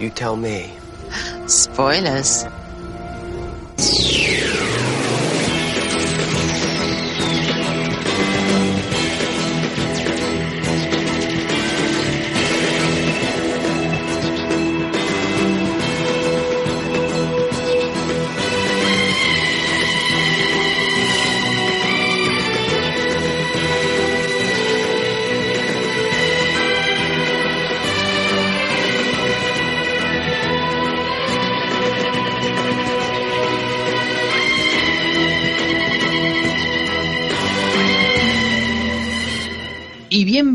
[0.00, 0.72] You tell me.
[1.46, 2.46] Spoilers.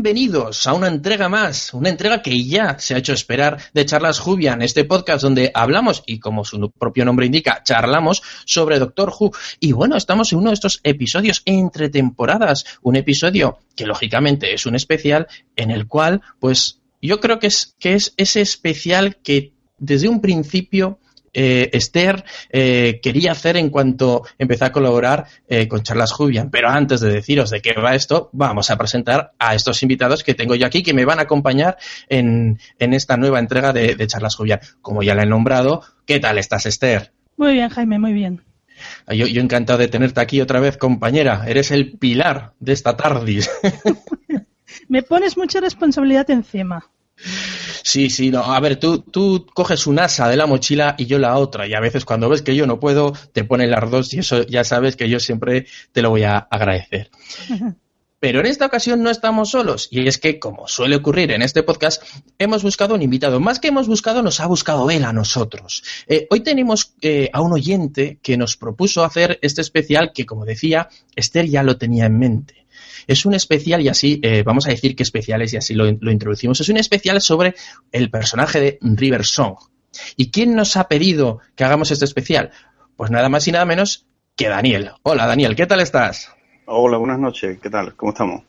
[0.06, 4.20] Bienvenidos a una entrega más, una entrega que ya se ha hecho esperar de Charlas
[4.20, 9.32] Jubian, este podcast donde hablamos, y como su propio nombre indica, charlamos sobre Doctor Who.
[9.58, 14.64] Y bueno, estamos en uno de estos episodios entre temporadas, un episodio que lógicamente es
[14.64, 19.54] un especial en el cual, pues yo creo que es, que es ese especial que
[19.76, 21.00] desde un principio
[21.38, 26.50] eh, Esther eh, quería hacer en cuanto empecé a colaborar eh, con Charlas Jubian.
[26.50, 30.32] Pero antes de deciros de qué va esto, vamos a presentar a estos invitados que
[30.32, 31.76] tengo yo aquí que me van a acompañar
[32.08, 34.60] en, en esta nueva entrega de, de Charlas Jubian.
[34.80, 37.12] Como ya la he nombrado, ¿qué tal estás, Esther?
[37.36, 38.42] Muy bien, Jaime, muy bien.
[39.08, 41.44] Yo, yo encantado de tenerte aquí otra vez, compañera.
[41.46, 43.50] Eres el pilar de esta tardis.
[44.88, 46.90] Me pones mucha responsabilidad encima.
[47.82, 48.44] Sí, sí, no.
[48.44, 51.66] A ver, tú, tú coges un asa de la mochila y yo la otra.
[51.66, 54.42] Y a veces cuando ves que yo no puedo, te ponen las dos y eso
[54.46, 57.10] ya sabes que yo siempre te lo voy a agradecer.
[58.18, 59.88] Pero en esta ocasión no estamos solos.
[59.90, 62.02] Y es que, como suele ocurrir en este podcast,
[62.38, 63.40] hemos buscado un invitado.
[63.40, 65.82] Más que hemos buscado, nos ha buscado él a nosotros.
[66.08, 70.44] Eh, hoy tenemos eh, a un oyente que nos propuso hacer este especial que, como
[70.44, 72.65] decía, Esther ya lo tenía en mente.
[73.06, 75.84] Es un especial y así, eh, vamos a decir qué especial es y así lo,
[75.84, 76.60] lo, introducimos.
[76.60, 77.54] Es un especial sobre
[77.92, 79.56] el personaje de River Song.
[80.16, 82.50] ¿Y quién nos ha pedido que hagamos este especial?
[82.96, 84.90] Pues nada más y nada menos que Daniel.
[85.02, 86.30] Hola Daniel, ¿qué tal estás?
[86.66, 87.94] Hola, buenas noches, ¿qué tal?
[87.94, 88.42] ¿Cómo estamos?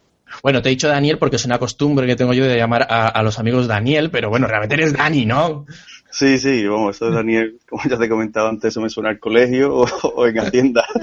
[0.44, 3.08] Bueno, te he dicho Daniel porque es una costumbre que tengo yo de llamar a,
[3.08, 5.66] a los amigos Daniel, pero bueno, realmente eres Dani, ¿no?
[6.10, 9.10] Sí, sí, vamos, eso es Daniel, como ya te he comentado antes, eso me suena
[9.10, 10.86] al colegio o, o en Hacienda.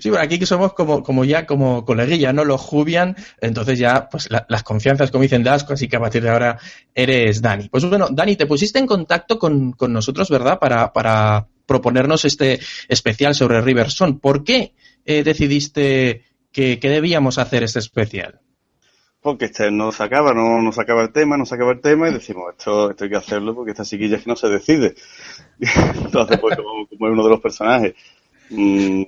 [0.00, 2.44] Sí, bueno, aquí que somos como, como ya como coleguilla, ¿no?
[2.44, 6.22] Los Jubian, entonces ya, pues la, las confianzas como dicen Dasco, así que a partir
[6.22, 6.58] de ahora
[6.94, 7.68] eres Dani.
[7.68, 10.58] Pues bueno, Dani, te pusiste en contacto con, con nosotros, ¿verdad?
[10.58, 14.18] Para, para proponernos este especial sobre Riverson.
[14.18, 14.72] ¿Por qué
[15.04, 18.40] eh, decidiste que, que debíamos hacer este especial?
[19.22, 22.52] porque este no sacaba, no, no sacaba el tema, no sacaba el tema y decimos,
[22.58, 24.96] esto, esto hay que hacerlo porque esta chiquilla es que no se decide.
[26.04, 27.94] Entonces, pues como, como es uno de los personajes
[28.50, 29.02] mmm,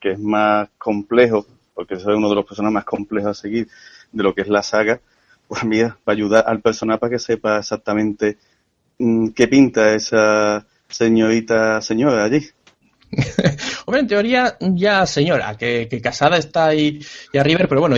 [0.00, 3.68] que es más complejo, porque es uno de los personajes más complejos a seguir
[4.12, 5.00] de lo que es la saga,
[5.48, 8.36] pues mira, va a ayudar al personaje para que sepa exactamente
[8.98, 12.46] mmm, qué pinta esa señorita señora allí.
[13.86, 17.00] Hombre, en teoría ya señora, que, que casada está ahí
[17.32, 17.96] y a River, pero bueno,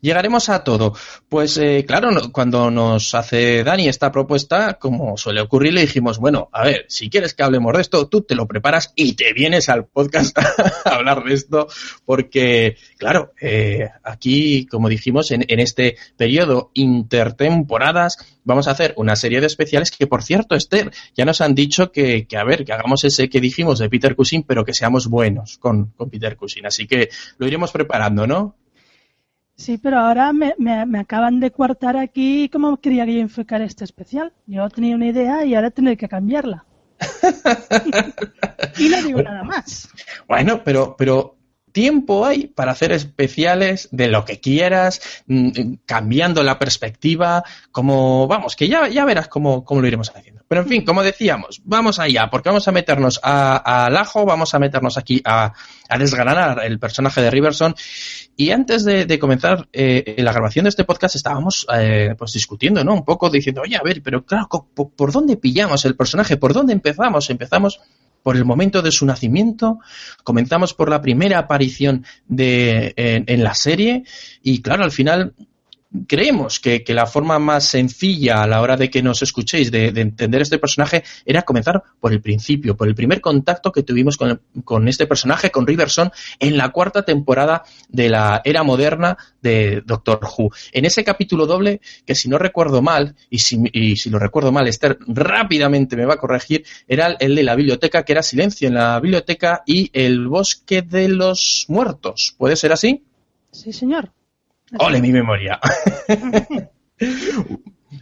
[0.00, 0.94] llegaremos a todo.
[1.28, 6.18] Pues eh, claro, no, cuando nos hace Dani esta propuesta, como suele ocurrir, le dijimos,
[6.18, 9.32] bueno, a ver, si quieres que hablemos de esto, tú te lo preparas y te
[9.32, 10.38] vienes al podcast
[10.84, 11.66] a hablar de esto,
[12.04, 19.16] porque claro, eh, aquí, como dijimos, en, en este periodo intertemporadas, vamos a hacer una
[19.16, 22.64] serie de especiales que, por cierto, Esther, ya nos han dicho que, que a ver,
[22.64, 25.23] que hagamos ese que dijimos de Peter Cushing, pero que seamos buenos
[25.60, 26.66] con, con Peter Cushing.
[26.66, 27.08] Así que
[27.38, 28.56] lo iremos preparando, ¿no?
[29.56, 33.64] Sí, pero ahora me, me, me, acaban de coartar aquí cómo quería que yo enfocara
[33.64, 34.32] este especial.
[34.46, 36.64] Yo tenía una idea y ahora tendré que cambiarla.
[38.78, 39.88] y no digo nada más.
[40.26, 41.36] Bueno, pero, pero
[41.74, 47.42] tiempo hay para hacer especiales de lo que quieras, mmm, cambiando la perspectiva,
[47.72, 50.42] como, vamos, que ya, ya verás cómo, cómo, lo iremos haciendo.
[50.46, 54.60] Pero en fin, como decíamos, vamos allá, porque vamos a meternos al ajo, vamos a
[54.60, 55.52] meternos aquí a,
[55.88, 57.74] a, desgranar el personaje de Riverson.
[58.36, 62.84] Y antes de, de comenzar eh, la grabación de este podcast estábamos eh, pues discutiendo,
[62.84, 62.94] ¿no?
[62.94, 66.36] Un poco diciendo, oye, a ver, pero claro, ¿por, ¿por dónde pillamos el personaje?
[66.36, 67.30] ¿Por dónde empezamos?
[67.30, 67.80] Empezamos
[68.24, 69.80] por el momento de su nacimiento,
[70.24, 74.04] comenzamos por la primera aparición de, en, la serie
[74.42, 75.34] y claro, al final
[76.06, 80.00] creemos que, la forma más sencilla a la hora de que nos escuchéis de, de,
[80.00, 84.40] entender este personaje era comenzar por el principio, por el primer contacto que tuvimos con,
[84.64, 90.20] con, este personaje, con Riverson, en la cuarta temporada de la era moderna de Doctor
[90.22, 90.50] Who.
[90.72, 94.52] En ese capítulo doble, que si no recuerdo mal, y si, y si lo recuerdo
[94.52, 98.68] mal, Esther rápidamente me va a corregir, era el de la biblioteca, que era Silencio
[98.68, 102.34] en la biblioteca y el bosque de los muertos.
[102.38, 103.04] ¿Puede ser así?
[103.50, 104.10] Sí, señor.
[104.78, 105.60] ¡Ole mi memoria!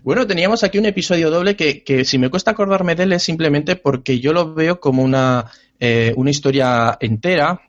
[0.02, 3.22] Bueno, teníamos aquí un episodio doble que, que si me cuesta acordarme de él es
[3.22, 5.46] simplemente porque yo lo veo como una,
[5.78, 7.60] eh, una historia entera,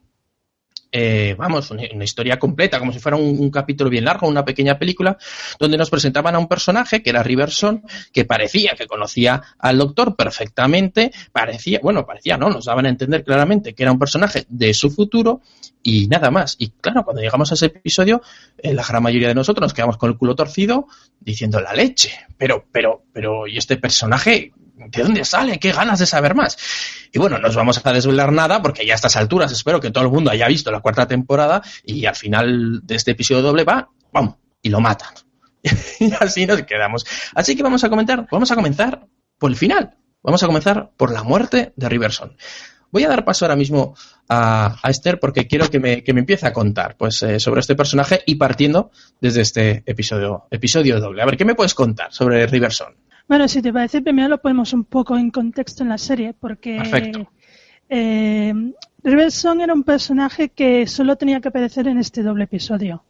[0.96, 4.78] eh, vamos, una, una, historia completa, como si fuera un, capítulo bien largo, una pequeña
[4.78, 5.18] película,
[5.60, 7.82] donde nos presentaban a un personaje que era Riverson,
[8.12, 13.24] que parecía que conocía al doctor perfectamente, parecía, bueno, parecía, no, nos daban a entender
[13.24, 15.42] claramente que era un personaje de su futuro
[15.82, 16.56] y nada más.
[16.60, 18.22] Y claro, cuando llegamos a ese episodio,
[18.60, 20.88] eh, la gran mayoría de nosotros nos quedamos con el culo torcido
[21.20, 22.12] diciendo la leche.
[22.38, 24.54] Pero, pero, pero, ¿y este personaje?
[24.88, 25.60] ¿De dónde sale?
[25.60, 26.58] ¿Qué ganas de saber más?
[27.12, 29.92] Y bueno, no os vamos a desvelar nada porque ya a estas alturas espero que
[29.92, 33.64] todo el mundo haya visto la cuarta temporada y al final de este episodio doble
[33.64, 35.14] va, vamos, y lo matan.
[36.00, 37.06] y así nos quedamos.
[37.34, 39.08] Así que vamos a comentar, vamos a comenzar
[39.38, 39.98] por el final.
[40.22, 42.38] Vamos a comenzar por la muerte de Riverson.
[42.92, 43.96] Voy a dar paso ahora mismo
[44.30, 47.76] a, Esther porque quiero que me, que me, empiece a contar pues, eh, sobre este
[47.76, 51.22] personaje y partiendo desde este episodio, episodio doble.
[51.24, 52.96] A ver, ¿qué me puedes contar sobre Riverson?
[53.28, 56.78] Bueno, si te parece, primero lo ponemos un poco en contexto en la serie, porque
[56.78, 57.30] Perfecto.
[57.90, 58.54] Eh,
[59.04, 63.04] Riverson era un personaje que solo tenía que aparecer en este doble episodio.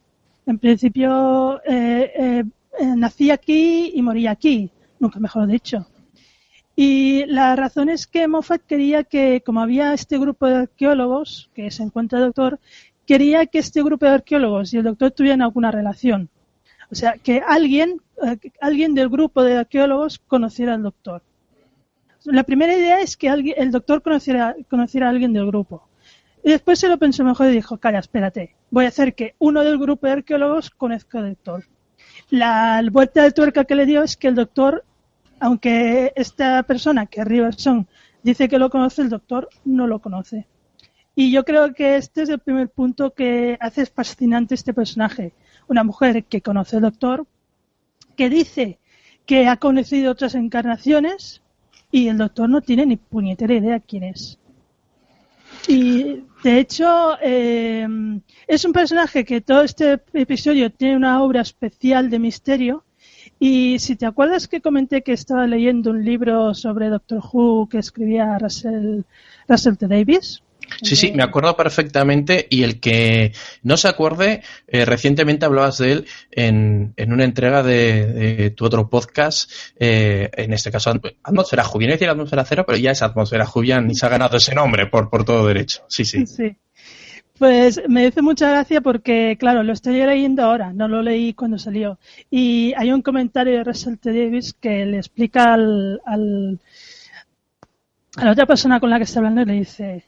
[0.45, 2.43] En principio, eh, eh,
[2.95, 4.69] nací aquí y morí aquí,
[4.99, 5.87] nunca mejor dicho.
[6.75, 11.69] Y la razón es que Moffat quería que, como había este grupo de arqueólogos que
[11.69, 12.59] se encuentra el doctor,
[13.05, 16.29] quería que este grupo de arqueólogos y el doctor tuvieran alguna relación.
[16.93, 21.23] O sea, que alguien, eh, alguien del grupo de arqueólogos conociera al doctor.
[22.23, 25.89] La primera idea es que alguien, el doctor conociera, a alguien del grupo.
[26.43, 29.63] Y después se lo pensó mejor y dijo, calla, espérate, voy a hacer que uno
[29.63, 31.65] del grupo de arqueólogos conozca al doctor.
[32.29, 34.85] La vuelta de tuerca que le dio es que el doctor,
[35.39, 37.87] aunque esta persona, que Riverson,
[38.21, 40.45] dice que lo conoce, el doctor no lo conoce.
[41.15, 45.33] Y yo creo que este es el primer punto que hace fascinante este personaje
[45.67, 47.25] una mujer que conoce al doctor,
[48.15, 48.79] que dice
[49.25, 51.41] que ha conocido otras encarnaciones
[51.91, 54.39] y el doctor no tiene ni puñetera idea quién es.
[55.67, 57.87] Y de hecho eh,
[58.47, 62.83] es un personaje que todo este episodio tiene una obra especial de misterio
[63.39, 67.77] y si te acuerdas que comenté que estaba leyendo un libro sobre Doctor Who que
[67.77, 69.03] escribía Russell,
[69.47, 69.87] Russell T.
[69.87, 70.43] Davis,
[70.81, 75.91] Sí, sí, me acuerdo perfectamente y el que no se acuerde, eh, recientemente hablabas de
[75.91, 80.93] él en, en una entrega de, de, tu otro podcast, eh, en este caso
[81.23, 84.37] Atmósfera Jubian, no decir Atmósfera Cero, pero ya es Atmósfera Jubian y se ha ganado
[84.37, 85.83] ese nombre por, por todo derecho.
[85.87, 86.25] Sí, sí.
[86.25, 86.55] Sí.
[87.37, 91.57] Pues me dice mucha gracia porque, claro, lo estoy leyendo ahora, no lo leí cuando
[91.57, 91.97] salió.
[92.29, 94.13] Y hay un comentario de Russell T.
[94.13, 96.59] Davis que le explica al, al,
[98.17, 100.05] a la otra persona con la que está hablando y le dice,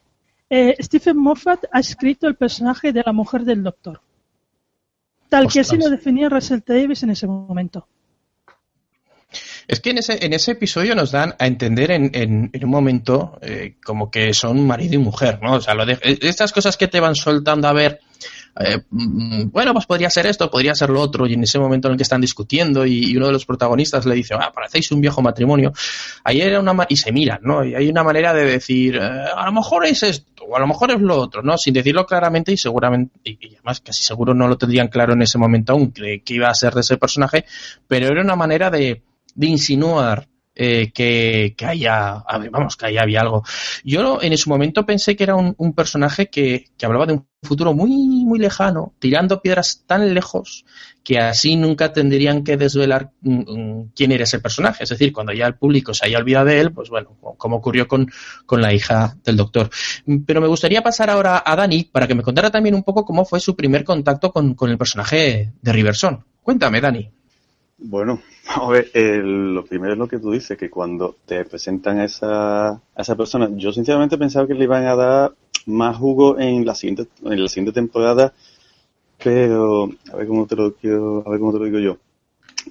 [0.49, 4.01] eh, Stephen Moffat ha escrito el personaje de la mujer del doctor.
[5.29, 5.53] Tal Ostras.
[5.53, 6.73] que así lo definía Russell T.
[6.73, 7.87] Davis en ese momento.
[9.67, 12.69] Es que en ese, en ese episodio nos dan a entender en, en, en un
[12.69, 15.55] momento eh, como que son marido y mujer, ¿no?
[15.55, 17.99] O sea, lo de, estas cosas que te van soltando a ver,
[18.57, 21.93] eh, bueno, pues podría ser esto, podría ser lo otro, y en ese momento en
[21.93, 25.21] el que están discutiendo y, uno de los protagonistas le dice, ah, parecéis un viejo
[25.21, 25.73] matrimonio,
[26.23, 27.65] ahí era una, y se miran, ¿no?
[27.65, 30.67] Y hay una manera de decir, eh, a lo mejor es esto, o a lo
[30.67, 31.57] mejor es lo otro, ¿no?
[31.57, 35.37] Sin decirlo claramente y seguramente, y, además casi seguro no lo tendrían claro en ese
[35.37, 37.45] momento aún, que, que iba a ser de ese personaje,
[37.87, 39.03] pero era una manera de,
[39.35, 43.43] de insinuar eh, que, haya, vamos, que haya había algo.
[43.83, 47.27] Yo en su momento pensé que era un, un personaje que, que, hablaba de un
[47.43, 50.65] futuro muy, muy lejano, tirando piedras tan lejos
[51.03, 54.83] que así nunca tendrían que desvelar um, quién era ese personaje.
[54.83, 57.87] Es decir, cuando ya el público se haya olvidado de él, pues bueno, como ocurrió
[57.87, 58.09] con,
[58.45, 59.69] con la hija del doctor.
[60.25, 63.23] Pero me gustaría pasar ahora a Dani para que me contara también un poco cómo
[63.23, 66.25] fue su primer contacto con, con el personaje de Riverson.
[66.41, 67.11] Cuéntame, Dani.
[67.77, 68.21] Bueno,
[68.55, 72.69] a ver, lo primero es lo que tú dices, que cuando te presentan a esa,
[72.69, 76.75] a esa persona, yo sinceramente pensaba que le iban a dar más jugo en la
[76.75, 78.33] siguiente, en la siguiente temporada,
[79.23, 81.97] pero a ver cómo te lo quiero, a ver cómo te lo digo yo.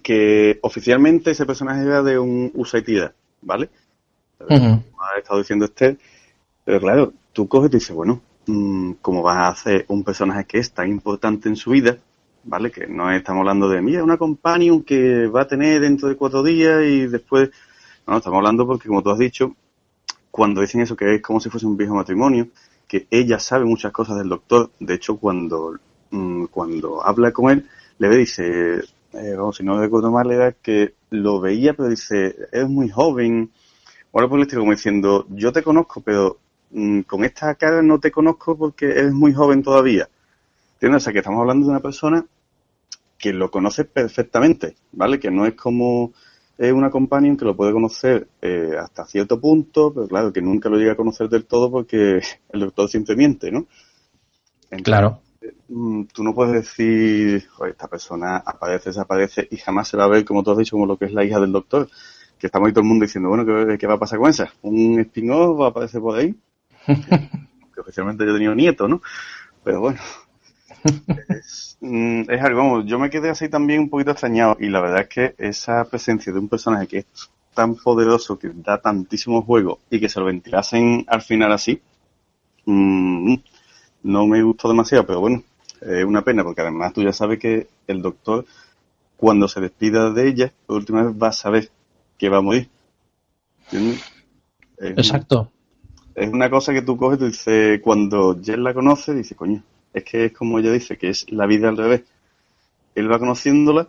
[0.03, 3.71] Que oficialmente ese personaje era de un Usaitida, ¿vale?
[4.41, 4.83] Uh -huh.
[4.99, 5.97] Ha estado diciendo este,
[6.65, 10.59] pero claro, tú coges y dices, bueno, mmm, ¿cómo vas a hacer un personaje que
[10.59, 11.99] es tan importante en su vida?
[12.45, 12.71] ¿Vale?
[12.71, 16.43] Que no estamos hablando de, mira, una companion que va a tener dentro de cuatro
[16.43, 17.51] días y después...
[18.07, 19.57] No, estamos hablando porque, como tú has dicho,
[20.31, 22.49] cuando dicen eso, que es como si fuese un viejo matrimonio,
[22.87, 24.71] que ella sabe muchas cosas del doctor.
[24.79, 25.79] De hecho, cuando,
[26.11, 27.67] mmm, cuando habla con él,
[27.99, 28.81] le dice,
[29.13, 33.51] eh, vamos, si no recuerdo mal, era que lo veía, pero dice, es muy joven.
[34.11, 36.39] O por el estilo, como diciendo, yo te conozco, pero
[36.73, 40.09] mmm, con esta cara no te conozco porque eres muy joven todavía.
[40.75, 41.03] ¿Entiendes?
[41.03, 42.27] O sea, que estamos hablando de una persona
[43.25, 45.19] que lo conoce perfectamente, ¿vale?
[45.19, 46.13] Que no es como
[46.59, 50.69] eh, una companion que lo puede conocer eh, hasta cierto punto, pero claro, que nunca
[50.69, 52.21] lo llega a conocer del todo porque
[52.53, 53.67] el doctor siempre miente, ¿no?
[54.83, 55.23] claro.
[55.71, 60.23] Mm, tú no puedes decir, esta persona aparece, desaparece y jamás se va a ver,
[60.27, 61.89] como tú has dicho, como lo que es la hija del doctor.
[62.39, 63.47] Que estamos ahí todo el mundo diciendo, bueno,
[63.79, 64.53] ¿qué, va a pasar con esa?
[64.61, 66.35] ¿Un spin-off va a aparecer por ahí?
[66.87, 69.01] que oficialmente yo he tenido nieto, ¿no?
[69.63, 69.99] Pero bueno,
[71.81, 75.03] mm, es, algo, vamos, yo me quedé así también un poquito extrañado y la verdad
[75.03, 77.07] es que esa presencia de un personaje que es
[77.55, 81.81] tan poderoso, que da tantísimo juego y que se lo ventilasen al final así,
[82.67, 83.35] mmm,
[84.03, 85.43] no me gustó demasiado, pero bueno,
[85.81, 88.45] es una pena porque además tú ya sabes que el doctor
[89.17, 91.71] cuando se despida de ella, por última vez va a saber
[92.19, 92.69] que va a morir.
[94.79, 95.51] Exacto.
[96.15, 99.63] Es una cosa que tú coges y dices, cuando Jen la conoce, dice, coño,
[99.95, 102.03] es que es como ella dice, que es la vida al revés.
[102.95, 103.89] Él va conociéndola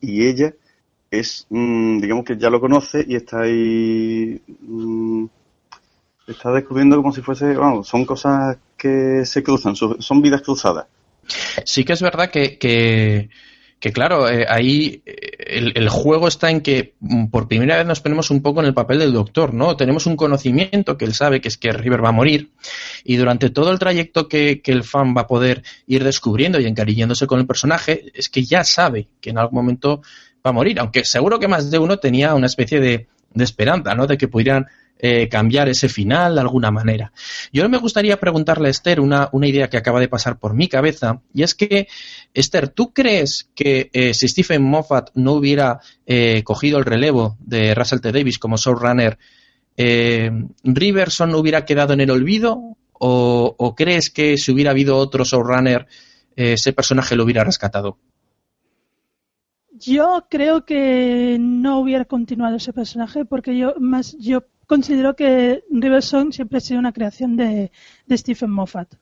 [0.00, 0.52] y ella
[1.10, 5.26] es, mm, digamos que ya lo conoce y está ahí, mm,
[6.26, 10.86] está descubriendo como si fuese, vamos, son cosas que se cruzan, son vidas cruzadas.
[11.64, 13.30] Sí que es verdad que, que,
[13.80, 18.30] claro, eh, ahí eh, el, juego está en que mm, por primera vez nos ponemos
[18.30, 19.76] un poco en el papel del doctor, ¿no?
[19.76, 22.50] Tenemos un conocimiento que él sabe que es que River va a morir
[23.04, 27.26] y durante todo el trayecto que, el fan va a poder ir descubriendo y encariñándose
[27.26, 30.02] con el personaje, es que ya sabe que en algún momento
[30.44, 33.06] va a morir, aunque seguro que más de uno tenía una especie de,
[33.36, 34.06] de esperanza, ¿no?
[34.06, 34.66] De que pudieran
[34.98, 37.12] eh, cambiar ese final de alguna manera.
[37.52, 40.68] Yo me gustaría preguntarle a Esther una, una, idea que acaba de pasar por mi
[40.68, 41.86] cabeza, y es que,
[42.32, 47.74] Esther, ¿tú crees que eh, si Stephen Moffat no hubiera eh, cogido el relevo de
[47.74, 48.10] Russell T.
[48.10, 49.18] Davis como showrunner,
[49.76, 52.78] Riverson hubiera quedado en el olvido?
[52.98, 55.86] ¿O, ¿O, crees que si hubiera habido otro showrunner,
[56.34, 57.98] ese personaje lo hubiera rescatado?
[59.78, 66.02] Yo creo que no hubiera continuado ese personaje porque yo más yo considero que River
[66.02, 67.70] Song siempre ha sido una creación de,
[68.10, 68.94] Stephen Moffat.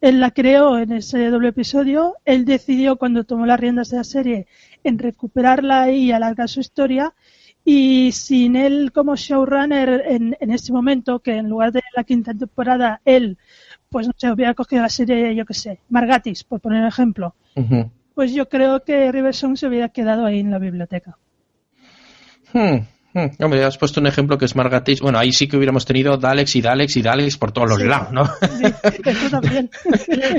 [0.00, 4.04] Él la creó en ese doble episodio, él decidió cuando tomó las riendas de la
[4.04, 4.46] serie
[4.82, 7.14] en recuperarla y alargar su historia.
[7.64, 12.34] Y sin él como showrunner en, en este momento, que en lugar de la quinta
[12.34, 13.38] temporada él
[13.92, 17.34] pues no se hubiera cogido la serie, yo qué sé, Margatis, por poner un ejemplo,
[18.14, 21.16] pues yo creo que River Song se hubiera quedado ahí en la biblioteca.
[22.52, 22.80] Hmm.
[23.14, 25.00] Hmm, hombre, has puesto un ejemplo que es Margatis.
[25.00, 28.10] Bueno, ahí sí que hubiéramos tenido Dalex y Dalex y Dalex por todos los lados,
[28.10, 28.24] ¿no?
[28.24, 28.64] Sí,
[29.04, 29.70] eso también.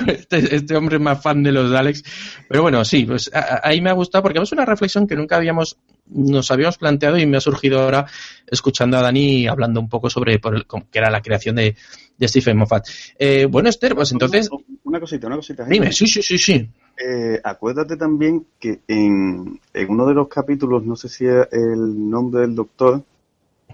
[0.08, 2.03] Este, este, hombre es más fan de los Dalex.
[2.50, 3.30] Pero bueno, sí, pues
[3.63, 7.25] ahí me ha gustado porque es una reflexión que nunca habíamos, nos habíamos planteado y
[7.25, 8.05] me ha surgido ahora
[8.45, 11.75] escuchando a Dani hablando un poco sobre por que era la creación de,
[12.17, 12.88] de Stephen Moffat.
[13.17, 14.50] Eh, bueno, Esther, pues entonces.
[14.83, 15.65] Una cosita, una cosita.
[15.65, 16.69] Dime, sí, sí, sí, sí.
[16.98, 22.41] Eh, acuérdate también que en, uno de los capítulos, no sé si es el nombre
[22.41, 23.03] del doctor,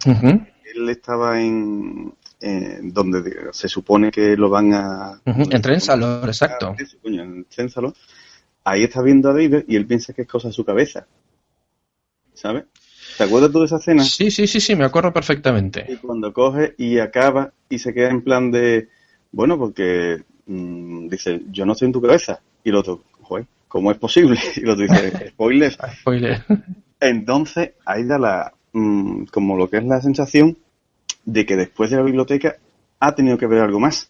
[0.05, 2.13] él estaba en,
[2.83, 5.21] donde se supone que lo van a...
[5.25, 6.75] En Trénsalo, exacto.
[7.03, 7.93] En Trénsalo.
[8.63, 11.05] Ahí está viendo a River y él piensa que es cosa de su cabeza.
[12.39, 12.63] ¿Sabes?
[13.17, 14.01] ¿Te acuerdas tú de esa escena?
[14.03, 15.86] Sí, sí, sí, sí, me acuerdo perfectamente.
[15.89, 18.88] Y cuando coge y acaba y se queda en plan de,
[19.34, 22.39] bueno, porque mm, dice, yo no estoy en tu cabeza.
[22.63, 23.03] Y el otro,
[23.67, 24.39] ¿cómo es posible?
[24.55, 25.77] Y lo dice, spoiler.
[26.00, 26.46] spoiler.
[27.01, 30.58] Entonces, ahí da la, mm, como lo que es la sensación
[31.25, 32.55] de que después de la biblioteca
[33.01, 34.10] ha tenido que ver algo más.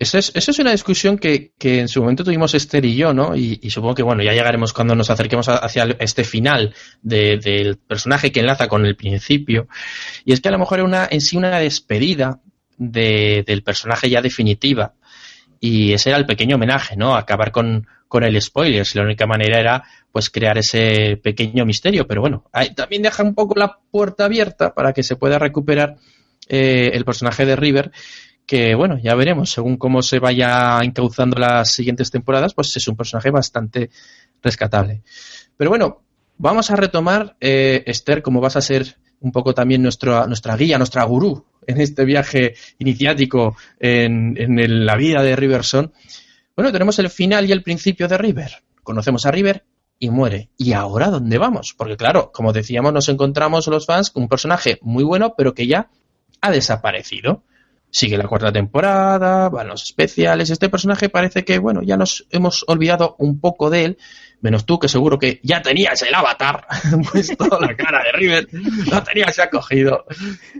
[0.00, 3.34] Esa es, una discusión que, en su momento tuvimos Esther y yo, ¿no?
[3.34, 8.40] Y, supongo que, bueno, ya llegaremos cuando nos acerquemos hacia este final del personaje que
[8.40, 9.66] enlaza con el principio.
[10.24, 12.40] Y es que a lo mejor era una, en sí una despedida
[12.76, 14.94] del personaje ya definitiva
[15.60, 17.16] y ese era el pequeño homenaje, ¿no?
[17.16, 18.86] Acabar con, con el spoiler.
[18.86, 22.06] Si la única manera era pues crear ese pequeño misterio.
[22.06, 25.96] Pero bueno, también deja un poco la puerta abierta para que se pueda recuperar
[26.48, 27.90] eh, el personaje de River.
[28.48, 32.96] Que bueno, ya veremos, según cómo se vaya encauzando las siguientes temporadas, pues es un
[32.96, 33.90] personaje bastante
[34.42, 35.02] rescatable.
[35.54, 36.00] Pero bueno,
[36.38, 40.78] vamos a retomar, eh, Esther, como vas a ser un poco también nuestra, nuestra guía,
[40.78, 45.92] nuestra gurú en este viaje iniciático en, en la vida de Riverson.
[46.56, 48.62] Bueno, tenemos el final y el principio de River.
[48.82, 49.62] Conocemos a River
[49.98, 50.48] y muere.
[50.56, 51.74] ¿Y ahora dónde vamos?
[51.76, 55.66] Porque claro, como decíamos, nos encontramos los fans con un personaje muy bueno, pero que
[55.66, 55.90] ya
[56.40, 57.42] ha desaparecido.
[57.90, 60.50] Sigue la cuarta temporada, van los especiales.
[60.50, 63.98] Este personaje parece que, bueno, ya nos hemos olvidado un poco de él,
[64.40, 66.66] menos tú que seguro que ya tenías el avatar
[67.12, 68.48] puesto la cara de River,
[68.90, 70.04] lo tenías ya cogido.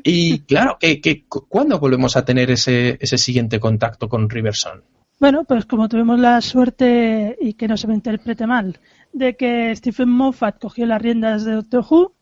[0.03, 4.83] Y claro, que, ¿cuándo volvemos a tener ese, ese siguiente contacto con Riverson?
[5.21, 8.79] Bueno, pues como tuvimos la suerte, y que no se me interprete mal,
[9.13, 12.15] de que Stephen Moffat cogió las riendas de Doctor Who,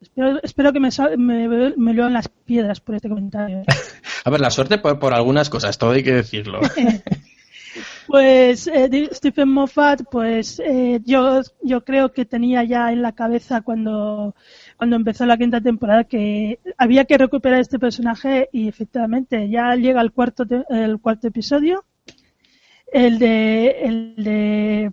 [0.00, 3.62] espero, espero que me, me, me lluevan las piedras por este comentario.
[4.24, 6.60] A ver, la suerte por, por algunas cosas, todo hay que decirlo.
[8.06, 13.60] Pues eh, Stephen Moffat, pues eh, yo, yo creo que tenía ya en la cabeza
[13.60, 14.34] cuando,
[14.78, 20.00] cuando empezó la quinta temporada que había que recuperar este personaje y efectivamente ya llega
[20.00, 21.84] el cuarto, te- el cuarto episodio,
[22.90, 24.92] el de, el de,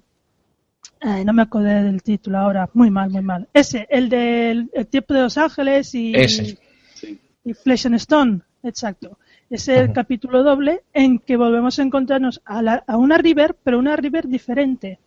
[1.01, 3.47] ay, no me acuerdo del título ahora, muy mal, muy mal.
[3.53, 6.57] Ese, el del el tiempo de Los Ángeles y, Ese.
[6.93, 7.19] Sí.
[7.43, 9.17] y Flesh and Stone, exacto.
[9.49, 13.77] Es el capítulo doble en que volvemos a encontrarnos a, la- a una River, pero
[13.77, 14.99] una River diferente.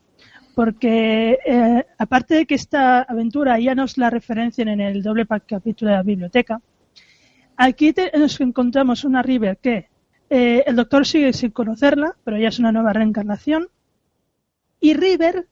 [0.55, 5.91] Porque eh, aparte de que esta aventura ya nos la referencian en el doble capítulo
[5.91, 6.61] de la biblioteca,
[7.57, 9.89] aquí te- nos encontramos una River que
[10.31, 13.69] eh, el doctor sigue sin conocerla, pero ya es una nueva reencarnación.
[14.81, 15.47] Y River,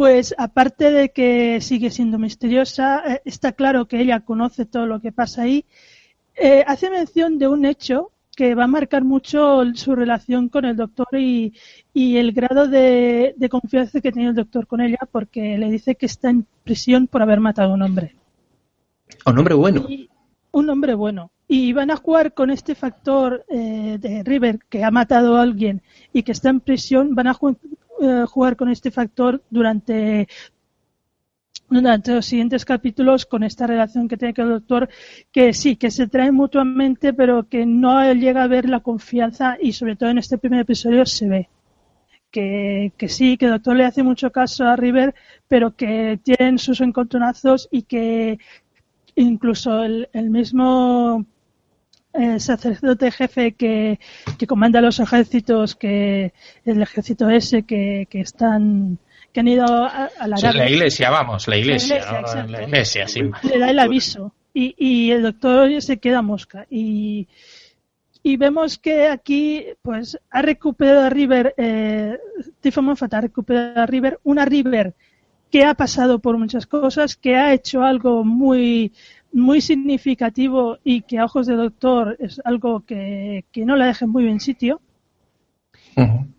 [0.00, 4.98] pues aparte de que sigue siendo misteriosa, eh, está claro que ella conoce todo lo
[5.02, 5.66] que pasa ahí
[6.36, 10.74] eh, hace mención de un hecho que va a marcar mucho su relación con el
[10.74, 11.52] doctor y,
[11.92, 15.96] y el grado de, de confianza que tiene el doctor con ella, porque le dice
[15.96, 18.16] que está en prisión por haber matado a un hombre.
[19.26, 19.84] Un hombre bueno.
[19.86, 20.08] Y-
[20.52, 21.30] un hombre bueno.
[21.46, 25.82] Y van a jugar con este factor eh, de River, que ha matado a alguien
[26.14, 27.58] y que está en prisión, van a ju-
[28.00, 30.26] eh, jugar con este factor durante
[31.70, 34.88] durante los siguientes capítulos con esta relación que tiene con el doctor,
[35.30, 39.72] que sí, que se traen mutuamente, pero que no llega a ver la confianza y
[39.72, 41.48] sobre todo en este primer episodio se ve.
[42.32, 45.14] Que, que sí, que el doctor le hace mucho caso a River,
[45.48, 48.38] pero que tienen sus encontronazos y que
[49.16, 51.24] incluso el, el mismo
[52.14, 54.00] eh, sacerdote jefe que,
[54.38, 56.32] que comanda los ejércitos, que
[56.64, 58.98] el ejército ese que, que están
[59.32, 61.96] que han ido a, a la Sí, la iglesia, vamos, la iglesia.
[61.98, 62.20] iglesia, ¿no?
[62.20, 62.52] exacto.
[62.52, 63.44] la iglesia, más.
[63.44, 67.28] le da el aviso y, y el doctor se queda mosca y,
[68.24, 72.18] y vemos que aquí pues ha recuperado a River eh,
[72.82, 74.94] Moffat ha recuperado a River una River
[75.50, 78.92] que ha pasado por muchas cosas que ha hecho algo muy
[79.32, 84.06] muy significativo y que a ojos del doctor es algo que, que no la deja
[84.06, 84.80] muy bien sitio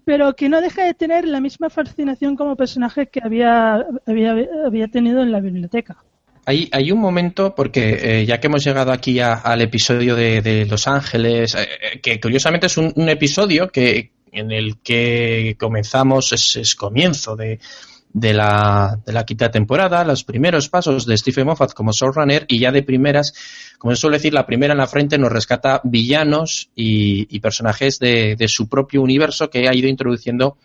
[0.06, 4.88] pero que no deja de tener la misma fascinación como personaje que había, había, había
[4.88, 5.98] tenido en la biblioteca.
[6.46, 10.42] Hay, hay un momento, porque eh, ya que hemos llegado aquí a- al episodio de,
[10.42, 11.60] de Los Ángeles, eh,
[11.94, 17.36] eh, que curiosamente es un, un episodio que en el que comenzamos, es, es comienzo
[17.36, 17.60] de,
[18.14, 22.60] de, la, de la quinta temporada, los primeros pasos de Stephen Moffat como showrunner, y
[22.60, 23.34] ya de primeras,
[23.78, 28.48] como suele decir, la primera en la frente nos rescata villanos y, personajes de, de
[28.48, 30.58] su propio universo que ha ido introduciendo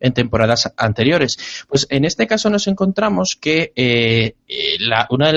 [0.00, 1.64] en temporadas anteriores.
[1.68, 5.32] Pues en este caso nos encontramos que eh, eh, la, una,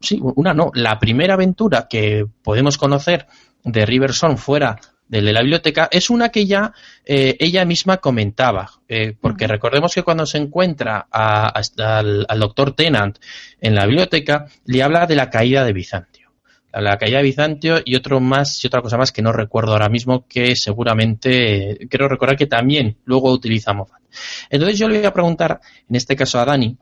[0.00, 3.26] sí, una no, la primera aventura que podemos conocer
[3.64, 6.72] de Riverson fuera del de la biblioteca es una que ya
[7.04, 12.40] eh, ella misma comentaba, eh, porque recordemos que cuando se encuentra a- a- al, al
[12.40, 13.18] doctor Tennant
[13.60, 16.24] en la biblioteca, le habla de la caída de Bizantio.
[16.72, 19.88] La caída de Bizantio y otro más y otra cosa más que no recuerdo ahora
[19.88, 24.02] mismo que seguramente eh, quiero recordar que también luego utiliza Moffat.
[24.50, 26.76] Entonces yo le voy a preguntar, en este caso a Dani,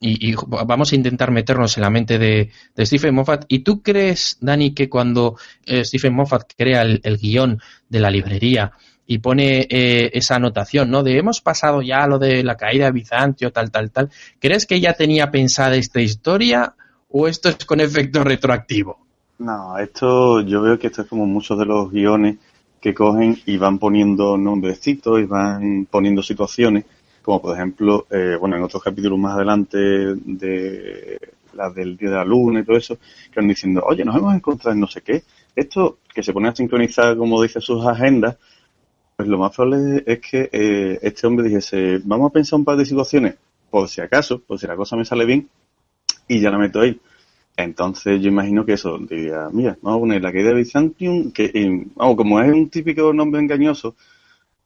[0.00, 3.44] y, vamos a intentar meternos en la mente de, de Stephen Moffat.
[3.48, 8.10] ¿Y tú crees, Dani, que cuando eh, Stephen Moffat crea el, el guion de la
[8.10, 8.72] librería
[9.10, 11.02] y pone eh, esa anotación, ¿no?
[11.02, 14.10] De hemos pasado ya lo de la caída de Bizantio, tal, tal, tal.
[14.38, 16.74] ¿Crees que ya tenía pensada esta historia
[17.08, 18.98] o esto es con efecto retroactivo?
[19.38, 22.36] No, esto yo veo que esto es como muchos de los guiones
[22.80, 26.84] que cogen y van poniendo nombrecitos y van poniendo situaciones,
[27.28, 31.20] como por ejemplo, eh, bueno, en otros capítulos más adelante de
[31.52, 34.34] las del Día de la Luna y todo eso, que van diciendo, oye, nos hemos
[34.34, 35.24] encontrado en no sé qué.
[35.54, 38.38] Esto que se pone a sincronizar, como dice, sus agendas,
[39.14, 42.78] pues lo más probable es que eh, este hombre dijese, vamos a pensar un par
[42.78, 43.34] de situaciones,
[43.68, 45.50] por si acaso, por si la cosa me sale bien,
[46.28, 46.98] y ya la meto ahí.
[47.58, 51.50] Entonces yo imagino que eso, diría, mira, vamos a poner la caída de Byzantium, que
[51.52, 53.96] eh, vamos, como es un típico nombre engañoso,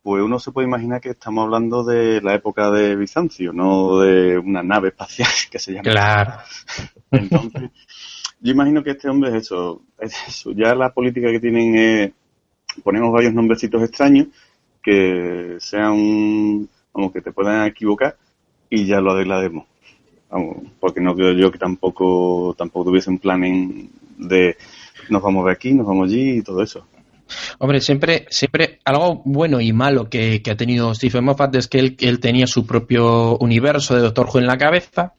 [0.02, 4.36] pues uno se puede imaginar que estamos hablando de la época de Bizancio, no de
[4.36, 5.84] una nave espacial que se llama.
[5.84, 6.32] Claro.
[7.10, 7.70] Entonces,
[8.40, 10.50] yo imagino que este hombre es eso, es eso.
[10.52, 12.12] Ya la política que tienen es,
[12.82, 14.26] ponemos varios nombrecitos extraños
[14.82, 18.16] que sean, vamos, que te puedan equivocar
[18.68, 19.66] y ya lo arreglaremos.
[20.28, 24.56] Vamos, porque no creo yo que tampoco, tampoco tuviesen plan en de
[25.08, 26.86] nos vamos de aquí, nos vamos allí y todo eso.
[27.58, 31.96] Hombre, siempre, siempre algo bueno y malo que, ha tenido Stephen Moffat es que él,
[32.00, 35.14] él, tenía su propio universo de Doctor Who en la cabeza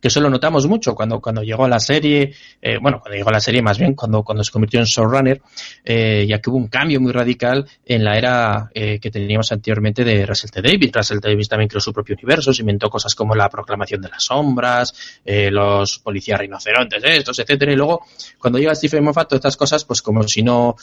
[0.00, 3.30] que eso lo notamos mucho cuando, cuando llegó a la serie, eh, bueno, cuando llegó
[3.30, 5.40] a la serie más bien, cuando, cuando se convirtió en showrunner,
[5.84, 10.04] eh, ya que hubo un cambio muy radical en la era eh, que teníamos anteriormente
[10.04, 10.62] de Russell T.
[10.62, 10.92] Davis.
[10.92, 11.28] Russell T.
[11.28, 14.94] Davis también creó su propio universo, se inventó cosas como la proclamación de las sombras,
[15.24, 18.04] los policías rinocerontes, estos, etcétera, y luego
[18.38, 20.76] cuando llega Stephen Moffat, todas estas cosas, pues como si no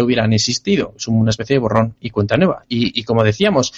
[0.00, 2.64] hubieran existido, es una especie de borrón y cuenta nueva.
[2.68, 3.72] Y, como decíamos,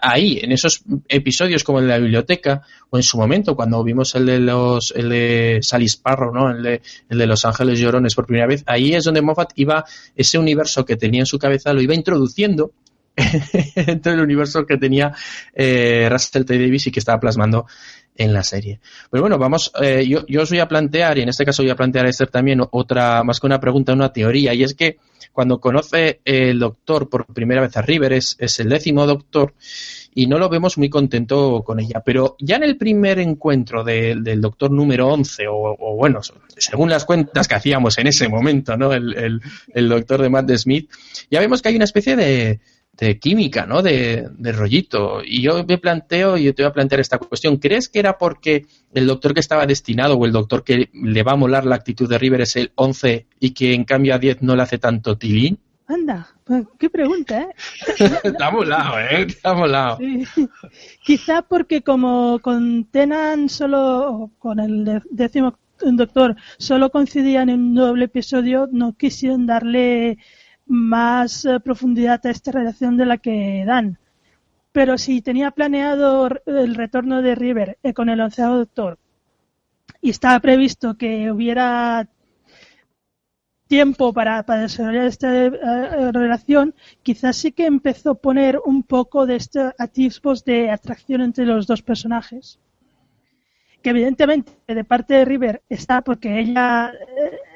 [0.00, 4.24] ahí, en esos episodios como de la biblioteca, o en su momento, cuando vimos el
[4.24, 6.48] de los el de Sally Sparrow, ¿no?
[6.48, 9.84] El de, el de Los Ángeles Llorones por primera vez, ahí es donde Moffat iba,
[10.14, 12.70] ese universo que tenía en su cabeza, lo iba introduciendo
[13.74, 15.12] dentro del universo que tenía
[15.52, 16.56] eh, Russell T.
[16.56, 17.66] Davis y que estaba plasmando
[18.14, 18.78] en la serie.
[19.10, 21.70] Pero bueno, vamos, eh, yo, yo, os voy a plantear, y en este caso voy
[21.70, 24.98] a plantear a Esther también otra, más que una pregunta, una teoría, y es que
[25.32, 29.54] cuando conoce el doctor por primera vez a River, es, es el décimo doctor,
[30.14, 32.02] y no lo vemos muy contento con ella.
[32.04, 36.20] Pero ya en el primer encuentro del doctor número 11, o, bueno,
[36.56, 38.92] según las cuentas que hacíamos en ese momento, ¿no?
[38.92, 39.40] El,
[39.74, 40.90] el, doctor de Matt Smith,
[41.30, 42.60] ya vemos que hay una especie de,
[42.92, 43.82] de química, ¿no?
[43.82, 45.22] De, de, rollito.
[45.24, 48.18] Y yo me planteo, y yo te voy a plantear esta cuestión, ¿crees que era
[48.18, 51.76] porque el doctor que estaba destinado o el doctor que le va a molar la
[51.76, 54.78] actitud de River es el 11 y que en cambio a 10 no le hace
[54.78, 55.58] tanto tilín?
[55.88, 57.54] Anda, pues, qué pregunta, ¿eh?
[58.22, 59.22] Está molado, ¿eh?
[59.22, 59.98] Está molado.
[61.02, 68.04] Quizá porque como con Tenan solo, con el décimo doctor, solo coincidían en un doble
[68.04, 70.18] episodio, no quisieron darle
[70.66, 73.98] más eh, profundidad a esta relación de la que dan.
[74.72, 78.98] Pero si tenía planeado el retorno de River eh, con el onceavo doctor
[80.02, 82.06] y estaba previsto que hubiera
[83.68, 88.82] tiempo para, para desarrollar esta eh, eh, relación, quizás sí que empezó a poner un
[88.82, 92.58] poco de estos atisbos de atracción entre los dos personajes.
[93.82, 96.92] Que evidentemente de parte de River está porque ella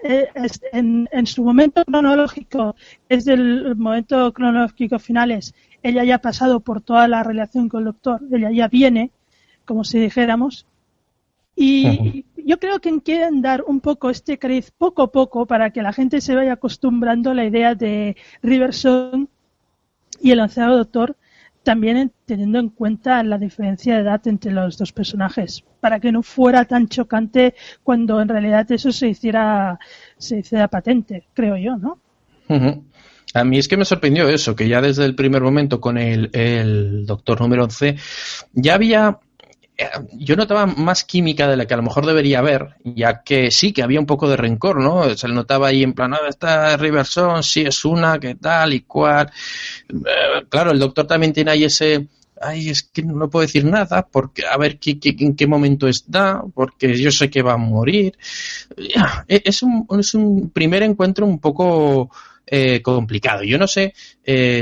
[0.04, 0.28] eh,
[0.72, 2.76] en, su momento cronológico,
[3.08, 7.86] es del momento cronológico finales, ella ya ha pasado por toda la relación con el
[7.86, 9.10] doctor, ella ya viene,
[9.64, 10.66] como si dijéramos,
[11.56, 15.82] y, yo creo que quieren dar un poco este cariz poco a poco para que
[15.82, 19.28] la gente se vaya acostumbrando a la idea de Riverson
[20.20, 21.16] y el lanzado doctor,
[21.62, 26.22] también teniendo en cuenta la diferencia de edad entre los dos personajes, para que no
[26.22, 29.78] fuera tan chocante cuando en realidad eso se hiciera,
[30.18, 31.98] se hiciera patente, creo yo, ¿no?
[33.34, 36.28] A mí es que me sorprendió eso, que ya desde el primer momento con el,
[36.34, 37.96] el doctor número 11
[38.52, 39.20] ya había
[40.12, 43.72] yo notaba más química de la que a lo mejor debería haber, ya que sí,
[43.72, 45.16] que había un poco de rencor, ¿no?
[45.16, 48.80] Se le notaba ahí en plan, ah, está Riverson, sí es una, qué tal y
[48.80, 49.30] cual.
[49.88, 52.06] Eh, claro, el doctor también tiene ahí ese,
[52.40, 56.42] ay, es que no puedo decir nada, porque a ver qué, en qué momento está,
[56.54, 58.16] porque yo sé que va a morir.
[59.28, 62.10] E, es un, es un primer encuentro un poco
[62.46, 63.42] eh, complicado.
[63.42, 63.94] Yo no sé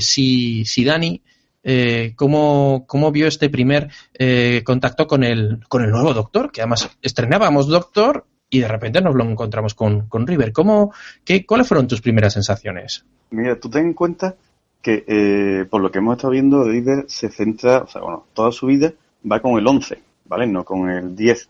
[0.00, 1.20] si, si Dani
[1.62, 6.62] eh, cómo, cómo, vio este primer eh, contacto con el, con el nuevo Doctor, que
[6.62, 10.52] además estrenábamos Doctor y de repente nos lo encontramos con, con River.
[10.52, 10.92] ¿Cómo,
[11.24, 13.04] qué, ¿Cuáles fueron tus primeras sensaciones?
[13.30, 14.34] Mira, tú ten en cuenta
[14.82, 18.50] que eh, por lo que hemos estado viendo, River se centra, o sea, bueno, toda
[18.50, 18.92] su vida
[19.30, 20.46] va con el 11, ¿vale?
[20.46, 21.48] No con el 10.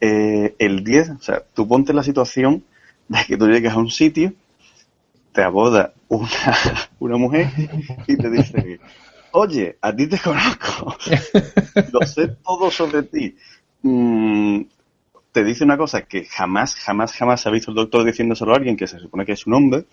[0.00, 2.64] Eh, el 10, o sea, tú ponte la situación
[3.08, 4.32] de que tú llegas a un sitio,
[5.32, 6.28] te aborda una,
[6.98, 7.48] una mujer
[8.06, 8.80] y te dice,
[9.36, 10.96] oye, a ti te conozco,
[11.92, 13.36] lo sé todo sobre ti.
[13.82, 14.62] Mm,
[15.30, 18.76] te dice una cosa que jamás, jamás, jamás ha visto el doctor diciéndoselo a alguien
[18.76, 19.84] que se supone que es un hombre,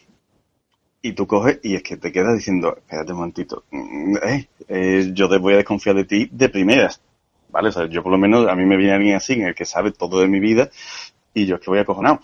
[1.01, 5.11] y tú coges y es que te quedas diciendo, espérate un momentito, mm, eh, eh,
[5.13, 7.01] yo te voy a desconfiar de ti de primeras,
[7.49, 7.67] ¿vale?
[7.67, 9.55] O sea, yo por lo menos, a mí me viene a mí así, en el
[9.55, 10.69] que sabe todo de mi vida,
[11.33, 12.21] y yo es que voy acojonado.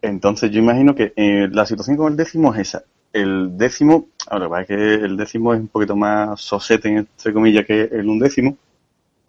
[0.00, 4.64] Entonces yo imagino que eh, la situación con el décimo es esa el décimo, ahora,
[4.64, 8.56] que el décimo es un poquito más sosete, entre comillas, que el undécimo.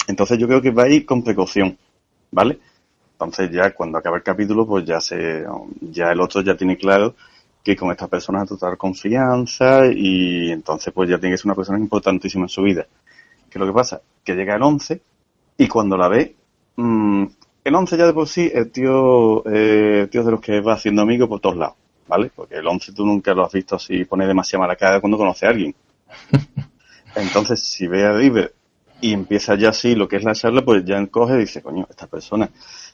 [0.08, 1.78] Entonces yo creo que va a ir con precaución,
[2.32, 2.60] ¿vale?
[3.13, 5.46] Entonces ya cuando acaba el capítulo, pues ya se,
[5.82, 7.15] ya el otro ya tiene claro
[7.63, 11.78] que con esta persona total confianza y entonces pues ya tiene que ser una persona
[11.78, 12.88] importantísima en su vida.
[13.50, 14.02] ¿Qué es lo que pasa?
[14.24, 15.02] Que llega el 11
[15.58, 16.36] y cuando la ve,
[16.78, 17.26] mmm,
[17.63, 21.04] el 11 ya de por sí, el tío, eh, tío de los que va haciendo
[21.04, 21.76] amigos por todos lados.
[22.12, 22.30] ¿Vale?
[22.36, 25.45] Porque el 11 tú nunca lo has visto así pone demasiado mala cara cuando conoce
[25.45, 25.74] a alguien.
[27.15, 28.54] Entonces, si ve a River
[29.00, 31.88] y empieza ya así lo que es la charla, pues ya coge y dice, coño,
[31.89, 32.50] esta persona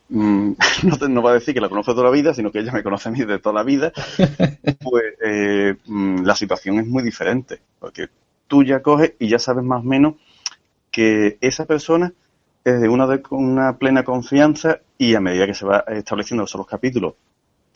[0.10, 0.52] mm,
[0.84, 2.84] no, no va a decir que la conoce toda la vida, sino que ella me
[2.84, 3.92] conoce a mí de toda la vida,
[4.84, 8.10] pues eh, mm, la situación es muy diferente, porque
[8.46, 10.14] tú ya coges y ya sabes más o menos
[10.92, 12.14] que esa persona
[12.64, 16.68] es de una, de una plena confianza y a medida que se va estableciendo los
[16.68, 17.16] capítulos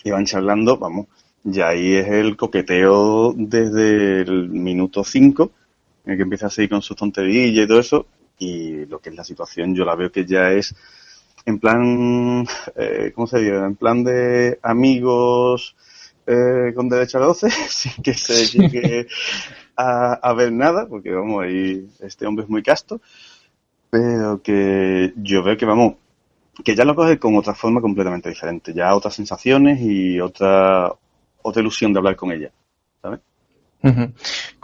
[0.03, 1.07] y van charlando, vamos,
[1.43, 5.51] ya ahí es el coqueteo desde el minuto 5,
[6.05, 8.05] en el que empieza a seguir con sus tonterillas y todo eso,
[8.39, 10.75] y lo que es la situación yo la veo que ya es
[11.45, 13.55] en plan, eh, ¿cómo se dice?
[13.55, 15.75] En plan de amigos
[16.27, 19.07] eh, con derecho a 12, sin que se llegue
[19.75, 23.01] a, ver nada, porque vamos, ahí este hombre es muy casto,
[23.89, 25.95] pero que yo veo que vamos,
[26.63, 30.93] que ya lo coge con otra forma completamente diferente, ya otras sensaciones y otra,
[31.43, 32.51] otra ilusión de hablar con ella.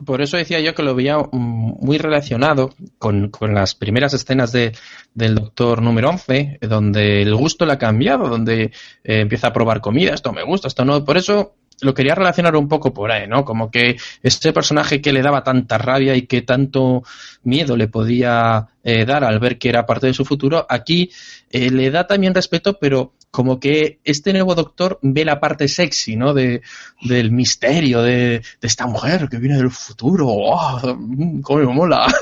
[0.06, 4.74] Por eso decía yo que lo veía mm, muy relacionado con, las primeras escenas de,
[5.13, 8.72] del Doctor número 11, donde el gusto le ha cambiado, donde eh,
[9.04, 11.04] empieza a probar comida, esto me gusta, esto no.
[11.04, 13.44] Por eso lo quería relacionar un poco por ahí, ¿no?
[13.44, 17.04] Como que este personaje que le daba tanta rabia y que tanto
[17.44, 21.12] miedo le podía eh, dar al ver que era parte de su futuro, aquí
[21.50, 26.16] eh, le da también respeto, pero como que este nuevo doctor ve la parte sexy,
[26.16, 26.34] ¿no?
[26.34, 26.62] De,
[27.02, 30.28] del misterio de, esta mujer que viene del futuro.
[30.30, 30.80] ¡Oh!
[31.44, 32.13] ¡Cómo me mola!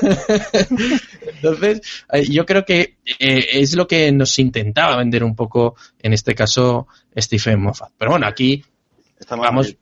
[1.34, 1.80] Entonces,
[2.12, 6.86] eh, yo creo que es lo que nos intentaba vender un poco, en este caso,
[7.16, 7.92] Stephen Moffat.
[7.96, 8.62] Pero bueno, aquí
[9.30, 9.76] Vamos,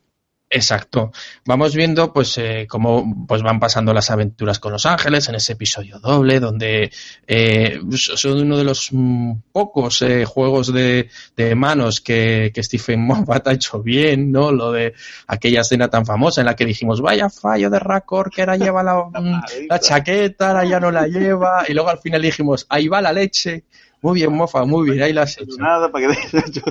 [0.49, 1.11] exacto.
[1.45, 5.53] Vamos viendo pues eh, cómo pues van pasando las aventuras con los ángeles en ese
[5.53, 6.91] episodio doble, donde
[7.27, 11.09] eh, son uno de los mm, pocos eh, juegos de,
[11.55, 14.51] manos que, que, Stephen Moffat ha hecho bien, ¿no?
[14.51, 14.93] Lo de
[15.27, 18.83] aquella escena tan famosa en la que dijimos, vaya fallo de Racor, que ahora lleva
[18.83, 19.03] la,
[19.69, 23.13] la chaqueta, ahora ya no la lleva, y luego al final dijimos, ahí va la
[23.13, 23.65] leche
[24.05, 25.57] muy bien, mofa, muy bien, ahí la has hecho.
[25.57, 26.13] Nada, para que
[26.51, 26.61] yo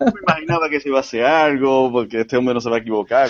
[0.00, 2.78] me imaginaba que se iba a hacer algo, porque este hombre no se va a
[2.78, 3.28] equivocar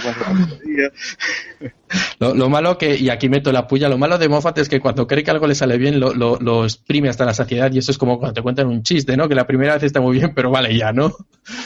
[2.20, 4.78] lo, lo, malo que, y aquí meto la puya, lo malo de Moffat es que
[4.78, 7.78] cuando cree que algo le sale bien, lo, lo, lo, exprime hasta la saciedad, y
[7.78, 9.28] eso es como cuando te cuentan un chiste, ¿no?
[9.28, 11.16] Que la primera vez está muy bien, pero vale ya, ¿no?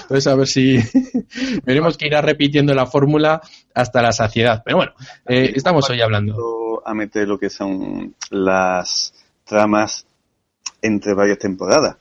[0.02, 0.78] Entonces, a ver si
[1.64, 3.42] veremos que irá repitiendo la fórmula
[3.74, 4.62] hasta la saciedad.
[4.64, 4.92] Pero bueno,
[5.26, 6.82] eh, estamos hoy hablando.
[6.86, 9.12] A meter lo que son las
[9.44, 10.07] tramas
[10.82, 11.96] entre varias temporadas.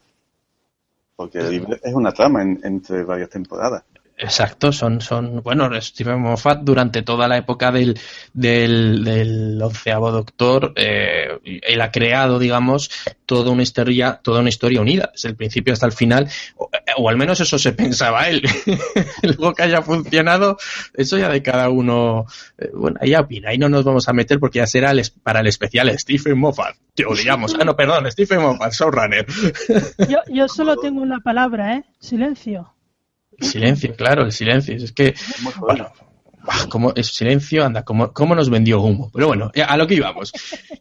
[1.15, 1.39] Porque
[1.83, 3.83] es una trama entre varias temporadas.
[4.19, 7.99] Exacto, son, son, bueno, Steven Moffat durante toda la época del,
[8.33, 12.89] del, del onceavo Doctor, eh, él ha creado, digamos,
[13.27, 17.17] toda una historia, toda una historia unida, desde el principio hasta el final, o, al
[17.17, 18.41] menos eso se pensaba él.
[19.21, 20.57] Luego que haya funcionado,
[20.95, 22.25] eso ya de cada uno,
[22.57, 25.47] eh, bueno, ahí opina, ahí no nos vamos a meter porque ya será para el
[25.47, 26.75] especial Stephen Moffat.
[26.95, 27.55] Te odiamos.
[27.59, 29.27] Ah, no, perdón, Stephen Moffat, Showrunner.
[30.09, 31.83] yo, yo solo tengo una palabra, ¿eh?
[31.99, 32.73] Silencio.
[33.37, 34.75] El silencio, claro, el silencio.
[34.75, 35.13] Es que,
[35.59, 35.91] bueno,
[36.69, 39.11] como es silencio, anda, como, cómo nos vendió humo.
[39.13, 40.31] Pero bueno, a lo que íbamos.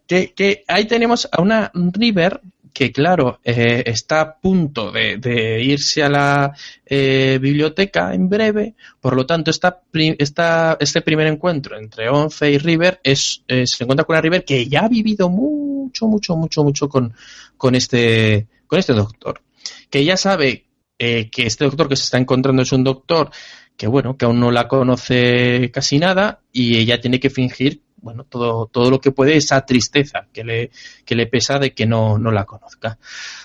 [0.07, 2.41] Que, que ahí tenemos a una River
[2.77, 8.75] que, claro, eh, está a punto de, irse a la eh, biblioteca en breve.
[9.01, 13.85] Por lo tanto, esta, esta, este primer encuentro entre Once y River es, eh, se
[13.85, 17.15] encuentra con una River que ya ha vivido mucho, mucho, mucho, mucho con,
[17.57, 19.41] con, este, con este doctor.
[19.89, 20.66] Que ya sabe
[20.99, 23.31] eh, que este doctor que se está encontrando es un doctor
[23.77, 28.25] que bueno, que aún no la conoce casi nada y ella tiene que fingir, bueno,
[28.25, 30.71] todo, todo lo que puede esa tristeza que le,
[31.05, 32.99] que le pesa de que no, no la conozca.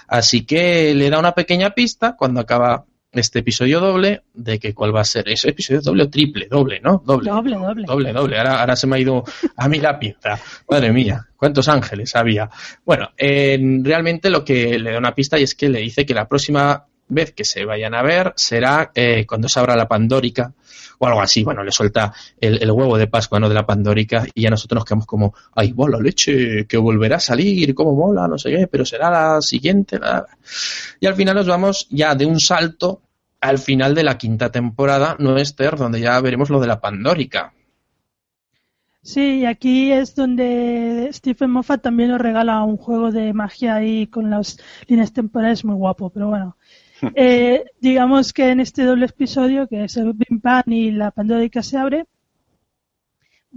[0.08, 4.96] Así que le da una pequeña pista cuando acaba este episodio doble de que cuál
[4.96, 5.28] va a ser.
[5.28, 6.48] ¿Es episodio doble o triple?
[6.50, 7.04] Doble, ¿no?
[7.06, 7.30] Doble.
[7.30, 7.86] Doble, doble.
[7.86, 8.38] Doble, doble.
[8.38, 9.24] Ahora, ahora se me ha ido
[9.58, 10.40] a mí la pinza.
[10.70, 12.50] Madre mía, cuántos ángeles había.
[12.86, 16.28] Bueno, realmente lo que le da una pista y es que le dice que la
[16.28, 20.54] próxima vez que se vayan a ver será eh, cuando se abra la Pandórica
[21.00, 21.44] o algo así.
[21.44, 23.50] Bueno, le suelta el, huevo de Pascua, ¿no?
[23.50, 27.20] De la Pandórica y ya nosotros nos quedamos como, ay, bola leche, que volverá a
[27.20, 30.00] salir, cómo mola, no sé qué, pero será la siguiente.
[31.00, 33.02] Y al final nos vamos ya de un salto
[33.42, 37.54] al final de la quinta temporada, no Esther, donde ya veremos lo de la Pandórica.
[39.04, 44.30] Sí, aquí es donde Stephen Moffat también nos regala un juego de magia ahí con
[44.30, 46.56] las líneas temporales muy guapo, pero bueno,
[47.16, 51.64] eh, digamos que en este doble episodio, que es el Bim Pan y la Pandórica
[51.64, 52.06] se abre,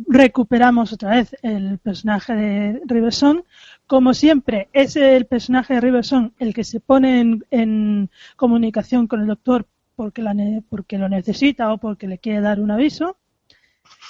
[0.07, 3.45] recuperamos otra vez el personaje de Riverson.
[3.87, 9.27] Como siempre, es el personaje de Riverson el que se pone en, comunicación con el
[9.27, 10.35] doctor porque, la,
[10.69, 13.17] porque lo necesita o porque le quiere dar un aviso.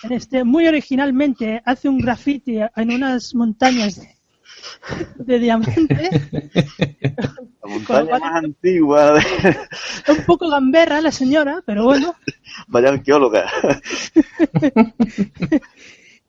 [0.08, 4.00] Este, muy originalmente hace un graffiti en unas montañas
[5.16, 6.10] de diamante.
[7.62, 9.12] La montaña más antigua.
[9.12, 9.22] De...
[10.08, 12.14] Un poco gamberra la señora, pero bueno.
[12.68, 13.46] Vaya arqueóloga.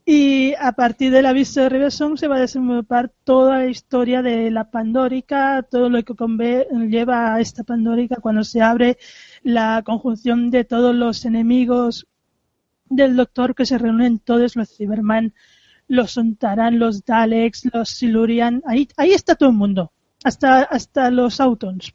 [0.07, 4.51] Y a partir del aviso de Riverson se va a desenvolver toda la historia de
[4.51, 6.13] la Pandórica, todo lo que
[6.87, 8.99] lleva a esta Pandórica cuando se abre
[9.41, 12.05] la conjunción de todos los enemigos
[12.87, 15.33] del Doctor que se reúnen todos los Cyberman,
[15.87, 19.91] los Sontaran, los Daleks, los Silurian, ahí, ahí está todo el mundo,
[20.23, 21.93] hasta, hasta los Autons.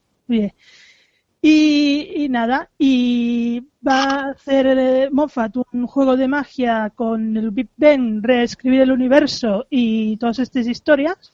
[1.43, 7.71] Y, nada, y va a hacer eh, Moffat un juego de magia con el Big
[7.77, 11.33] Bang, reescribir el universo y todas estas historias.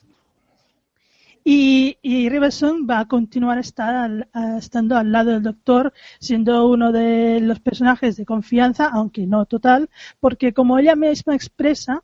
[1.43, 7.39] Y, y Riverson va a continuar estar estando al lado del Doctor, siendo uno de
[7.41, 9.89] los personajes de confianza, aunque no total,
[10.19, 12.03] porque como ella misma expresa,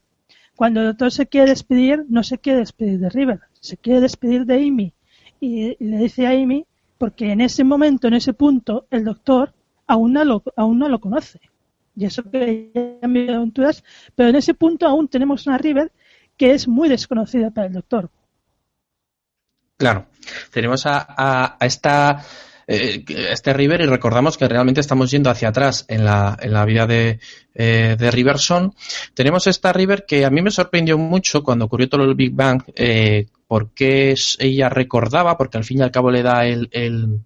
[0.63, 4.45] cuando el Doctor se quiere despedir, no se quiere despedir de River, se quiere despedir
[4.45, 4.93] de Amy.
[5.41, 6.65] Y le dice a Amy
[6.97, 9.53] porque en ese momento, en ese punto, el doctor
[9.87, 11.41] aún no lo, aún no lo conoce.
[11.97, 12.71] Y eso que
[13.01, 13.83] ya me aventuras,
[14.15, 15.91] pero en ese punto aún tenemos una River
[16.37, 18.09] que es muy desconocida para el doctor.
[19.75, 20.05] Claro,
[20.49, 22.23] tenemos a, a, a esta
[22.67, 26.65] eh, este River y recordamos que realmente estamos yendo hacia atrás en la, en la
[26.65, 27.19] vida de,
[27.53, 28.73] eh, de Riverson.
[29.13, 32.63] Tenemos esta River que a mí me sorprendió mucho cuando ocurrió todo el Big Bang,
[32.75, 37.19] eh, porque ella recordaba, porque al fin y al cabo le da el, el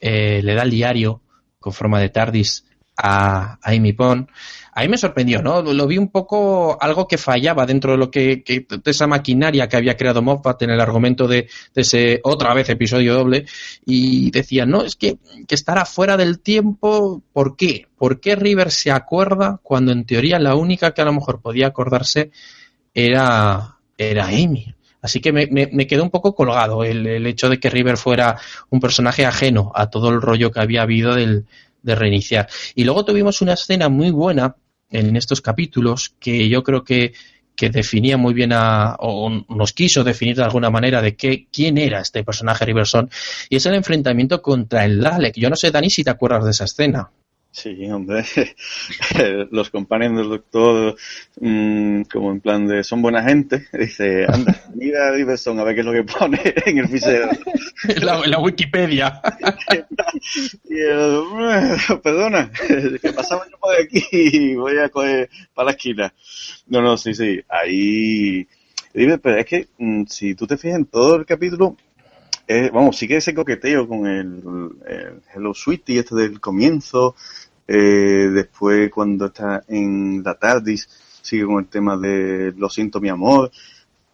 [0.00, 1.22] eh, le da el diario
[1.58, 2.65] con forma de TARDIS
[2.96, 4.28] a, a Amy Pond
[4.76, 5.62] ahí me sorprendió, ¿no?
[5.62, 9.78] Lo vi un poco algo que fallaba dentro de lo que, de esa maquinaria que
[9.78, 13.46] había creado Moffat en el argumento de, ese otra vez episodio doble
[13.86, 15.16] y decía, no, es que,
[15.48, 17.86] que estará fuera del tiempo, ¿por qué?
[17.96, 21.68] ¿Por qué River se acuerda cuando en teoría la única que a lo mejor podía
[21.68, 22.30] acordarse
[22.92, 24.74] era, era Amy?
[25.00, 28.38] Así que me, me, quedó un poco colgado el, el, hecho de que River fuera
[28.70, 31.46] un personaje ajeno a todo el rollo que había habido del,
[31.86, 32.48] de reiniciar.
[32.74, 34.56] Y luego tuvimos una escena muy buena
[34.90, 37.14] en estos capítulos que yo creo que,
[37.54, 41.78] que definía muy bien a, o nos quiso definir de alguna manera de qué, quién
[41.78, 43.08] era este personaje Riverson
[43.48, 45.36] y es el enfrentamiento contra el Dalek.
[45.36, 47.10] Yo no sé, Dani, si te acuerdas de esa escena.
[47.56, 48.22] Sí, hombre.
[49.50, 50.94] Los compañeros del doctor,
[51.40, 55.74] mmm, como en plan de son buena gente, dice, anda, mira a Iverson a ver
[55.74, 57.30] qué es lo que pone en el fichero.
[58.02, 59.22] la, la Wikipedia.
[60.68, 61.22] y el,
[62.02, 62.50] perdona,
[63.00, 66.12] que pasaba yo por aquí y voy a coger para la esquina.
[66.66, 68.46] No, no, sí, sí, ahí...
[68.92, 71.74] Pero es que mmm, si tú te fijas en todo el capítulo,
[72.48, 74.40] eh, vamos, sí que ese coqueteo con el,
[74.86, 77.16] el Hello Sweetie, este del comienzo,
[77.68, 80.88] eh, después, cuando está en la TARDIS,
[81.22, 83.50] sigue con el tema de Lo siento, mi amor.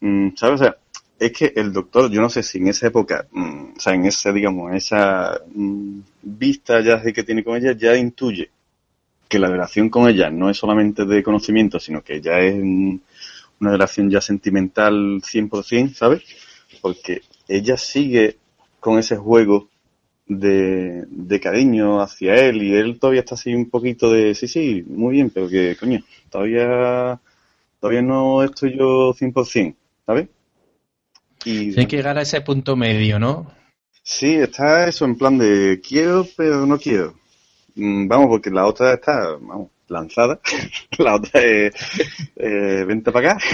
[0.01, 0.61] Mm, ¿Sabes?
[0.61, 0.77] O sea,
[1.19, 4.07] es que el doctor, yo no sé si en esa época, mm, o sea, en
[4.07, 8.51] esa, digamos, esa mm, vista ya que tiene con ella, ya intuye
[9.29, 13.71] que la relación con ella no es solamente de conocimiento, sino que ya es una
[13.71, 16.23] relación ya sentimental 100%, ¿sabes?
[16.83, 18.37] Porque ella sigue
[18.81, 19.69] con ese juego
[20.27, 24.85] de, de, cariño hacia él y él todavía está así un poquito de sí, sí,
[24.87, 27.21] muy bien, pero que coño, todavía
[27.81, 29.75] todavía no estoy yo 100%,
[30.07, 30.29] ¿sabes?
[31.45, 33.51] Y, Tiene que llegar a ese punto medio, ¿no?
[34.05, 37.15] Sí, está eso en plan de quiero, pero no quiero.
[37.75, 40.41] Mm, vamos, porque la otra está, vamos, lanzada.
[40.99, 41.75] la otra es
[42.37, 43.45] eh, vente para acá.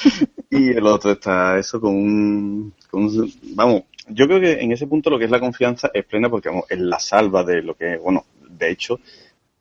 [0.50, 4.86] y el otro está eso con un, con un, vamos, yo creo que en ese
[4.86, 7.74] punto lo que es la confianza es plena porque vamos, es la salva de lo
[7.74, 9.00] que, bueno, de hecho,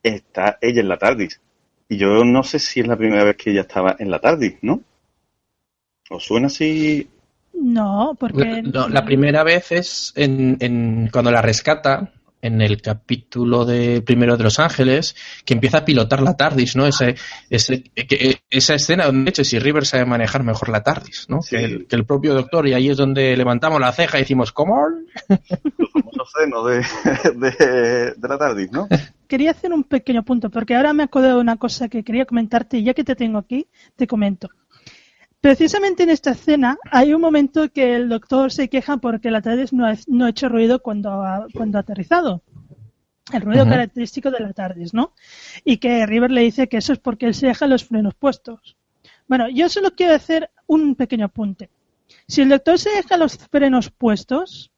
[0.02, 1.40] está ella en la TARDIS.
[1.90, 4.58] Y yo no sé si es la primera vez que ella estaba en la TARDIS,
[4.62, 4.82] ¿no?
[6.10, 7.08] ¿Os suena así?
[7.54, 8.62] No, porque...
[8.62, 14.38] No, la primera vez es en, en, cuando la rescata en el capítulo de primero
[14.38, 16.86] de Los Ángeles, que empieza a pilotar la TARDIS, ¿no?
[16.86, 17.16] Ese,
[17.50, 21.42] ese, que, esa escena donde, de hecho, si River sabe manejar mejor la TARDIS, ¿no?
[21.42, 21.56] Sí.
[21.56, 24.52] Que, el, que, el, propio doctor, y ahí es donde levantamos la ceja y decimos,
[24.52, 24.88] ¿cómo?
[25.78, 28.88] Los famosos senos de, de, de, la TARDIS, ¿no?
[29.28, 32.78] Quería hacer un pequeño punto, porque ahora me acuerdo de una cosa que quería comentarte,
[32.78, 34.50] y ya que te tengo aquí, te comento.
[35.42, 39.74] Precisamente en esta escena hay un momento que el doctor se queja porque la TARDIS
[39.74, 42.44] no ha, no ha hecho ruido cuando ha, cuando ha aterrizado.
[43.34, 43.72] El ruido uh -huh.
[43.72, 45.14] característico de la TARDIS, ¿no?
[45.64, 48.78] Y que River le dice que eso es porque él se deja los frenos puestos.
[49.28, 51.70] Bueno, yo solo quiero hacer un pequeño apunte.
[52.28, 54.72] Si el doctor se deja los frenos puestos,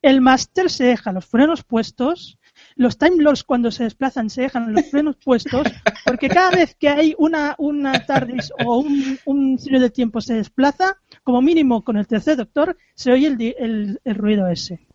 [0.00, 2.37] el máster se deja los frenos puestos,
[2.78, 5.66] los Time Lords cuando se desplazan se dejan los frenos puestos,
[6.06, 10.34] porque cada vez que hay una, una TARDIS o un, un cine de tiempo se
[10.34, 14.86] desplaza, como mínimo con el tercer doctor, se oye el, el, el ruido ese.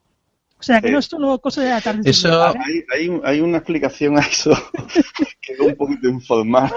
[0.57, 2.05] O sea, que no es solo cosa de la TARDIS.
[2.05, 2.41] Eso...
[2.41, 4.51] Hay, hay, hay, una explicación a eso
[5.41, 6.71] que es un poquito informal,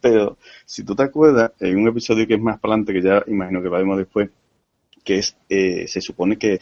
[0.00, 3.22] pero si tú te acuerdas, en un episodio que es más para adelante, que ya
[3.28, 4.28] imagino que lo haremos después,
[5.04, 6.58] que es, eh, se supone que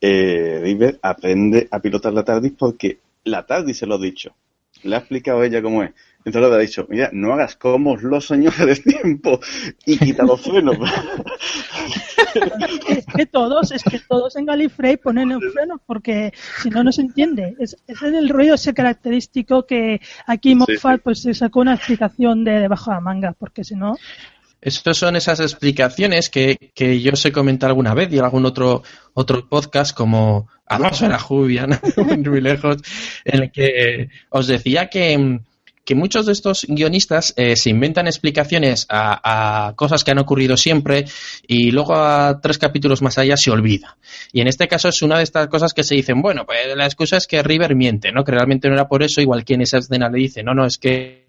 [0.00, 4.34] eh, River aprende a pilotar la TARDIS porque la TARDIS se lo ha dicho.
[4.82, 5.92] Le ha explicado ella cómo es.
[6.24, 9.40] Entonces le ha dicho, mira, no hagas como los señores del tiempo
[9.86, 10.76] y quita los frenos.
[12.88, 16.92] es que todos, es que todos en Galifrey ponen el freno porque si no, no
[16.92, 17.56] se entiende.
[17.58, 21.00] Es, es el ruido ese característico que aquí Moffat sí.
[21.02, 23.96] pues se sacó una explicación de debajo de la manga, porque si no...
[24.60, 28.82] Estas son esas explicaciones que, que yo sé comentar alguna vez y en algún otro,
[29.14, 31.78] otro podcast como Atmósfera Jubia, ¿no?
[32.04, 32.78] muy lejos,
[33.24, 35.40] en el que os decía que,
[35.84, 40.56] que muchos de estos guionistas eh, se inventan explicaciones a, a, cosas que han ocurrido
[40.56, 41.04] siempre
[41.46, 43.96] y luego a tres capítulos más allá se olvida.
[44.32, 46.84] Y en este caso es una de estas cosas que se dicen, bueno, pues la
[46.84, 48.24] excusa es que River miente, ¿no?
[48.24, 50.66] Que realmente no era por eso, igual que en esa escena le dice, no, no,
[50.66, 51.27] es que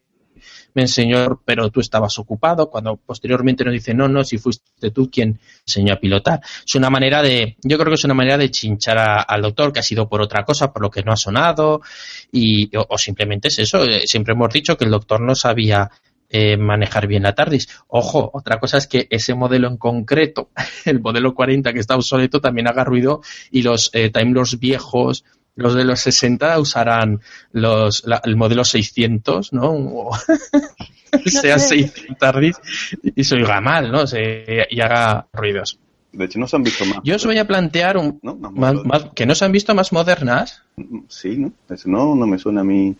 [0.73, 5.09] me enseñó, pero tú estabas ocupado, cuando posteriormente nos dice, no, no, si fuiste tú
[5.09, 6.41] quien enseñó a pilotar.
[6.65, 9.79] Es una manera de, yo creo que es una manera de chinchar al doctor que
[9.79, 11.81] ha sido por otra cosa, por lo que no ha sonado,
[12.31, 13.83] y, o, simplemente es eso.
[13.83, 15.89] Eh, siempre hemos dicho que el doctor no sabía
[16.31, 17.67] eh, manejar bien la TARDIS.
[17.87, 20.51] Ojo, otra cosa es que ese modelo en concreto,
[20.85, 24.11] el modelo 40 que está obsoleto, también haga ruido y los eh,
[24.59, 25.25] viejos,
[25.55, 27.21] los de los 60 usarán
[27.51, 29.71] los, la, el modelo 600, ¿no?
[31.11, 32.55] O sea 600 TARDIS
[33.15, 34.05] y se oiga mal, ¿no?
[34.05, 35.79] Se, y haga ruidos.
[36.11, 36.99] De hecho, no se han visto más.
[37.03, 38.35] Yo os voy a plantear un, ¿No?
[38.35, 38.85] Más más, modernas.
[39.05, 40.61] más- que no se han visto más modernas.
[41.07, 41.51] Sí, ¿no?
[41.69, 42.95] Eso no, no me suena a mí.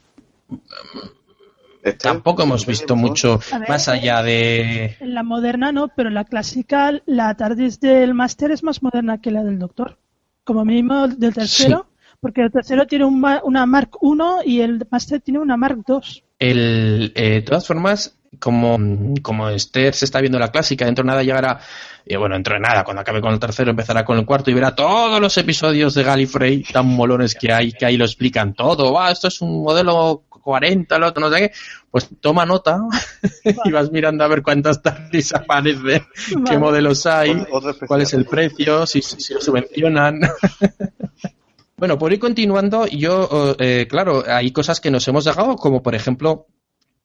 [1.84, 3.70] Este- Tampoco hemos visto mucho ver.
[3.70, 4.97] más allá de.
[5.00, 9.22] En la moderna no, pero en la clásica, la TARDIS del máster es más moderna
[9.22, 9.97] que la del doctor.
[10.43, 11.88] Como mínimo del tercero,
[12.20, 16.24] porque el tercero tiene un una Mark I y el máster tiene una Mark II.
[16.39, 18.78] El, eh, de todas formas, como,
[19.22, 21.59] como Esther se está viendo la clásica, dentro de nada llegará,
[22.05, 24.53] y bueno, dentro de nada, cuando acabe con el tercero empezará con el cuarto y
[24.53, 28.93] verá todos los episodios de Gallifrey tan molones que hay, que ahí lo explican todo,
[28.93, 31.51] va, esto es un modelo 40, lo otro no sé qué,
[31.91, 32.80] pues toma nota
[33.65, 36.05] y vas mirando a ver cuántas tardes aparecen,
[36.47, 37.45] qué modelos hay,
[37.88, 40.22] cuál es el precio, si, si lo subvencionan.
[41.80, 45.96] Bueno, por ir continuando, yo, eh, claro, hay cosas que nos hemos dejado, como por
[45.96, 46.48] ejemplo,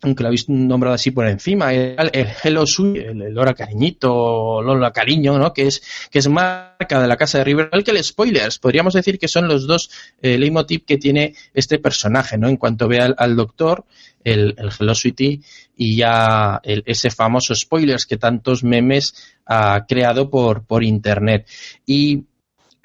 [0.02, 4.60] aunque lo habéis nombrado así por encima, el, el Hello Sweet, el, el Lola Cariñito,
[4.62, 5.52] Lola Cariño, ¿no?
[5.52, 8.58] Que es, que es marca de la casa de River, que el Spoilers.
[8.58, 12.48] Podríamos decir que son los dos eh, leitmotiv que tiene este personaje, ¿no?
[12.48, 13.84] En cuanto ve al, doctor,
[14.24, 15.40] el, el Hello Sweetie,
[15.76, 19.14] y ya ese famoso Spoilers que tantos memes
[19.46, 21.46] ha creado por, por internet.
[21.86, 22.24] Y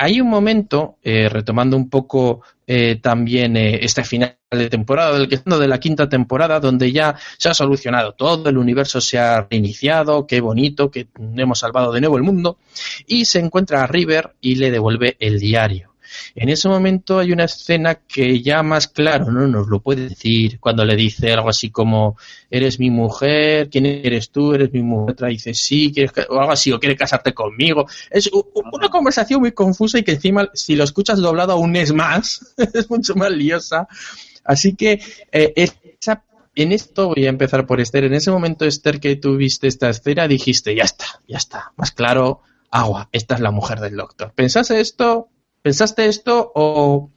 [0.02, 5.28] hay un momento, eh, retomando un poco eh, también eh, este final de temporada, del
[5.28, 9.45] que de la quinta temporada, donde ya se ha solucionado todo, el universo se ha
[9.52, 12.58] reiniciado, qué bonito, que hemos salvado de nuevo el mundo,
[13.08, 15.89] y se encuentra a River y le devuelve el diario.
[16.36, 20.60] En ese momento hay una escena que ya más claro no nos lo puede decir
[20.60, 22.18] cuando le dice algo así como
[22.49, 24.53] eres mi mujer, ¿quién eres tú?
[24.53, 25.12] Eres mi mujer.
[25.14, 27.88] Otra dice sí, ¿quieres ca-?" o algo así, o quiere casarte conmigo.
[28.10, 28.30] Es
[28.74, 32.89] una conversación muy confusa y que encima si lo escuchas doblado aún es más, es
[32.89, 33.88] mucho más liosa.
[34.43, 35.01] Así que
[35.32, 36.24] eh, esa-
[36.55, 38.03] en esto voy a empezar por Esther.
[38.05, 41.91] En ese momento, Esther, que tú viste esta escena, dijiste, ya está, ya está, más
[41.91, 42.41] claro,
[42.72, 44.34] agua, esta es la mujer del doctor.
[44.36, 45.30] ¿Pensaste esto?
[45.62, 47.12] ¿Pensaste esto o,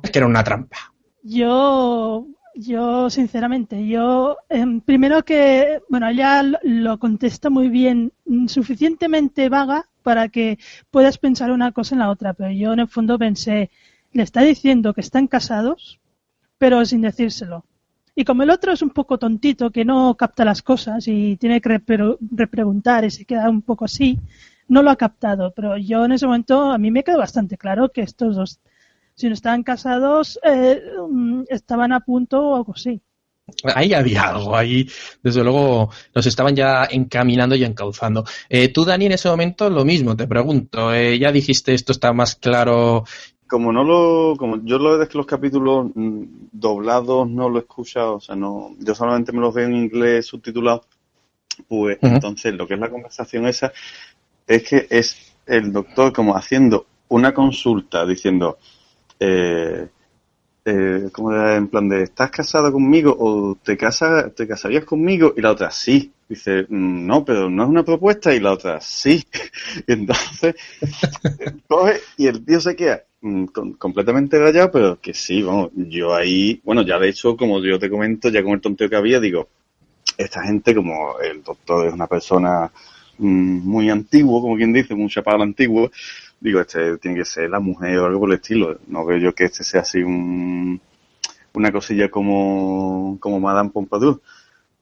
[0.00, 0.76] crees que era una trampa?
[1.22, 8.46] Yo, yo sinceramente, yo em, primero que, bueno, ella lo- lo contesta muy bien, mm,
[8.48, 10.58] suficientemente vaga para que
[10.90, 13.70] puedas pensar una cosa en la otra, pero yo en el fondo pensé,
[14.12, 16.00] le está diciendo que están casados,
[16.58, 17.64] pero sin decírselo.
[18.14, 21.60] Y como el otro es un poco tontito, que no capta las cosas y tiene
[21.60, 24.18] que repre- repreguntar y se queda un poco así,
[24.68, 25.52] no lo ha captado.
[25.54, 28.60] Pero yo en ese momento, a mí me quedó bastante claro que estos dos
[29.16, 33.00] si no estaban casados, eh, mm, estaban a punto o algo así.
[33.74, 34.88] Ahí había algo, ahí
[35.22, 38.24] desde luego nos estaban ya encaminando y encauzando.
[38.48, 40.92] Eh, tú, Dani, en ese momento lo mismo, te pregunto.
[40.92, 43.04] eh, ya dijiste esto está más claro.
[43.46, 47.60] Como no lo, como yo lo de que los capítulos mm, doblados no lo he
[47.60, 50.84] escuchado, o sea, no, yo solamente me los veo en inglés subtitulado,
[51.68, 53.72] pues entonces lo que es la conversación esa
[54.46, 55.16] es que es
[55.46, 58.58] el doctor como haciendo una consulta diciendo,
[59.20, 59.88] eh,
[60.64, 65.32] eh, como en plan de, ¿estás casado conmigo o te, casas, te casarías conmigo?
[65.36, 66.12] Y la otra, sí.
[66.28, 68.34] Dice, "Mm, no, pero no es una propuesta.
[68.34, 69.24] Y la otra, sí.
[69.86, 70.56] Y entonces,
[71.68, 76.14] coge y el tío se queda mm, con- completamente rayado, pero que sí, vamos, yo
[76.14, 79.20] ahí, bueno, ya de hecho, como yo te comento, ya con el tonteo que había,
[79.20, 79.48] digo,
[80.18, 82.70] esta gente, como el doctor es una persona
[83.18, 85.90] muy antiguo, como quien dice, un chaparro antiguo,
[86.40, 88.78] digo, este tiene que ser la mujer o algo por el estilo.
[88.86, 90.80] No veo yo que este sea así un,
[91.54, 94.20] una cosilla como, como Madame Pompadour,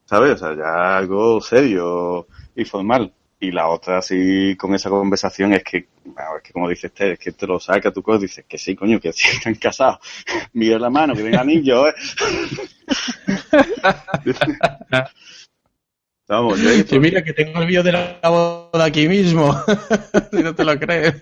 [0.05, 0.33] ¿sabes?
[0.33, 3.13] O sea, ya algo serio y formal.
[3.39, 7.13] Y la otra, así, con esa conversación, es que, bueno, es que como dice este,
[7.13, 9.99] es que te lo saca tu cosa, dices que sí, coño, que sí, están casados.
[10.53, 11.93] Mira la mano, que tiene anillo, ¿eh?
[16.27, 19.55] Vamos, yo mira que tengo el vídeo de la boda aquí mismo.
[20.31, 21.21] si no te lo crees.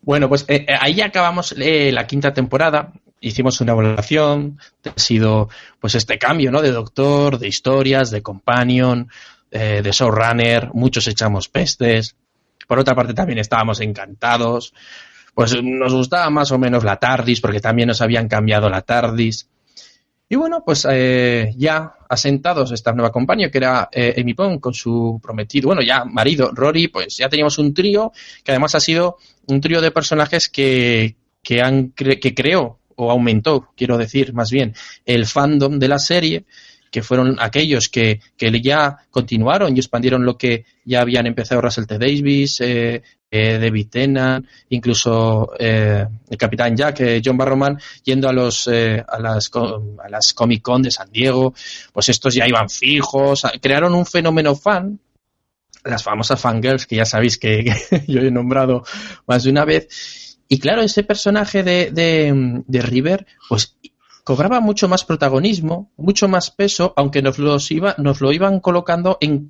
[0.00, 2.92] Bueno, pues eh, eh, ahí acabamos eh, la quinta temporada.
[3.20, 4.58] Hicimos una evaluación.
[4.84, 6.60] Ha sido pues este cambio, ¿no?
[6.62, 9.08] De doctor, de historias, de companion,
[9.50, 10.70] eh, de showrunner.
[10.72, 12.16] Muchos echamos pestes.
[12.66, 14.72] Por otra parte, también estábamos encantados.
[15.34, 19.48] Pues nos gustaba más o menos la TARDIS, porque también nos habían cambiado la TARDIS.
[20.32, 25.20] Y bueno, pues eh, ya asentados esta nueva compañía, que era eh, Amy con su
[25.22, 28.12] prometido, bueno, ya marido, Rory, pues ya teníamos un trío
[28.42, 29.18] que además ha sido
[29.48, 34.50] un trío de personajes que, que, han cre- que creó o aumentó, quiero decir, más
[34.50, 34.74] bien,
[35.04, 36.46] el fandom de la serie,
[36.90, 41.84] que fueron aquellos que, que ya continuaron y expandieron lo que ya habían empezado Russell
[41.84, 41.98] T.
[41.98, 43.02] Davis, eh,
[43.34, 43.88] eh, David
[44.68, 50.08] incluso eh, el Capitán Jack, eh, John Barrowman, yendo a los eh, a las a
[50.10, 51.54] las Comic Con de San Diego,
[51.94, 55.00] pues estos ya iban fijos, crearon un fenómeno fan,
[55.82, 57.64] las famosas fangirls que ya sabéis que,
[58.06, 58.84] yo he nombrado
[59.26, 63.78] más de una vez, y claro, ese personaje de, de, de River, pues
[64.24, 69.16] cobraba mucho más protagonismo, mucho más peso, aunque nos, los iba, nos lo iban colocando
[69.22, 69.48] en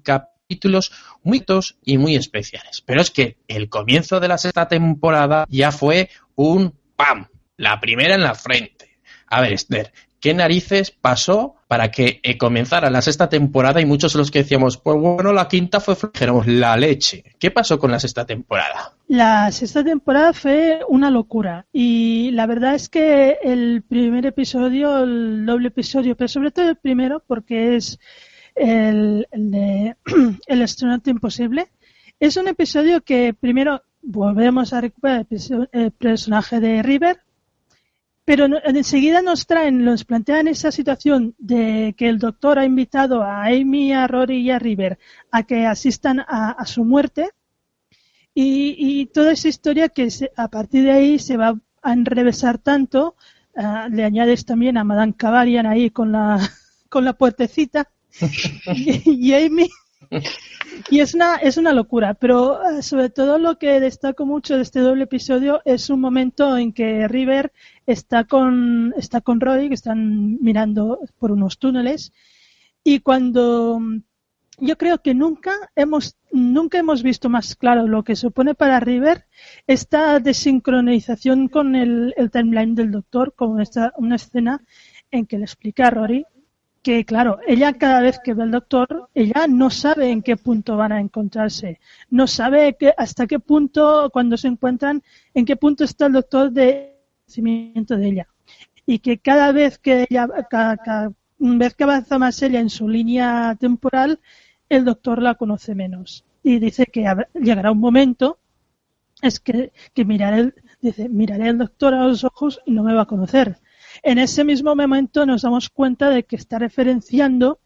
[0.52, 0.92] capítulos
[1.22, 2.82] muy tos y muy especiales.
[2.84, 7.26] Pero es que el comienzo de la sexta temporada ya fue un ¡pam!
[7.56, 8.98] La primera en la frente.
[9.28, 14.12] A ver, Esther, ¿qué narices pasó para que eh, comenzara la sexta temporada y muchos
[14.12, 17.24] de los que decíamos, pues bueno, la quinta fue, dijéramos, la leche?
[17.38, 18.92] ¿Qué pasó con la sexta temporada?
[19.08, 25.46] La sexta temporada fue una locura y la verdad es que el primer episodio, el
[25.46, 27.98] doble episodio, pero sobre todo el primero porque es
[28.54, 29.96] el, el
[31.06, 31.70] imposible,
[32.20, 35.26] es un episodio que primero volvemos a recuperar
[35.72, 37.20] el, personaje de River,
[38.24, 43.46] pero enseguida nos traen, nos plantean esa situación de que el doctor ha invitado a
[43.46, 44.98] Amy, a Rory y a River
[45.30, 47.30] a que asistan a- su muerte.
[48.34, 52.58] Y, y toda esa historia que se- a partir de ahí se va a enrevesar
[52.58, 53.16] tanto,
[53.56, 56.38] ah, le añades también a Madame Cavarian ahí con la,
[56.88, 57.90] con la puertecita
[58.74, 59.32] y,
[60.90, 64.62] y es una, es una locura, pero ah, sobre todo lo que destaco mucho de
[64.62, 67.52] este doble episodio es un momento en que River
[67.86, 72.12] está con, está con Roy, que están mirando por unos túneles,
[72.84, 73.80] y cuando
[74.58, 79.26] yo creo que nunca hemos nunca hemos visto más claro lo que supone para River
[79.66, 84.62] esta desincronización con el, el timeline del doctor, como esta, una escena
[85.10, 86.26] en que le explica a Rory
[86.82, 90.76] que, claro, ella cada vez que ve al doctor, ella no sabe en qué punto
[90.76, 91.80] van a encontrarse,
[92.10, 95.02] no sabe que, hasta qué punto, cuando se encuentran,
[95.34, 98.28] en qué punto está el doctor de conocimiento de ella.
[98.84, 103.56] Y que cada vez que ella, cada, vez que avanza más ella en su línea
[103.58, 104.18] temporal,
[104.68, 106.24] el doctor la conoce menos.
[106.42, 108.38] Y dice que llegará un momento,
[109.22, 113.02] es que, que miraré, dice, miraré al doctor a los ojos y no me va
[113.02, 113.60] a conocer.
[114.02, 117.60] En ese mismo momento nos damos cuenta de que está referenciando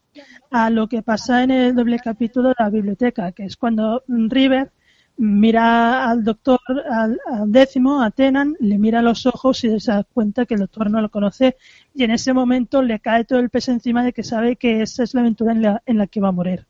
[0.51, 4.71] a lo que pasa en el doble capítulo de la biblioteca, que es cuando River
[5.17, 6.61] mira al doctor,
[6.91, 10.61] al, décimo, a Tenan, le mira a los ojos y se da cuenta que el
[10.61, 11.57] doctor no lo conoce
[11.95, 15.05] y en ese momento le cae todo el peso encima de que sabe que esa
[15.05, 16.67] es la aventura en la, en la que va a morir.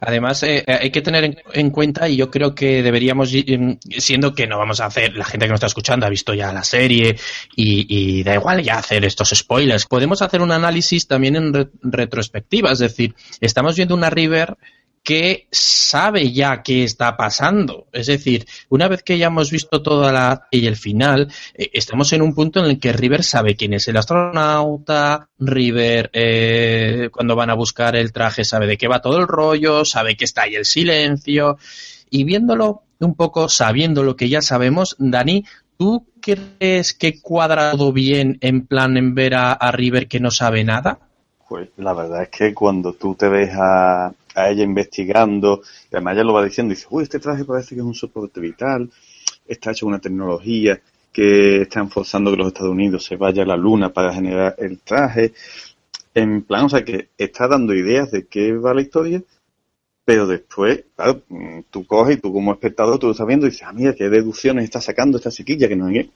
[0.00, 4.34] Además, eh, hay que tener en, en cuenta, y yo creo que deberíamos, mm, siendo
[4.34, 6.64] que no vamos a hacer, la gente que nos está escuchando ha visto ya la
[6.64, 7.16] serie
[7.56, 7.86] y,
[8.18, 12.72] y da igual ya hacer estos spoilers, podemos hacer un análisis también en re- retrospectiva,
[12.72, 14.56] es decir, estamos viendo una River
[15.02, 17.86] que sabe ya qué está pasando.
[17.92, 22.12] Es decir, una vez que ya hemos visto toda la y el final, eh, estamos
[22.12, 27.34] en un punto en el que River sabe quién es el astronauta, River eh, cuando
[27.34, 30.42] van a buscar el traje sabe de qué va todo el rollo, sabe que está
[30.42, 31.58] ahí el silencio
[32.10, 35.44] y viéndolo un poco, sabiendo lo que ya sabemos, Dani,
[35.76, 40.30] ¿tú crees que cuadra todo bien en plan en ver a, a River que no
[40.30, 41.00] sabe nada?
[41.48, 46.14] Pues la verdad es que cuando tú te ves a, a ella investigando, y además
[46.14, 48.90] ella lo va diciendo, dice, uy, este traje parece que es un soporte vital,
[49.46, 50.80] está hecho una tecnología
[51.12, 54.80] que están forzando que los Estados Unidos se vaya a la luna para generar el
[54.80, 55.34] traje.
[56.14, 59.22] En plan, o sea, que está dando ideas de qué va la historia,
[60.04, 61.22] pero después, claro,
[61.70, 64.08] tú coges y tú como espectador, tú lo estás viendo y dices, ah, mira, qué
[64.08, 66.08] deducciones está sacando esta chiquilla que no es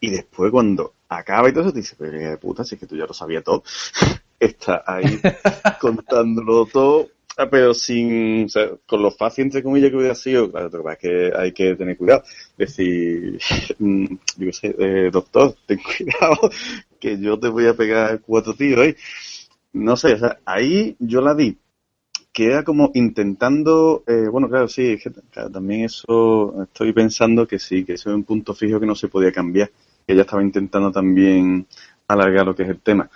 [0.00, 2.86] Y después cuando acaba y todo eso, te dices, pero de puta, si es que
[2.86, 3.64] tú ya lo sabías todo.
[4.38, 5.20] está ahí
[5.80, 7.08] contándolo todo,
[7.46, 8.48] pero sin,
[8.86, 11.52] con lo fácil entre comillas que hubiera sido, claro, lo que pasa es que hay
[11.52, 12.24] que tener cuidado.
[12.56, 13.38] Decir,
[13.78, 16.50] mm, yo sé, eh, doctor, ten cuidado,
[16.98, 18.96] que yo te voy a pegar cuatro tiros ahí.
[19.72, 21.56] No sé, o sea, ahí yo la vi
[22.32, 25.10] que era como intentando, eh, bueno, claro, sí, es que,
[25.50, 29.08] también eso, estoy pensando que sí, que eso es un punto fijo que no se
[29.08, 29.72] podía cambiar,
[30.06, 31.66] ella estaba intentando también
[32.06, 33.10] alargar lo que es el tema.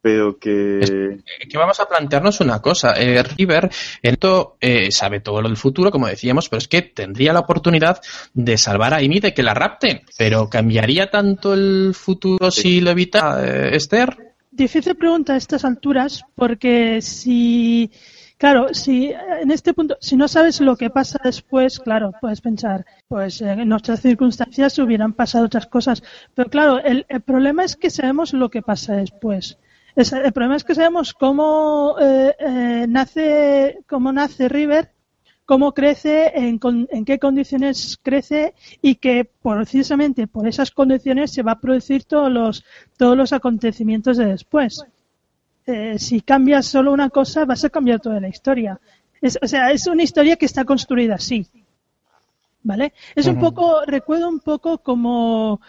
[0.00, 0.78] Pero que...
[0.80, 2.92] Es que vamos a plantearnos una cosa.
[2.92, 3.70] Eh, River,
[4.02, 8.00] esto eh, sabe todo lo del futuro, como decíamos, pero es que tendría la oportunidad
[8.32, 10.02] de salvar a Amy de que la rapten.
[10.16, 14.34] Pero ¿cambiaría tanto el futuro si lo evita eh, Esther?
[14.50, 17.90] Difícil pregunta a estas alturas, porque si
[18.38, 22.86] Claro, si en este punto, si no sabes lo que pasa después, claro, puedes pensar,
[23.08, 26.04] pues en otras circunstancias hubieran pasado otras cosas.
[26.36, 29.58] Pero claro, el, el problema es que sabemos lo que pasa después.
[29.98, 34.92] Es, el problema es que sabemos cómo eh, eh, nace, cómo nace River,
[35.44, 41.52] cómo crece, en, en, qué condiciones crece y que precisamente por esas condiciones se va
[41.52, 42.64] a producir todos los
[42.96, 44.84] todos los acontecimientos de después
[45.66, 48.80] eh, si cambias solo una cosa, vas a cambiar toda la historia.
[49.20, 51.44] Es, o sea, es una historia que está construida así.
[52.62, 52.92] ¿Vale?
[53.16, 55.60] Es un poco, recuerdo un poco como,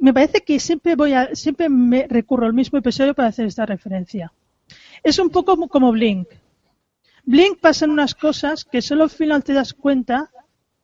[0.00, 3.66] me parece que siempre voy a, siempre me recurro al mismo episodio para hacer esta
[3.66, 4.32] referencia.
[5.02, 6.28] Es un poco como, Blink.
[7.24, 10.30] Blink pasan unas cosas que solo al final te das cuenta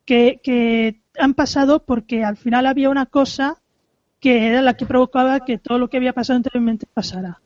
[0.04, 3.60] que, han pasado porque al final había una cosa
[4.18, 7.42] que era la que provocaba que todo lo que había pasado anteriormente pasara.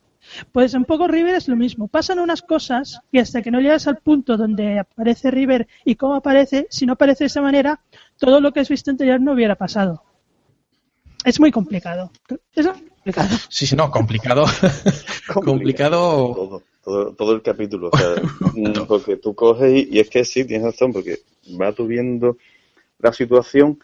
[0.53, 1.87] Pues un poco River es lo mismo.
[1.87, 6.15] Pasan unas cosas y hasta que no llegas al punto donde aparece River y cómo
[6.15, 7.81] aparece, si no aparece de esa manera,
[8.17, 10.03] todo lo que has visto anterior no hubiera pasado.
[11.27, 12.09] Es muy complicado.
[12.55, 13.37] Es complicado.
[13.49, 14.45] Sí, sí, no, complicado.
[15.43, 16.33] complicado.
[16.33, 17.89] Todo, todo, todo, el capítulo.
[17.91, 18.15] O sea,
[18.87, 21.19] porque tú coges y, y, es que sí, tienes razón, porque
[21.61, 22.37] va tú viendo
[22.99, 23.77] la situación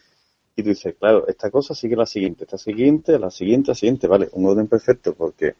[0.55, 4.07] y tú dices, claro, esta cosa sigue la siguiente, esta siguiente, la siguiente, la siguiente,
[4.07, 5.55] vale, un orden perfecto porque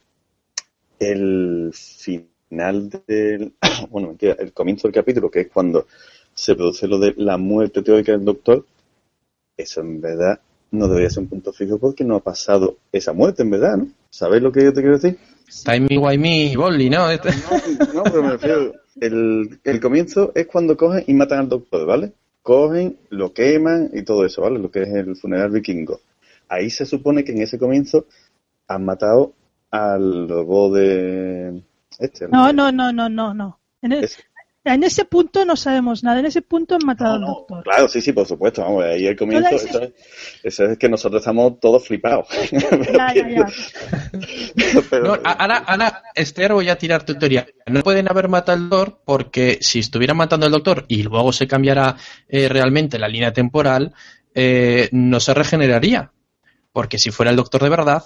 [0.99, 3.55] el final del,
[3.89, 5.85] bueno, mentira, el comienzo del capítulo, que es cuando
[6.33, 8.65] se produce lo de la muerte teórica del doctor,
[9.57, 10.39] eso en verdad
[10.73, 13.87] no debería ser un punto fijo porque no ha pasado esa muerte, en verdad, ¿no?
[14.09, 15.17] ¿Sabéis lo que yo te quiero decir?
[15.63, 17.07] Timey, wimey, Bolly, ¿no?
[17.07, 17.13] No,
[17.93, 22.13] no, pero me refiero, el, el comienzo es cuando cogen y matan al doctor, ¿vale?
[22.41, 24.57] Cogen, lo queman y todo eso, ¿vale?
[24.57, 26.01] Lo que es el funeral vikingo.
[26.49, 28.07] Ahí se supone que en ese comienzo
[28.67, 29.33] han matado
[29.69, 31.61] al robot de
[31.99, 32.27] este.
[32.29, 33.59] No, no, no, no, no, no.
[33.83, 34.09] En, el,
[34.65, 36.19] en, ese punto no sabemos nada.
[36.19, 37.63] En ese punto han matado no, al doctor.
[37.63, 38.61] Claro, sí, sí, por supuesto.
[38.61, 39.49] Vamos, ahí el comienzo.
[39.49, 39.91] Eso es,
[40.43, 42.27] eso es, que nosotros estamos todos flipados.
[42.51, 43.45] Ya, ya, ya.
[44.89, 47.45] Pero, no, ahora, ahora, Esther, voy a tirar tu teoría.
[47.67, 51.47] No pueden haber matado al doctor porque si estuvieran matando al doctor y luego se
[51.47, 51.97] cambiara
[52.27, 53.93] eh, realmente la línea temporal,
[54.35, 56.11] eh, no se regeneraría.
[56.71, 58.03] Porque si fuera el doctor de verdad,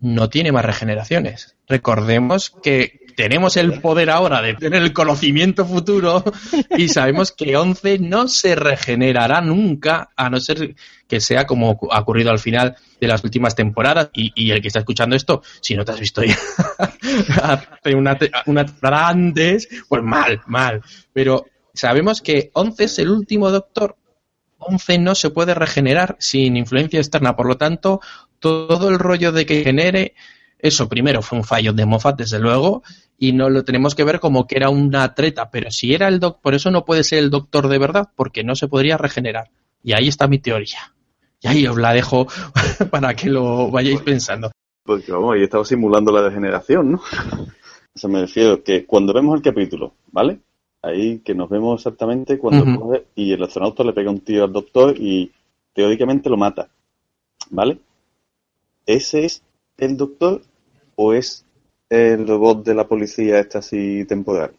[0.00, 1.56] no tiene más regeneraciones.
[1.68, 6.24] Recordemos que tenemos el poder ahora de tener el conocimiento futuro
[6.76, 10.74] y sabemos que 11 no se regenerará nunca, a no ser
[11.06, 14.10] que sea como ha ocurrido al final de las últimas temporadas.
[14.14, 16.36] Y, y el que está escuchando esto, si no te has visto ya
[17.42, 20.82] hace una, una temporada antes, pues mal, mal.
[21.12, 23.96] Pero sabemos que 11 es el último doctor
[24.64, 27.36] 11 no se puede regenerar sin influencia externa.
[27.36, 28.00] Por lo tanto,
[28.38, 30.14] todo el rollo de que genere,
[30.62, 32.82] eso primero fue un fallo de Moffat, desde luego,
[33.18, 35.50] y no lo tenemos que ver como que era una treta.
[35.50, 38.44] Pero si era el doctor, por eso no puede ser el doctor de verdad, porque
[38.44, 39.50] no se podría regenerar.
[39.82, 40.94] Y ahí está mi teoría.
[41.40, 42.26] Y ahí os la dejo
[42.90, 44.52] para que lo vayáis pensando.
[44.84, 47.02] Porque vamos, ahí estaba simulando la degeneración, ¿no?
[47.94, 50.38] O sea, me refiero que cuando vemos el capítulo, ¿vale?
[50.82, 52.78] ahí que nos vemos exactamente cuando uh -huh.
[52.78, 55.30] coge y el astronauta le pega un tiro al doctor y
[55.72, 56.68] teóricamente lo mata.
[57.50, 57.78] ¿Vale?
[58.86, 59.42] ¿Ese es
[59.78, 60.42] el doctor
[60.96, 61.44] o es
[61.88, 64.52] el robot de la policía este así temporal?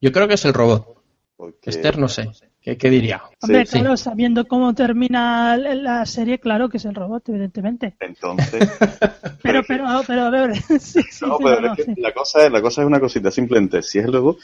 [0.00, 0.96] Yo creo que es el robot.
[1.36, 2.30] Porque, Esther no sé.
[2.62, 3.22] ¿Qué, qué diría?
[3.42, 7.94] Hombre, Sí, claro, sabiendo cómo termina la serie, claro que es el robot, evidentemente.
[8.00, 8.68] Entonces,
[9.42, 12.00] Pero, pero, pero, a ver, sí, sí, no, sí, pero no, es que sí.
[12.00, 14.38] la cosa es, la cosa es una cosita, simplemente, si es luego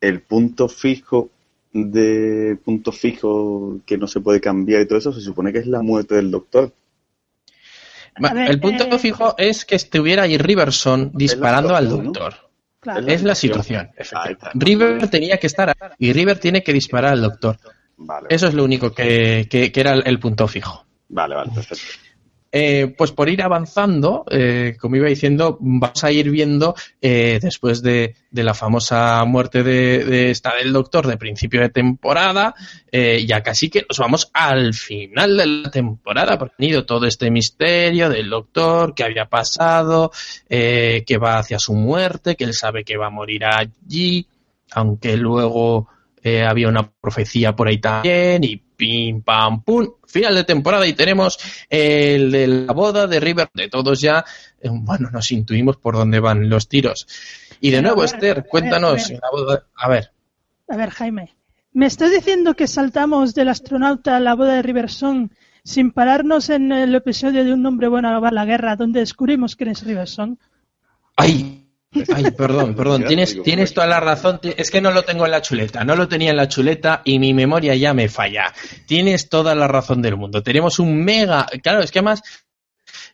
[0.00, 1.28] el punto fijo
[1.72, 5.66] de punto fijo que no se puede cambiar y todo eso, se supone que es
[5.66, 6.72] la muerte del doctor.
[8.20, 12.34] Ver, el punto eh, fijo es que estuviera ahí Riverson disparando al doctor.
[12.80, 13.06] Claro.
[13.06, 13.90] Es la situación.
[14.54, 17.58] River tenía que estar ahí, y River tiene que disparar al doctor.
[17.98, 20.86] Vale, Eso es lo único que, que- que era el, el punto fijo.
[21.08, 21.84] vale, vale, perfecto.
[22.52, 27.80] Eh, pues por ir avanzando, eh, como iba diciendo, vamos a ir viendo eh, después
[27.80, 32.54] de, la famosa muerte de, de esta del doctor de principio de temporada,
[32.90, 37.06] eh, ya casi que nos vamos al final de la temporada, porque ha tenido todo
[37.06, 40.10] este misterio del doctor, qué había pasado,
[40.48, 44.26] que va hacia su muerte, que él sabe que va a morir allí,
[44.72, 45.88] aunque luego
[46.22, 50.92] eh, había una profecía por ahí también, y pim, pam, pum, final de temporada y
[50.94, 54.24] tenemos el de la boda de River, de todos ya,
[54.60, 57.06] eh, bueno, nos intuimos por dónde van los tiros.
[57.60, 59.20] Y de Pero, nuevo, ver, Esther, cuéntanos, a ver.
[59.22, 60.12] la boda- a ver,
[60.68, 61.34] A ver, Jaime,
[61.72, 65.30] ¿me estás diciendo que saltamos del astronauta a la boda de Riverson
[65.62, 69.70] sin pararnos en el episodio de Un hombre bueno a la guerra, donde descubrimos quién
[69.70, 70.38] es Riverson?
[71.16, 71.59] ay,
[72.14, 75.42] ay, perdón, perdón, tienes, tienes toda la razón, es que no lo tengo en la
[75.42, 78.52] chuleta, no lo tenía en la chuleta y mi memoria ya me falla.
[78.86, 82.22] Tienes toda la razón del mundo, tenemos un mega, claro, es que además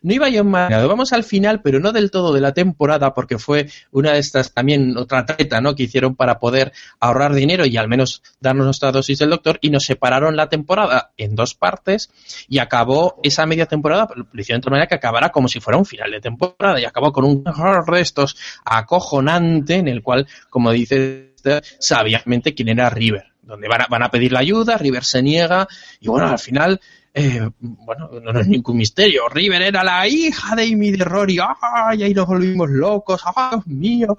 [0.01, 0.87] no iba yo mal.
[0.87, 4.53] Vamos al final, pero no del todo de la temporada, porque fue una de estas
[4.53, 5.75] también otra treta, ¿no?
[5.75, 9.69] Que hicieron para poder ahorrar dinero y al menos darnos nuestra dosis del doctor y
[9.69, 12.11] nos separaron la temporada en dos partes
[12.47, 15.77] y acabó esa media temporada, lo hicieron de tal manera que acabara como si fuera
[15.77, 18.25] un final de temporada y acabó con un de
[18.65, 21.33] acojonante en el cual, como dice
[21.79, 25.67] sabiamente quién era River, donde van a, van a pedir la ayuda, River se niega
[25.99, 26.81] y bueno, al final
[27.19, 29.27] eh, bueno, no, es ningún misterio.
[29.27, 31.39] River era la hija de Amy de Rory.
[31.41, 32.03] ¡Ay!
[32.03, 33.21] Ahí nos volvimos locos.
[33.35, 34.17] ¡Ay, Dios mío!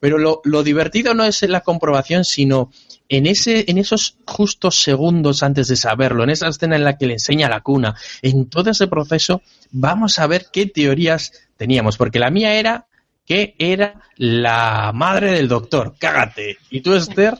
[0.00, 2.72] Pero lo, lo divertido no es en la comprobación, sino
[3.08, 7.06] en, ese, en esos justos segundos antes de saberlo, en esa escena en la que
[7.06, 11.96] le enseña la cuna, en todo ese proceso, vamos a ver qué teorías teníamos.
[11.96, 12.88] Porque la mía era
[13.24, 15.94] que era la madre del doctor.
[16.00, 16.58] Cágate.
[16.68, 17.38] ¿Y tú, Esther?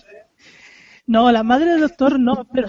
[1.04, 2.68] No, la madre del doctor no, pero,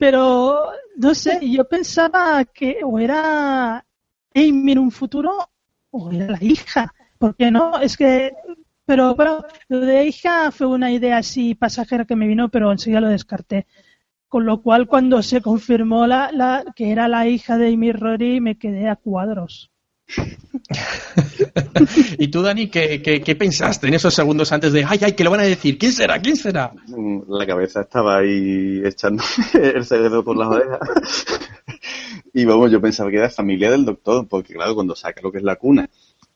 [0.00, 3.84] pero no sé, yo pensaba que o era
[4.34, 5.30] Amy en un futuro
[5.90, 6.94] o era la hija.
[7.18, 7.78] ¿Por qué no?
[7.78, 8.32] Es que,
[8.86, 13.02] pero bueno, lo de hija fue una idea así pasajera que me vino, pero enseguida
[13.02, 13.66] lo descarté.
[14.26, 18.40] Con lo cual, cuando se confirmó la, la, que era la hija de Amy Rory,
[18.40, 19.70] me quedé a cuadros.
[22.18, 25.30] ¿Y tú, Dani, qué, qué, pensaste en esos segundos antes de, ay, ay, que lo
[25.30, 25.78] van a decir?
[25.78, 26.20] ¿Quién será?
[26.20, 26.72] ¿Quién será?
[26.88, 29.22] Mm, La cabeza estaba ahí echando
[29.54, 30.80] el cerebro por las orejas.
[32.32, 35.38] Y vamos, yo pensaba que era familia del doctor, porque claro, cuando saca lo que
[35.38, 35.88] es la cuna,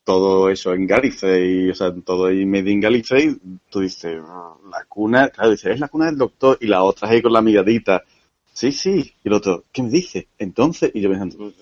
[0.02, 3.36] todo eso en Gallifrey, o sea, todo ahí medio en Gallifrey,
[3.70, 7.08] tú dices, "Ah, la cuna, claro, dices, es la cuna del doctor, y la otra
[7.08, 8.02] ahí con la miradita,
[8.52, 10.28] sí, sí, y el otro, ¿qué me dice?
[10.38, 11.52] Entonces, y yo pensando,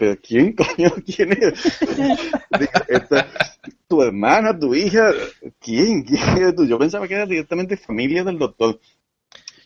[0.00, 1.78] ¿pero quién, coño, quién es?
[2.58, 3.26] Digo, "Esta-
[3.86, 5.10] tu hermana, tu hija,
[5.60, 6.02] ¿quién?
[6.04, 6.66] ¿Quién eres tú?
[6.66, 8.80] Yo pensaba que era directamente familia del doctor.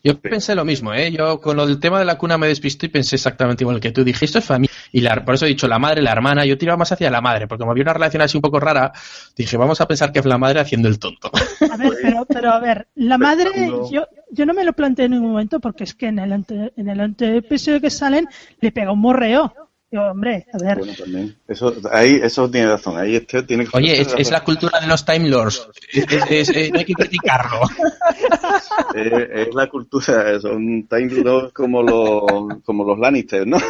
[0.03, 1.11] Yo pensé lo mismo, ¿eh?
[1.11, 4.03] Yo con el tema de la cuna me despisté y pensé exactamente igual que tú.
[4.03, 4.75] Dije, esto es familia.
[4.91, 6.45] Y la- por eso he dicho la madre, la hermana.
[6.45, 8.91] Yo tiraba más hacia la madre, porque como había una relación así un poco rara,
[9.35, 11.31] dije, vamos a pensar que es la madre haciendo el tonto.
[11.71, 13.49] A ver, pero, pero a ver, la madre,
[13.91, 16.71] yo, yo no me lo planteé en ningún momento porque es que en el, ante,
[16.77, 18.27] en el ante episodio que salen
[18.61, 19.53] le pega un morreo.
[19.95, 21.37] Yo, hombre, a ver, Bueno, también.
[21.47, 22.97] Eso, ahí, eso tiene razón.
[22.97, 25.69] Ahí este tiene que Oye, es, es la cultura de los Time Lords.
[25.93, 27.61] Es- es- es- eh, no hay que criticarlo.
[28.93, 32.23] es, es la cultura, son Time Lords como los,
[32.65, 33.57] como los Lannister, ¿no?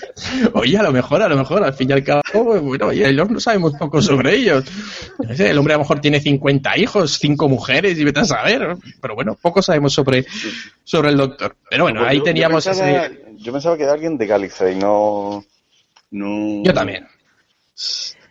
[0.54, 2.22] Oye, a lo mejor, a lo mejor, al fin y al cabo,
[2.60, 4.64] bueno, oye, los no sabemos poco sobre ellos.
[5.18, 8.24] No sé, el hombre a lo mejor tiene 50 hijos, 5 mujeres y vete a
[8.24, 8.76] saber.
[9.00, 10.26] Pero bueno, poco sabemos sobre,
[10.84, 11.56] sobre el doctor.
[11.68, 13.20] Pero bueno, ahí teníamos yo pensaba, ese...
[13.38, 15.44] yo pensaba que era alguien de Gallifrey, no,
[16.10, 16.62] no...
[16.62, 17.06] Yo también.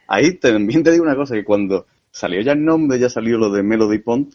[0.07, 3.49] Ahí también te digo una cosa, que cuando salió ya el nombre, ya salió lo
[3.49, 4.34] de Melody Pond,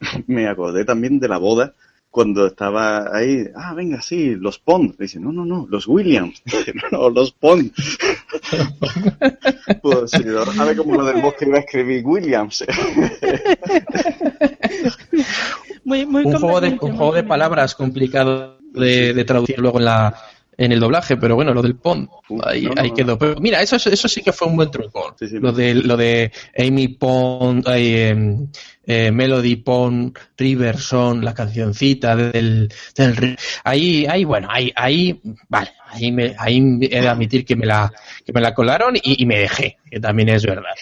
[0.26, 1.74] me acordé también de la boda,
[2.14, 4.96] cuando estaba ahí, ah, venga, sí, los Pond.
[4.96, 6.40] Dice, no, no, no, los Williams.
[6.44, 7.72] Dice, no, no, los Pond.
[9.82, 12.64] pues si no sabe como lo del bosque iba a escribir Williams.
[15.84, 19.86] muy, muy un juego de, un juego de palabras complicado de, de traducir luego en
[19.86, 20.14] la,
[20.56, 22.94] en el doblaje, pero bueno, lo del Pond, Uf, ahí, no, no, ahí no.
[22.94, 23.18] quedó.
[23.18, 25.14] Pero mira, eso, eso sí que fue un buen truco.
[25.18, 28.48] Sí, sí, lo, de, lo de Amy Pond, em,
[28.86, 36.12] eh, Melody Pond, Riverson, la cancioncita del, del ahí, ahí, bueno, ahí, ahí, vale, ahí,
[36.12, 37.92] me, ahí he de admitir que me la,
[38.24, 40.74] que me la colaron y, y me dejé, que también es verdad.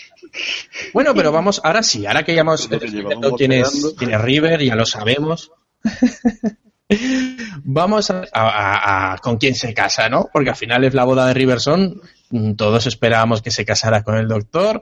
[0.93, 2.69] Bueno, pero vamos, ahora sí, ahora que ya hemos
[3.37, 5.51] quién es, quién es River, ya lo sabemos.
[7.65, 10.29] Vamos a, a- a- con quién se casa, ¿no?
[10.33, 12.01] Porque al final es la boda de Riverson.
[12.31, 14.81] mm, Todos esperábamos que se casara con el doctor.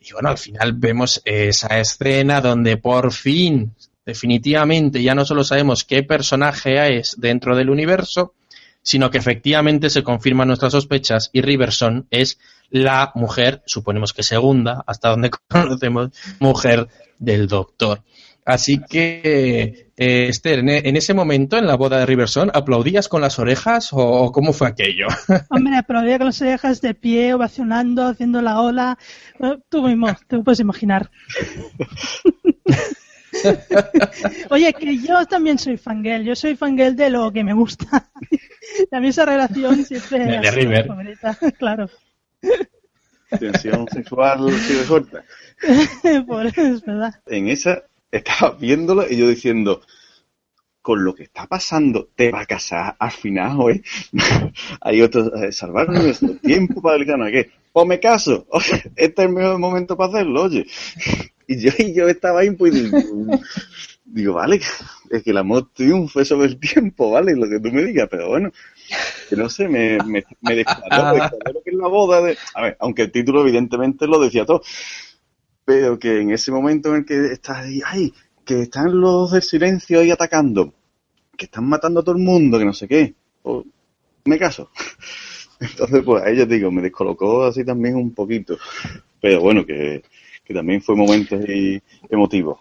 [0.00, 3.74] Y bueno, al final vemos esa escena donde por fin,
[4.04, 8.34] definitivamente, ya no solo sabemos qué personaje es dentro del universo,
[8.82, 12.38] sino que efectivamente se confirman nuestras sospechas y Riverson es
[12.70, 16.88] la mujer, suponemos que segunda, hasta donde conocemos, mujer
[17.18, 18.02] del doctor.
[18.46, 23.08] Así que, eh, Esther, en, e- en ese momento, en la boda de Riverson, ¿aplaudías
[23.08, 25.06] con las orejas o, o cómo fue aquello?
[25.50, 28.98] Hombre, aplaudía con las orejas de pie, ovacionando, haciendo la ola.
[29.38, 31.10] Eh, Tú mismo, te lo puedes imaginar.
[34.50, 36.24] Oye, que yo también soy fangirl.
[36.24, 38.10] Yo soy fangirl de lo que me gusta.
[38.90, 40.86] También esa relación siempre De- de River.
[40.86, 41.88] favorita, claro.
[43.38, 45.22] Tensión sexual sí de corta.
[46.26, 47.14] Por eso es verdad.
[47.26, 49.82] En esa estaba viéndolo y yo diciendo,
[50.82, 53.82] con lo que está pasando, te va a casar al final, ¿eh?
[54.80, 57.50] Hay otros, eh, salvar nuestro tiempo para el canal, ¿qué?
[57.72, 60.66] Pues me caso, Oye, este es el mejor momento para hacerlo, oye.
[61.52, 62.72] Y yo, y yo estaba ahí, pues,
[64.04, 64.60] digo, vale,
[65.10, 67.34] es que el amor triunfe sobre el tiempo, ¿vale?
[67.34, 68.52] Lo que tú me digas, pero bueno,
[69.28, 72.38] que no sé, me, me, me descuadró, me descuadró lo que es la boda de...
[72.54, 74.62] A ver, aunque el título evidentemente lo decía todo,
[75.70, 78.12] pero que en ese momento en el que estás ahí, ay,
[78.44, 80.74] que están los del silencio ahí atacando,
[81.36, 83.66] que están matando a todo el mundo, que no sé qué, pues,
[84.24, 84.72] me caso.
[85.60, 88.58] Entonces, pues ahí te digo, me descolocó así también un poquito.
[89.20, 90.02] Pero bueno, que,
[90.44, 91.40] que también fue momentos
[92.08, 92.58] emotivos.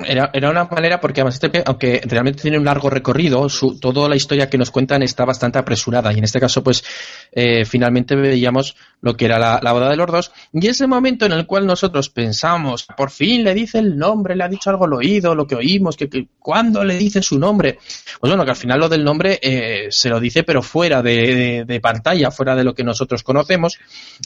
[0.00, 4.08] Era, era una manera, porque además, este, aunque realmente tiene un largo recorrido, su, toda
[4.08, 6.12] la historia que nos cuentan está bastante apresurada.
[6.12, 6.84] Y en este caso, pues,
[7.32, 10.32] eh, finalmente veíamos lo que era la, la boda de los dos.
[10.52, 14.44] Y ese momento en el cual nosotros pensamos, por fin le dice el nombre, le
[14.44, 17.78] ha dicho algo al oído, lo que oímos, que, que cuándo le dice su nombre.
[18.20, 21.34] Pues bueno, que al final lo del nombre eh, se lo dice, pero fuera de,
[21.34, 23.76] de- de pantalla, fuera de lo que nosotros conocemos.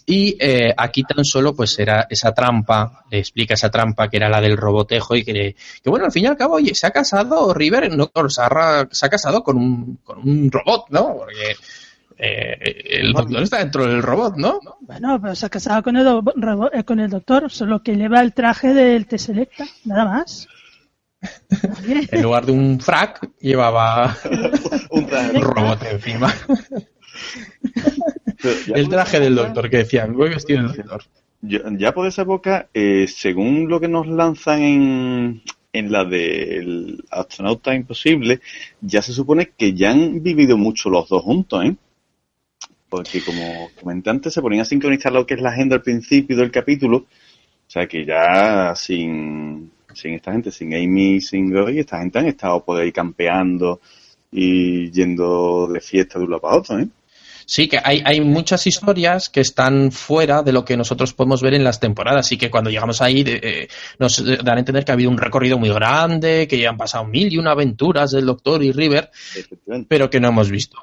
[0.04, 4.28] Y eh, aquí tan solo, pues, era esa trampa, le explica esa trampa que era
[4.28, 6.90] la del robotejo y que, que bueno, al fin y al cabo, oye, se ha
[6.90, 11.16] casado River, no, se, ha, se ha casado con un, con un robot, ¿no?
[11.16, 11.56] Porque
[12.18, 14.60] eh, el doctor está dentro del robot, ¿no?
[14.80, 16.06] Bueno, pero se ha casado con el,
[16.72, 20.48] eh, con el doctor, solo que lleva el traje del T-Selecta, nada más.
[22.10, 24.16] En lugar de un frac, llevaba
[24.90, 25.08] Un
[25.40, 26.34] robot encima.
[28.74, 31.04] El traje del doctor que decían, voy vestido del doctor.
[31.42, 37.74] Ya, por esa época, eh, según lo que nos lanzan en, en la del astronauta
[37.74, 38.40] imposible,
[38.80, 41.74] ya se supone que ya han vivido mucho los dos juntos, ¿eh?
[42.88, 46.36] Porque como comenté antes, se ponían a sincronizar lo que es la agenda al principio
[46.36, 46.98] del capítulo.
[46.98, 52.26] O sea que ya sin, sin esta gente, sin Amy, sin Roy, esta gente han
[52.26, 53.80] estado por ahí campeando
[54.30, 56.88] y yendo de fiesta de un lado para otro, ¿eh?
[57.46, 61.54] Sí, que hay, hay muchas historias que están fuera de lo que nosotros podemos ver
[61.54, 63.68] en las temporadas y que cuando llegamos ahí de- eh,
[63.98, 67.04] nos dan a entender que ha habido un recorrido muy grande, que ya han pasado
[67.04, 69.10] mil y una aventuras del Doctor y River,
[69.88, 70.78] pero que no hemos visto.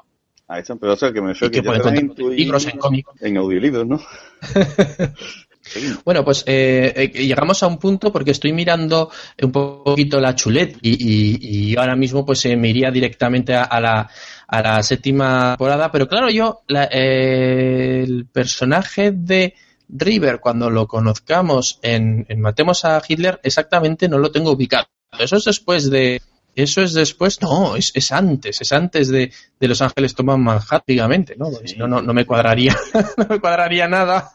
[0.48, 3.06] Ahí están, pero o sea que me Y refiero que pueden libros en cómic.
[3.20, 3.98] en audiolibros, ¿no?
[3.98, 5.80] Sí.
[6.04, 9.10] Bueno, pues eh, eh, llegamos a un punto porque estoy mirando
[9.42, 13.64] un poquito la chulet y, y- y ahora mismo pues eh, me iría directamente a,
[13.64, 14.10] a la,
[14.52, 19.54] a la séptima temporada, pero claro, yo la- eh, el personaje de
[19.88, 24.86] River cuando lo conozcamos en, en Matemos a Hitler exactamente no lo tengo ubicado.
[25.18, 26.20] Eso es después de...
[26.56, 31.24] Eso es después, no, es, es antes, es antes de, de Los Ángeles toman Manhattan,
[31.36, 31.48] ¿no?
[31.48, 32.76] Porque si no, no, no me cuadraría,
[33.16, 34.32] no me cuadraría nada.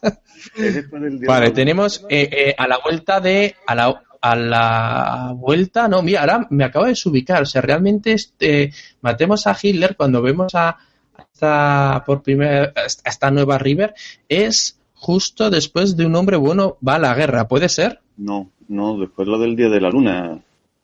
[1.28, 3.56] Vale, tenemos eh, eh, a la vuelta de.
[3.68, 5.88] A la, a la vuelta.
[5.88, 7.44] No, mira, ahora me acabo de desubicar.
[7.44, 8.72] O sea, realmente este,
[9.02, 10.78] matemos a Hitler cuando vemos a,
[11.18, 13.94] esta, por primera, a esta nueva River.
[14.28, 17.48] Es justo después de un hombre bueno va a la guerra.
[17.48, 18.00] ¿Puede ser?
[18.18, 20.40] No, no, después lo del Día de la Luna.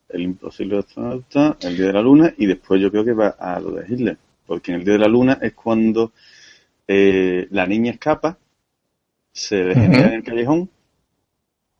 [0.08, 3.58] El imposible astronauta, el Día de la Luna, y después yo creo que va a
[3.58, 4.18] lo de Hitler.
[4.46, 6.12] Porque en el Día de la Luna es cuando
[6.86, 8.38] eh, la niña escapa,
[9.32, 10.70] se degenera en el callejón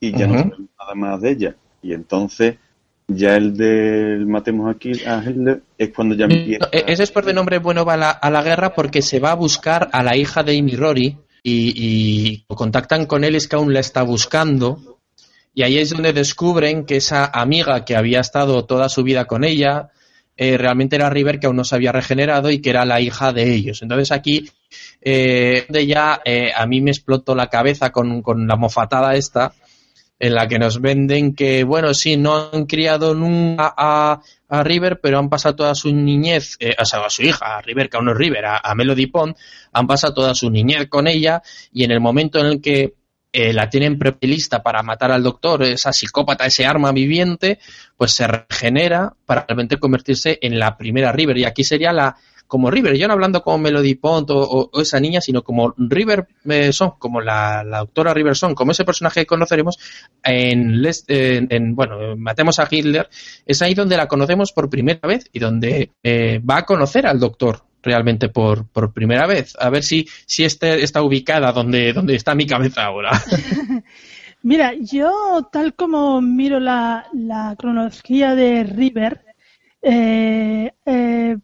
[0.03, 0.43] y ya no Ujú.
[0.43, 1.57] sabemos nada más de ella.
[1.83, 2.57] Y entonces
[3.09, 6.65] Ya el del matemos aquí a Hitler es cuando ya empieza.
[6.65, 9.03] No, e- ese es por de nombre bueno va a la, a la guerra porque
[9.03, 13.35] se va a buscar a la hija de Amy Rory y, y contactan con él
[13.35, 14.79] es que aún la está buscando
[15.55, 19.45] y ahí es donde descubren que esa amiga que había estado toda su vida con
[19.45, 19.91] ella
[20.37, 23.33] eh, realmente era River que aún no se había regenerado y que era la hija
[23.33, 23.83] de ellos.
[23.83, 24.49] Entonces aquí
[25.01, 29.53] eh, de ya eh, a mí me explotó la cabeza con, con la mofatada esta
[30.23, 35.01] en la que nos venden que, bueno, sí, no han criado nunca a, a River,
[35.03, 37.97] pero han pasado toda su niñez, eh, o sea, a su hija, a River, que
[37.97, 39.35] aún no es River, a, Melody Pond,
[39.73, 41.43] han pasado toda su niñez con ella
[41.73, 42.95] y en el momento en el que
[43.33, 47.59] eh, la tienen prelista para matar al doctor, esa psicópata, ese arma viviente,
[47.97, 51.37] pues se regenera para realmente convertirse en la primera River.
[51.39, 52.14] Y aquí sería la,
[52.53, 55.73] como River, yo no hablando como Melody Pond o, o- o esa niña, sino como
[55.79, 59.79] River eh, Song, como la, la doctora River Song, como ese personaje que conoceremos
[60.23, 63.09] en, Les- en, en, bueno, Matemos a Hitler,
[63.47, 67.19] es ahí donde la conocemos por primera vez y donde eh, va a conocer al
[67.19, 69.55] doctor realmente por, por primera vez.
[69.59, 73.13] A ver si, si este está ubicada donde, donde está mi cabeza ahora.
[74.43, 79.25] Mira, yo tal como miro la, la cronología de River,
[79.81, 81.37] eh, eh,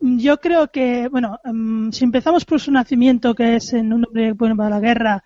[0.00, 4.32] yo creo que, bueno, mm, si empezamos por su nacimiento, que es en un hombre
[4.32, 5.24] bueno para la guerra,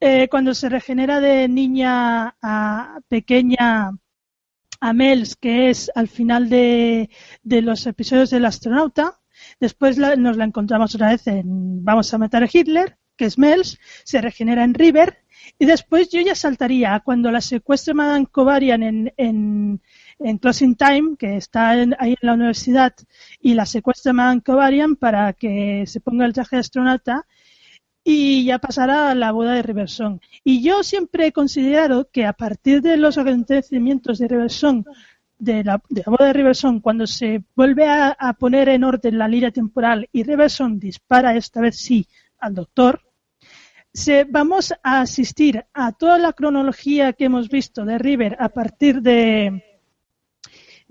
[0.00, 3.92] eh, cuando se regenera de niña a pequeña
[4.80, 7.10] a Mels, que es al final de,
[7.42, 9.20] de los episodios del astronauta,
[9.60, 13.38] después la- nos la encontramos otra vez en Vamos a matar a Hitler, que es
[13.38, 15.18] Mels, se regenera en River,
[15.58, 19.82] y después yo ya saltaría cuando la secuestra Madame Covarian en, en,
[20.20, 22.94] en Closing Time, que está en- ahí en la universidad,
[23.40, 27.26] y la secuestra Madame Covarian para que se ponga el traje de astronauta,
[28.04, 30.20] y ya pasará a la boda de Riverson.
[30.42, 34.84] Y yo siempre he considerado que a partir de los acontecimientos de Riverson,
[35.38, 39.18] de la, de la boda de Riverson, cuando se vuelve a, a poner en orden
[39.18, 42.06] la línea temporal y Riverson dispara esta vez sí
[42.38, 43.00] al doctor,
[43.92, 49.02] se, vamos a asistir a toda la cronología que hemos visto de River a partir
[49.02, 49.62] de,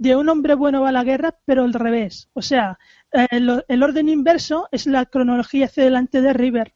[0.06, 2.30] de un hombre bueno va a la guerra, pero al revés.
[2.34, 2.80] O sea,
[3.14, 6.74] eh, el, el orden inverso es la cronología hacia delante de River.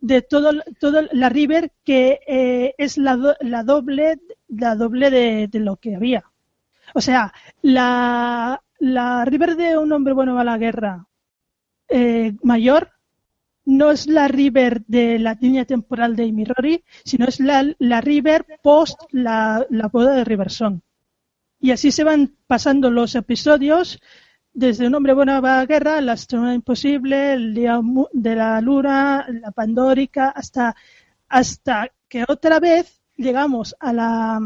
[0.00, 0.52] De todo,
[1.12, 6.24] la River que eh, es la, do- la doble, la doble de, lo que había.
[6.94, 7.32] O sea,
[7.62, 11.06] la, la River de un hombre bueno va a la guerra
[11.88, 12.90] eh, mayor
[13.66, 18.00] no es la River de la línea temporal de Amy Rory, sino es la, la
[18.02, 20.82] River post la, la boda de Riverson.
[21.60, 24.00] Y así se van pasando los episodios
[24.54, 27.80] desde un hombre bueno va a guerra, la astronauta imposible, el día
[28.12, 30.76] de la luna, la pandórica, hasta,
[31.28, 34.40] hasta que otra vez llegamos a la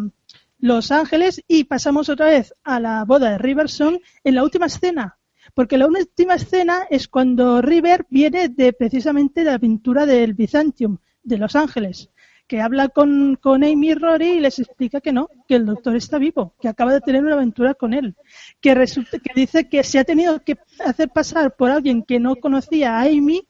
[0.61, 5.19] Los Ángeles y pasamos otra vez a la boda de Riverson en la última escena.
[5.55, 10.99] Porque la última escena es cuando River viene de precisamente de la aventura del Byzantium,
[11.23, 12.11] de Los Ángeles,
[12.49, 15.95] que habla con, con Amy y Rory y les explica que no, que el doctor
[15.95, 18.17] está vivo, que acaba de tener una aventura con él,
[18.61, 22.37] que resulta que dice que se ha tenido que hacer pasar por alguien que no
[22.37, 23.47] conocía a Amy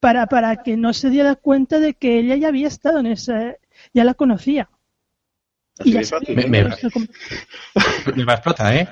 [0.00, 3.56] para, para que no se diera cuenta de que ella ya había estado en esa,
[3.92, 4.70] ya la conocía.
[5.78, 6.36] Así Y ya de sabía fácil.
[6.36, 6.46] Me-
[8.14, 8.88] me- va a explotar, ¿eh?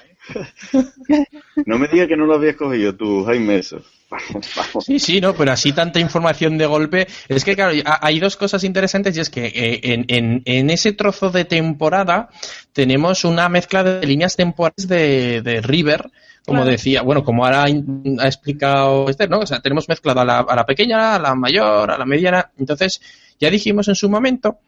[1.65, 3.81] No me digas que no lo habías cogido tú, Jaime, eso.
[4.09, 4.85] Vamos, vamos.
[4.85, 7.07] Sí, sí, no, pero así tanta información de golpe.
[7.29, 10.71] Es que, claro, ha- hay dos cosas interesantes y es que eh, en, en- en
[10.71, 12.29] ese trozo de temporada
[12.73, 16.11] tenemos una mezcla de líneas temporales de, de River,
[16.45, 16.71] como Claro.
[16.71, 19.41] decía, bueno, como ahora ha explicado Esther, ¿no?
[19.41, 22.53] O sea, tenemos mezclado a la, a la pequeña, a la mayor, a la mediana.
[22.59, 23.01] Entonces,
[23.41, 24.61] ya dijimos en su momento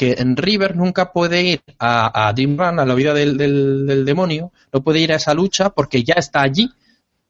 [0.00, 4.50] que en River nunca puede ir a, a a la vida del, del- del demonio,
[4.72, 6.70] no puede ir a esa lucha porque ya está allí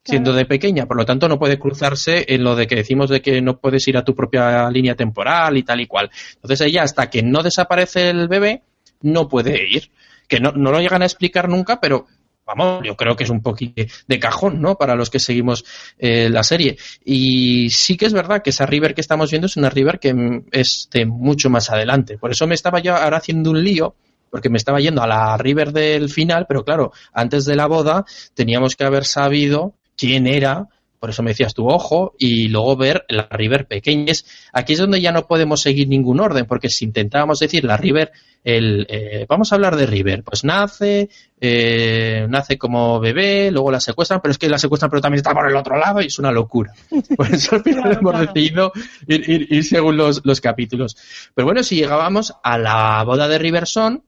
[0.05, 3.21] siendo de pequeña, por lo tanto no puede cruzarse en lo de que decimos de
[3.21, 6.11] que no puedes ir a tu propia línea temporal y tal y cual.
[6.37, 8.62] Entonces ella hasta que no desaparece el bebé
[9.03, 9.91] no puede ir,
[10.29, 12.07] que no, no lo llegan a explicar nunca, pero
[12.55, 14.77] vamos, yo creo que es un poquito de cajón, ¿no?
[14.77, 15.65] Para los que seguimos
[15.99, 16.77] eh, la serie.
[17.05, 20.15] Y sí que es verdad que esa River que estamos viendo es una River que
[20.15, 22.19] mm, es de mucho más adelante.
[22.19, 23.95] Por eso me estaba yo ahora haciendo un lío
[24.31, 28.05] porque me estaba yendo a la River del final, pero claro, antes de la boda
[28.35, 30.69] teníamos que haber sabido quién era,
[31.01, 34.13] por eso me decías tu ojo, y luego ver la River pequeña.
[34.13, 37.77] Es- Aquí es donde ya no podemos seguir ningún orden, porque si intentábamos decir la
[37.79, 38.13] River,
[38.45, 41.09] el, eh, vamos a hablar de River, pues nace,
[41.41, 45.35] eh, nace como bebé, luego la secuestran, pero es que la secuestran, pero también está
[45.35, 46.73] por el otro lado y es una locura.
[47.17, 48.33] Por eso al final Claro, hemos claro.
[48.33, 48.73] decidido
[49.09, 50.97] ir, ir- ir según los, los capítulos.
[51.35, 54.05] Pero bueno, si llegábamos a la boda de Riverson,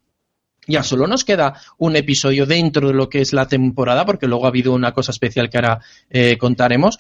[0.66, 4.44] Ya solo nos queda un episodio dentro de lo que es la temporada, porque luego
[4.44, 6.98] ha habido una cosa especial que ahora eh, contaremos.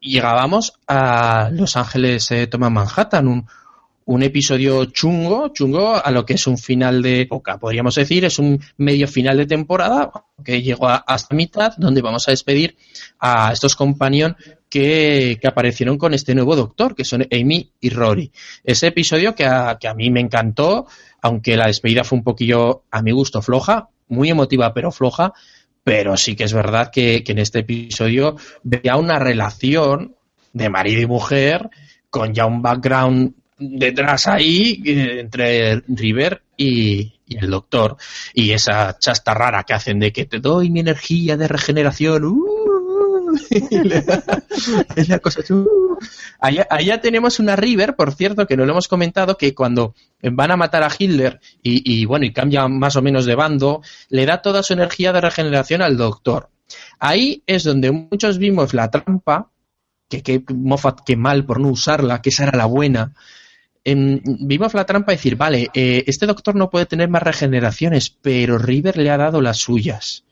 [0.00, 3.46] Llegábamos a Los Ángeles eh, Toma Manhattan, un,
[4.04, 8.38] un episodio chungo, chungo a lo que es un final de época, podríamos decir, es
[8.38, 10.10] un medio final de temporada
[10.44, 12.76] que llegó a- hasta mitad, donde vamos a despedir
[13.18, 14.36] a estos compañeros
[14.76, 18.30] que, aparecieron con este nuevo doctor, que son Amy y Rory.
[18.62, 20.86] Ese episodio que a, que a mí me encantó,
[21.22, 25.32] aunque la despedida fue un poquillo, a mi gusto, floja, muy emotiva pero floja,
[25.82, 30.14] pero sí que es verdad que, que en este episodio veía una relación
[30.52, 31.70] de marido y mujer
[32.10, 37.96] con ya un background detrás ahí eh, entre River y, y el doctor
[38.34, 42.65] y esa chasta rara que hacen de que te doy mi energía de regeneración uh,
[43.70, 44.22] y le da-
[44.96, 45.40] es la cosa
[46.40, 50.50] allá, allá tenemos una River por cierto que no lo hemos comentado que cuando van
[50.50, 54.26] a matar a Hitler y, y, bueno y cambia más o menos de bando le
[54.26, 56.48] da toda su energía de regeneración al doctor.
[56.98, 59.50] Ahí es donde muchos vimos la trampa
[60.08, 63.12] que, que Moffat que mal por no usarla que esa era la buena.
[63.84, 68.10] Em, vimos la trampa de decir, vale, eh, este doctor no puede tener más regeneraciones,
[68.10, 70.24] pero River le ha dado las suyas.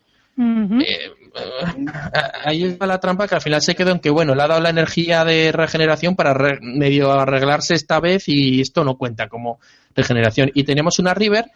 [0.80, 1.10] Eh,
[2.44, 4.60] ahí está la trampa que al final se quedó en que, bueno, le ha dado
[4.60, 9.58] la energía de regeneración para re- medio arreglarse esta vez y esto no cuenta como
[9.94, 10.50] regeneración.
[10.54, 11.46] Y tenemos una River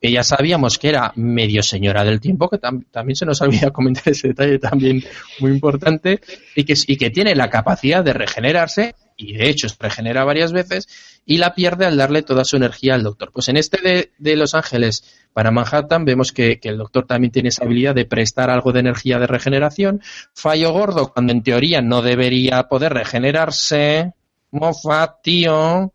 [0.00, 3.70] que ya sabíamos que era medio señora del tiempo, que tam- también se nos olvida
[3.70, 5.02] comentar ese detalle también
[5.40, 6.20] muy importante,
[6.54, 6.64] y
[6.96, 10.88] que tiene la capacidad de regenerarse, y de hecho se regenera varias veces,
[11.26, 13.32] y la pierde al darle toda su energía al doctor.
[13.32, 15.04] Pues en este de, Los Ángeles
[15.34, 19.18] para Manhattan vemos que, el doctor también tiene esa habilidad de prestar algo de energía
[19.18, 20.00] de regeneración.
[20.32, 24.12] Fallo gordo cuando en teoría no debería poder regenerarse.
[24.52, 25.92] Moffat, tío,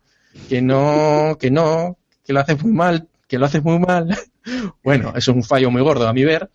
[0.48, 4.16] que no, que no, que lo hace muy mal, que lo hace muy mal.
[4.82, 6.50] Bueno, es un fallo muy gordo a mi ver.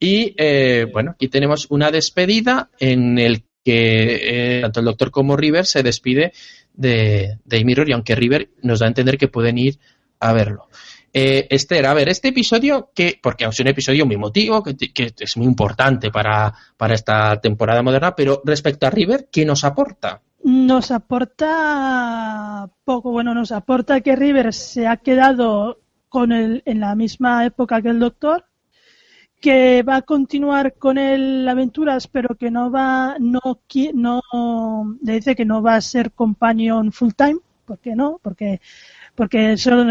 [0.00, 5.36] Y eh, bueno, aquí tenemos una despedida en el que eh, tanto el doctor como
[5.36, 6.32] River se despide
[6.74, 9.78] de, de Amy Rory, aunque River nos da a entender que pueden ir
[10.20, 10.68] a verlo.
[11.16, 15.14] Eh, Esther, a ver, este episodio, que, porque es un episodio muy emotivo, que, que
[15.16, 20.22] es muy importante para, para esta temporada moderna, pero respecto a River, ¿qué nos aporta?
[20.42, 26.94] Nos aporta poco, bueno, nos aporta que River se ha quedado con el, en la
[26.96, 28.44] misma época que el Doctor,
[29.44, 33.40] que va a continuar con él aventuras, pero que no va, no,
[33.92, 37.36] no, le dice que no va a ser companion full time,
[37.66, 38.18] ¿por qué no?
[38.22, 38.62] Porque,
[39.14, 39.84] porque solo,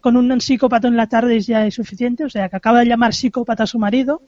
[0.00, 3.12] con un psicópata en la tarde ya es suficiente, o sea, que acaba de llamar
[3.12, 4.22] psicópata a su marido.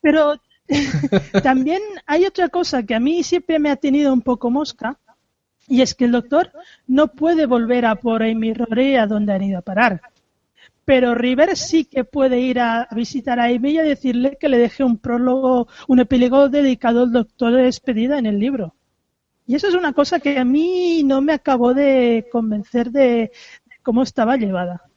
[0.00, 0.40] Pero
[1.42, 4.96] también hay otra cosa que a mí siempre me ha tenido un poco mosca,
[5.66, 6.52] y es que el doctor
[6.86, 10.02] no puede volver a por Amy Rory a donde han ido a parar.
[10.88, 14.56] Pero River sí que puede ir a, visitar a Amy y a decirle que le
[14.56, 18.74] deje un prólogo, un epílogo dedicado al doctor de despedida en el libro.
[19.46, 23.32] Y eso es una cosa que a mí no me acabó de convencer de
[23.82, 24.87] cómo estaba llevada.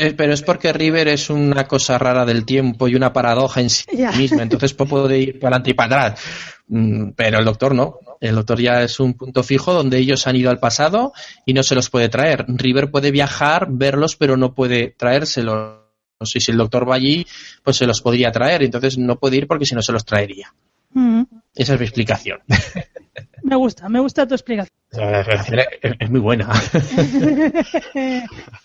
[0.00, 3.68] Eh, pero es porque River es una cosa rara del tiempo y una paradoja en
[3.68, 3.84] sí
[4.16, 6.24] misma, entonces puede ir para adelante y para atrás.
[6.68, 7.98] Mm, Pero el doctor no.
[8.20, 11.12] El doctor ya es un punto fijo donde ellos han ido al pasado
[11.44, 12.44] y no se los puede traer.
[12.46, 15.80] River puede viajar, verlos, pero no puede traérselos.
[16.22, 17.26] Sé si el doctor va allí,
[17.64, 18.62] pues se los podría traer.
[18.62, 20.54] Entonces no puede ir porque si no se los traería.
[20.92, 21.22] Mm,
[21.54, 22.40] Esa es mi explicación.
[23.42, 24.74] Me gusta, me gusta tu explicación.
[24.90, 26.52] La explicación es- es muy buena.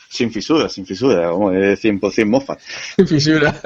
[0.09, 2.57] Sin fisura, sin fisura, vamos, es 100% mofa.
[3.07, 3.55] Fisura.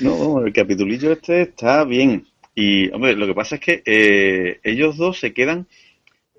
[0.00, 2.26] No, vamos, el capitulillo este está bien.
[2.54, 5.66] Y, hombre, lo que pasa es que eh, ellos dos se quedan,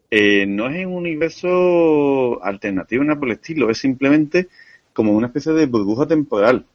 [0.09, 4.47] eh, no es en un universo alternativo, nada por el estilo, es simplemente
[4.93, 6.65] como una especie de burbuja temporal,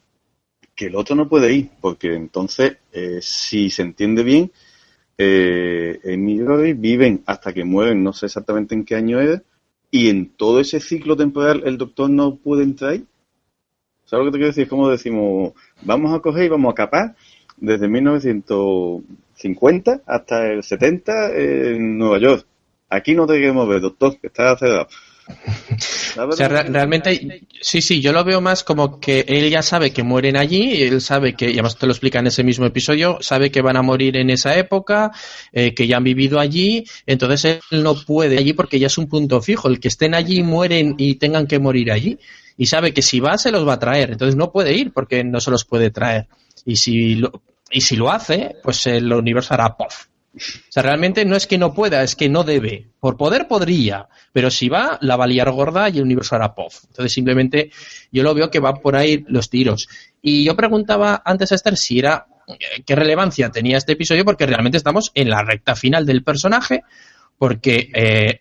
[0.74, 4.50] que el otro no puede ir, porque entonces, eh, si se entiende bien,
[5.16, 6.00] eh,
[6.44, 9.40] Rory viven hasta que mueren, no sé exactamente en qué año es,
[9.90, 13.04] y en todo ese ciclo temporal el doctor no puede entrar ahí.
[14.04, 14.64] ¿Sabes lo que te quiero decir?
[14.64, 17.14] Es como decimos, vamos a coger y vamos a capar
[17.56, 22.46] desde 1950 hasta el 70 en Nueva York.
[22.90, 24.88] Aquí no te queremos ver, doctor, que está cerrado.
[26.28, 29.90] O sea, re- realmente, sí, sí, yo lo veo más como que él ya sabe
[29.92, 33.18] que mueren allí, él sabe que, y además te lo explica en ese mismo episodio,
[33.20, 35.12] sabe que van a morir en esa época,
[35.52, 39.08] eh, que ya han vivido allí, entonces él no puede allí porque ya es un
[39.08, 42.18] punto fijo, el que estén allí mueren y tengan que morir allí,
[42.56, 45.24] y sabe que si va se los va a traer, entonces no puede ir porque
[45.24, 46.28] no se los puede traer,
[46.64, 50.06] y si lo, y si lo hace, pues el universo hará pof
[50.36, 52.88] O sea, realmente no es que no pueda, es que no debe.
[52.98, 56.54] Por poder podría, pero si va, la va a liar gorda y el universo hará
[56.54, 56.84] pof.
[56.88, 57.70] Entonces simplemente
[58.10, 59.88] yo lo veo que van por ahí los tiros.
[60.20, 62.26] Y yo preguntaba antes a Esther si era
[62.84, 66.82] qué relevancia tenía este episodio porque realmente estamos en la recta final del personaje
[67.38, 68.36] porque eh,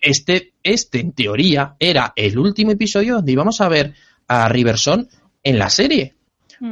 [0.00, 3.94] este, este en teoría era el último episodio donde íbamos a ver
[4.28, 5.08] a Riverson
[5.42, 6.14] en la serie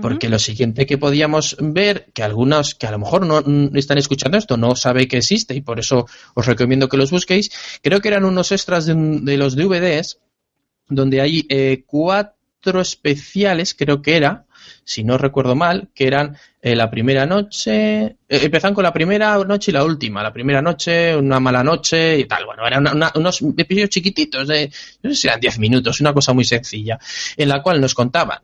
[0.00, 3.40] porque lo siguiente que podíamos ver, que algunos que a lo mejor no
[3.78, 7.50] están escuchando esto, no sabe que existe y por eso os recomiendo que los busquéis,
[7.82, 10.18] creo que eran unos extras de, los DVDs
[10.88, 14.46] donde hay eh, cuatro especiales, creo que era,
[14.84, 19.42] si no recuerdo mal, que eran eh, la primera noche, eh, empezan con la primera
[19.44, 22.44] noche y la última, la primera noche, una mala noche y tal.
[22.44, 24.70] Bueno, eran unos episodios chiquititos de,
[25.02, 26.98] no sé si eran 10 minutos, una cosa muy sencilla,
[27.36, 28.40] en la cual nos contaban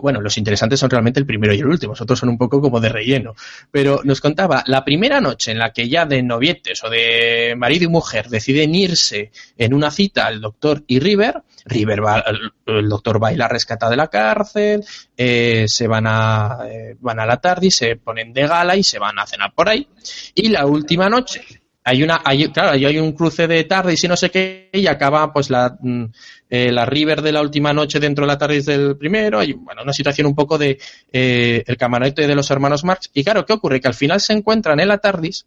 [0.00, 2.60] bueno, los interesantes son realmente el primero y el último, los otros son un poco
[2.60, 3.34] como de relleno.
[3.70, 7.84] Pero nos contaba la primera noche en la que ya de novietes o de marido
[7.84, 11.42] y mujer deciden irse en una cita el doctor y River.
[11.64, 12.24] River va,
[12.66, 14.84] el, doctor va a ir a rescatar de la cárcel,
[15.16, 18.82] eh, se van a, eh, van a la tarde y se ponen de gala y
[18.82, 19.88] se van a cenar por ahí.
[20.34, 21.42] Y la última noche,
[21.88, 24.88] hay una, hay, claro, hay un cruce de tarde y si no sé qué, y
[24.88, 26.04] acaba pues la, mm,
[26.50, 29.84] eh, la River de la última noche dentro de la tarde del primero, hay bueno,
[29.84, 30.80] una situación un poco de
[31.12, 33.08] eh, el camarote de los hermanos Marx.
[33.14, 33.80] Y claro, ¿qué ocurre?
[33.80, 35.46] Que al final se encuentran en la TARDIS,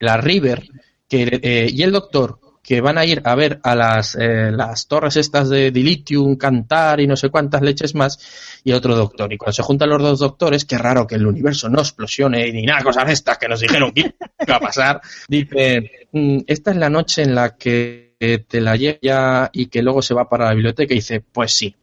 [0.00, 0.64] la River
[1.08, 4.88] que, eh, y el doctor que van a ir a ver a las, eh, las
[4.88, 9.32] torres estas de Dilithium, Cantar y no sé cuántas leches más, y otro doctor.
[9.32, 12.66] Y cuando se juntan los dos doctores, qué raro que el universo no explosione ni
[12.66, 14.14] nada, cosas estas que nos dijeron que
[14.46, 19.48] iba a pasar, dice, mm, esta es la noche en la que te la lleva
[19.50, 21.74] y que luego se va para la biblioteca y dice, pues sí.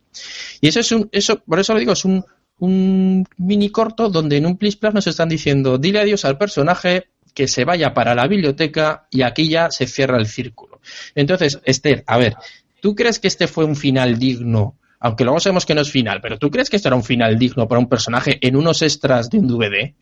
[0.62, 2.24] Y eso es un, eso, por eso lo digo, es un,
[2.60, 7.48] un mini corto donde en un plis nos están diciendo, dile adiós al personaje, que
[7.48, 10.80] se vaya para la biblioteca y aquí ya se cierra el círculo.
[11.14, 12.36] Entonces, Esther, a ver,
[12.82, 14.78] ¿tú crees que este fue un final digno?
[15.00, 17.38] Aunque luego sabemos que no es final, pero ¿tú crees que esto era un final
[17.38, 19.94] digno para un personaje en unos extras de un DVD?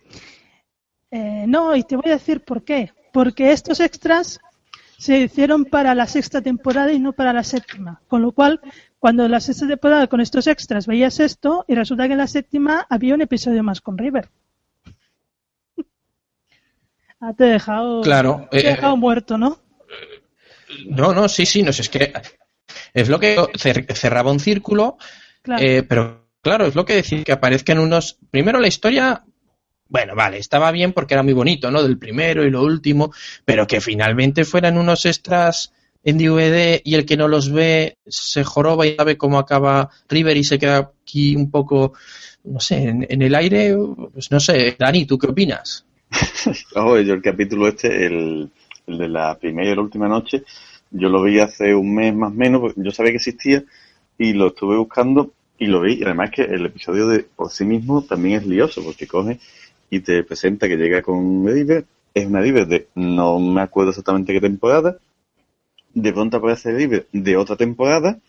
[1.11, 2.91] Eh, no, y te voy a decir por qué.
[3.11, 4.39] Porque estos extras
[4.97, 8.01] se hicieron para la sexta temporada y no para la séptima.
[8.07, 8.61] Con lo cual,
[8.99, 12.85] cuando la sexta temporada con estos extras veías esto y resulta que en la séptima
[12.89, 14.29] había un episodio más con River.
[17.25, 19.57] Ah, te he dejado, claro, te he eh, dejado muerto, ¿no?
[20.87, 22.11] No, no, sí, sí, no sé, es que
[22.93, 23.37] es lo que
[23.95, 24.97] cerraba un círculo,
[25.57, 28.17] eh, pero claro, es lo que decir que aparezcan unos.
[28.29, 29.23] Primero la historia,
[29.87, 31.81] bueno, vale, estaba bien porque era muy bonito, ¿no?
[31.81, 33.13] Del primero y lo último,
[33.45, 35.71] pero que finalmente fueran unos extras
[36.03, 40.35] en DVD y el que no los ve se joroba y sabe cómo acaba River
[40.35, 41.93] y se queda aquí un poco,
[42.43, 43.77] no sé, en el aire,
[44.11, 45.85] pues no sé, Dani, ¿tú qué opinas?
[46.75, 48.49] yo el capítulo este, el,
[48.87, 50.43] de la primera y la última noche,
[50.91, 53.63] yo lo vi hace un mes más o menos, yo sabía que existía
[54.17, 55.95] y lo estuve buscando y lo vi.
[55.95, 59.39] Y además que el episodio de por sí mismo también es lioso porque coge
[59.89, 61.85] y te presenta que llega con Ediver.
[62.13, 64.97] Es una Ediver de no me acuerdo exactamente qué temporada.
[65.93, 68.19] De pronto aparece Ediver de otra temporada.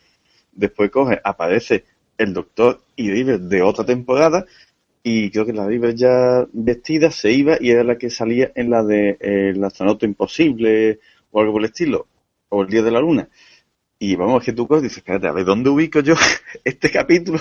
[0.52, 1.84] Después coge, aparece
[2.16, 4.46] el Doctor y Ediver de otra temporada
[5.06, 8.70] y creo que la River ya vestida se iba y era la que salía en
[8.70, 10.98] la de eh, El astronauta imposible
[11.30, 12.08] o algo por el estilo,
[12.48, 13.28] o El día de la luna.
[13.98, 16.14] Y vamos, que tú dices, espérate, a ver, ¿dónde ubico yo
[16.64, 17.38] este capítulo?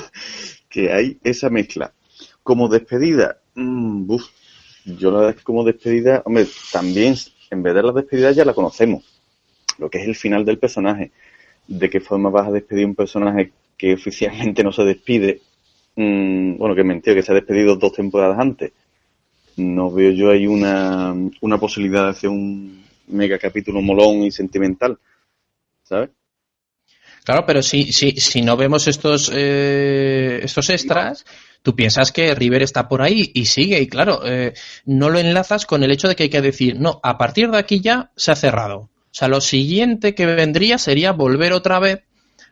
[0.68, 1.94] Que hay esa mezcla.
[2.44, 4.14] Como despedida, mmm,
[4.86, 7.16] yo la como despedida, hombre, también
[7.50, 9.06] en vez de la despedida ya la conocemos,
[9.80, 11.12] lo que es el final del personaje.
[11.66, 15.40] ¿De qué forma vas a despedir un personaje que oficialmente no se despide
[15.96, 18.72] Mm, bueno, que mentido, que se ha despedido dos temporadas antes.
[19.58, 24.98] No veo yo ahí una, una posibilidad de hacer un mega capítulo molón y sentimental,
[25.84, 26.10] ¿sabes?
[27.24, 31.26] Claro, pero si, si, si no vemos estos, eh, estos extras,
[31.62, 34.54] tú piensas que River está por ahí y sigue, y claro, eh,
[34.86, 37.60] no lo enlazas con el hecho de que hay que decir, no, a partir de
[37.60, 38.78] aquí ya se ha cerrado.
[38.80, 42.02] O sea, lo siguiente que vendría sería volver otra vez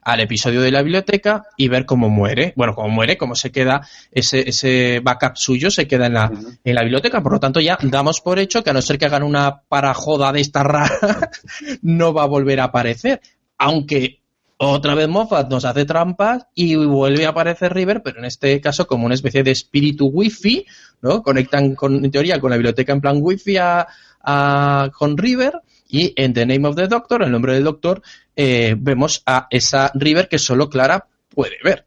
[0.02, 2.54] al episodio de la biblioteca y ver cómo muere.
[2.56, 6.32] Bueno, cómo muere, cómo se queda ese, ese backup suyo, se queda en la,
[6.64, 7.22] en la biblioteca.
[7.22, 10.32] Por lo tanto, ya damos por hecho que a no ser que hagan una parajoda
[10.32, 11.32] de esta rara,
[11.82, 13.22] no va a volver a aparecer.
[13.58, 14.22] Aunque
[14.58, 18.86] otra vez Moffat nos hace trampas y vuelve a aparecer River, pero en este caso
[18.86, 20.66] como una especie de espíritu wifi,
[21.02, 21.24] ¿no?
[21.24, 23.88] Conectan con, en teoría con la biblioteca en plan wifi a,
[24.22, 25.54] a, con River
[25.92, 28.02] y en The Name of the Doctor, el nombre del doctor,
[28.36, 31.86] eh, vemos a esa River que solo Clara puede ver.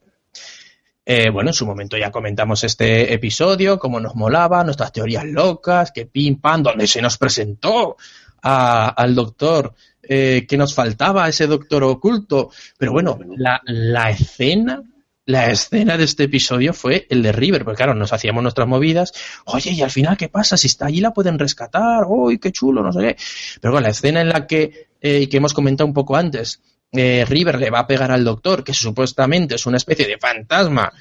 [1.07, 5.91] Eh, bueno, en su momento ya comentamos este episodio, cómo nos molaba, nuestras teorías locas,
[5.91, 7.97] que pim pam, donde se nos presentó
[8.43, 12.51] al doctor eh, que nos faltaba, ese doctor oculto.
[12.77, 14.83] Pero bueno, la, la escena
[15.27, 19.13] la escena de este episodio fue el de River, porque claro, nos hacíamos nuestras movidas,
[19.47, 20.57] oye, y al final, ¿qué pasa?
[20.57, 23.17] Si está allí la pueden rescatar, uy, qué chulo, no sé qué.
[23.61, 26.61] Pero bueno, la escena en la que, eh, que hemos comentado un poco antes,
[26.93, 30.93] eh, River le va a pegar al doctor, que supuestamente es una especie de fantasma,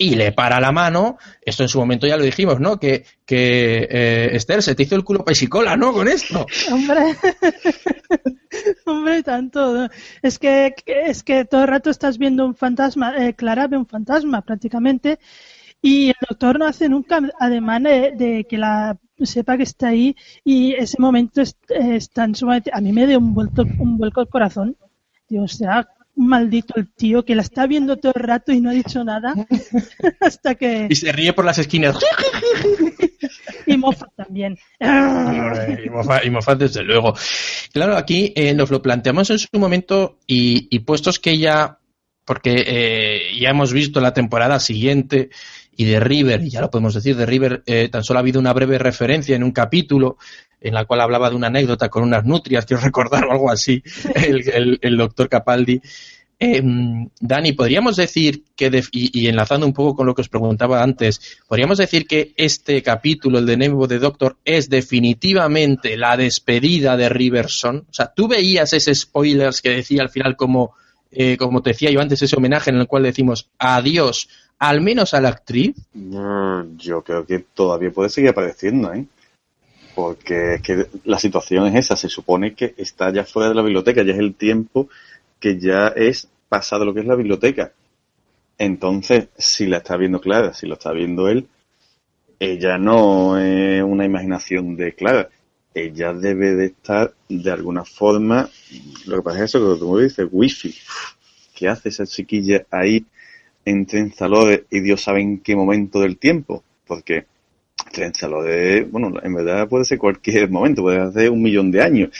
[0.00, 2.78] y le para la mano, esto en su momento ya lo dijimos, ¿no?
[2.78, 5.92] Que, que eh, Esther, se te hizo el culo paisicola, ¿no?
[5.92, 6.46] Con esto.
[6.72, 7.16] Hombre,
[8.86, 9.88] hombre, tanto.
[10.22, 13.86] Es que, es que todo el rato estás viendo un fantasma, eh, Clara ve un
[13.86, 15.18] fantasma prácticamente,
[15.82, 20.14] y el doctor no hace nunca ademán de, que la sepa que está ahí,
[20.44, 21.56] y ese momento es,
[22.10, 24.76] tan sumamente, a mí me dio un, vuelto, un vuelco al corazón.
[25.28, 25.88] Dios, sea,
[26.18, 29.34] maldito el tío que la está viendo todo el rato y no ha dicho nada
[30.20, 30.88] hasta que...
[30.90, 31.96] Y se ríe por las esquinas.
[33.66, 34.58] y Moffat también.
[34.80, 37.14] y, Moffat, desde luego.
[37.72, 41.78] Claro, aquí eh, nos lo planteamos en su momento y, puestos que ya,
[42.24, 45.30] porque eh, ya hemos visto la temporada siguiente
[45.76, 48.40] y de River, y ya lo podemos decir, de River eh, tan solo ha habido
[48.40, 50.16] una breve referencia en un capítulo
[50.60, 53.82] en la cual hablaba de una anécdota con unas nutrias, quiero recordar o algo así,
[54.14, 55.80] el, doctor Capaldi.
[56.40, 56.62] Eh,
[57.20, 61.78] Dani, podríamos decir que, y, enlazando un poco con lo que os preguntaba antes, podríamos
[61.78, 67.86] decir que este capítulo, el de Nemo de Doctor, es definitivamente la despedida de Riverson.
[67.90, 70.74] O sea, tú veías ese spoilers que decía al final como,
[71.10, 74.28] eh, como te decía yo antes, ese homenaje en el cual decimos adiós,
[74.60, 75.74] al menos a la actriz.
[75.92, 79.06] Mm, yo creo que todavía puede seguir apareciendo, ¿eh?
[79.98, 83.62] Porque es que la situación es esa, se supone que está ya fuera de la
[83.62, 84.88] biblioteca, ya es el tiempo
[85.40, 87.72] que ya es pasado lo que es la biblioteca.
[88.58, 91.48] Entonces, si la está viendo Clara, si lo está viendo él,
[92.38, 95.30] ella no es una imaginación de Clara.
[95.74, 98.48] Ella debe de estar de alguna forma,
[99.06, 100.76] lo que pasa es eso, que como dice, wifi.
[101.56, 103.04] ¿Qué hace esa chiquilla ahí
[103.64, 106.62] entre Enzalode y Dios sabe en qué momento del tiempo?
[106.86, 107.26] Porque
[107.98, 112.10] de, bueno, en verdad puede ser cualquier momento, puede ser un millón de años,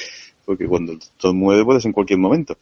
[0.45, 2.57] porque cuando todo mueve puede ser en cualquier momento.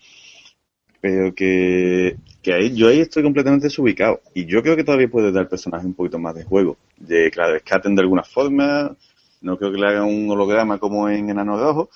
[1.00, 4.20] Pero que, que ahí, yo ahí estoy completamente desubicado.
[4.34, 6.76] Y yo creo que todavía puede dar personaje un poquito más de juego.
[6.96, 8.96] De, claro, escaten de alguna forma.
[9.40, 11.90] No creo que le hagan un holograma como en Enano Rojo,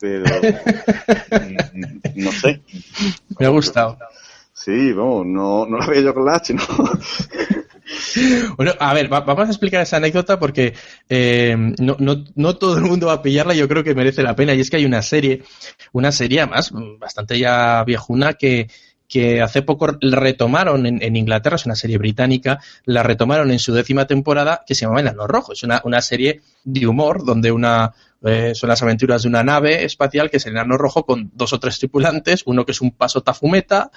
[0.00, 0.24] pero
[2.16, 2.62] no sé.
[3.38, 3.98] Me ha gustado.
[4.52, 6.62] Sí, vamos, no, no lo había yo con la H, ¿no?
[8.56, 10.74] Bueno, a ver, vamos a explicar esa anécdota porque
[11.08, 14.36] eh, no, no, no, todo el mundo va a pillarla yo creo que merece la
[14.36, 14.54] pena.
[14.54, 15.42] Y es que hay una serie,
[15.92, 18.68] una serie más bastante ya viejuna que,
[19.08, 24.06] que hace poco retomaron en, Inglaterra, es una serie británica, la retomaron en su décima
[24.06, 25.52] temporada que se llama Enano Rojo.
[25.52, 29.84] Es una, una serie de humor donde una, eh, son las aventuras de una nave
[29.84, 32.90] espacial que es el Enano Rojo con dos o tres tripulantes, uno que es un
[32.90, 33.90] paso tafumeta,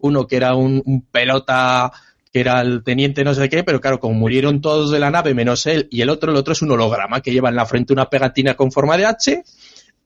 [0.00, 1.92] uno que era un pelota
[2.34, 5.34] que era el teniente no sé qué, pero claro, como murieron todos de la nave
[5.34, 7.92] menos él y el otro, el otro es un holograma que lleva en la frente
[7.92, 9.44] una pegatina con forma de H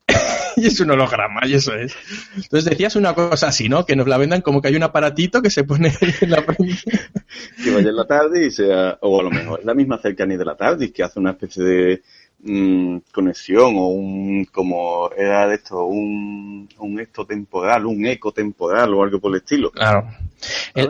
[0.57, 1.95] y es un holograma, y eso es.
[2.37, 3.87] Entonces decías una cosa así, ¿no?
[3.87, 5.91] Que nos la vendan como que hay un aparatito que se pone
[6.21, 6.83] en la frente.
[7.65, 10.37] que vaya en la tarde y sea, o a lo mejor es la misma cercanía
[10.37, 12.03] de la tarde, que hace una especie de
[12.40, 18.94] Mm, conexión o un, como era de esto, un, un esto temporal, un eco temporal
[18.94, 19.73] o algo por el estilo.
[19.73, 20.09] Claro.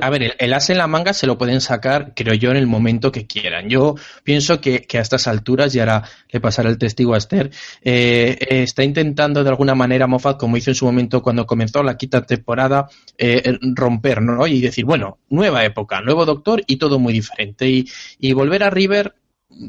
[0.02, 2.66] a ver, el, as en la manga se lo pueden sacar, creo yo, en el
[2.66, 3.70] momento que quieran.
[3.70, 3.94] Yo
[4.24, 7.50] pienso que, a estas alturas, y ahora le pasaré el testigo a Esther,
[7.82, 11.96] eh, está intentando de alguna manera Moffat, como hizo en su momento cuando comenzó la
[11.96, 14.46] quinta temporada, eh, romper, ¿no?
[14.46, 17.70] Y decir, bueno, nueva época, nuevo doctor y todo muy diferente.
[17.70, 17.88] Y,
[18.18, 19.14] y volver a River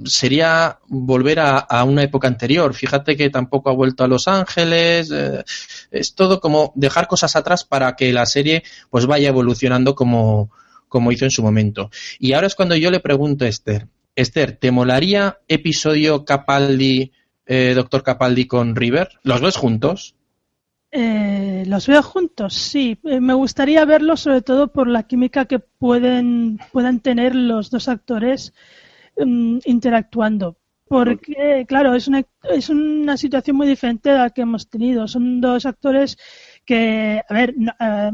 [0.05, 2.73] sería volver a, una época anterior.
[2.73, 5.11] Fíjate que tampoco ha vuelto a Los Ángeles.
[5.11, 5.43] Eh,
[5.91, 10.51] es todo como dejar cosas atrás para que la serie pues vaya evolucionando como,
[10.87, 11.89] como hizo en su momento.
[12.19, 13.87] Y ahora es cuando yo le pregunto a Esther.
[14.15, 17.11] Esther, ¿te molaría episodio Capaldi,
[17.45, 19.09] eh, Doctor Capaldi con River?
[19.23, 20.15] ¿Los ves juntos?
[20.91, 22.97] Eh, los veo juntos, sí.
[23.03, 28.53] me gustaría verlos sobre todo por la química que pueden, puedan tener los dos actores
[29.25, 30.57] Mm, interactuando.
[30.87, 35.07] Porque, claro, es una, es una situación muy diferente a la que hemos tenido.
[35.07, 36.17] Son dos actores
[36.65, 38.11] que, a ver, eh,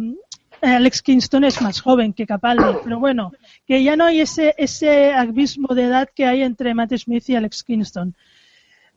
[0.61, 3.31] Alex Kingston es más joven que Capaldi, pero bueno,
[3.65, 7.35] que ya no hay ese, ese abismo de edad que hay entre Matt Smith y
[7.35, 8.13] Alex Kingston.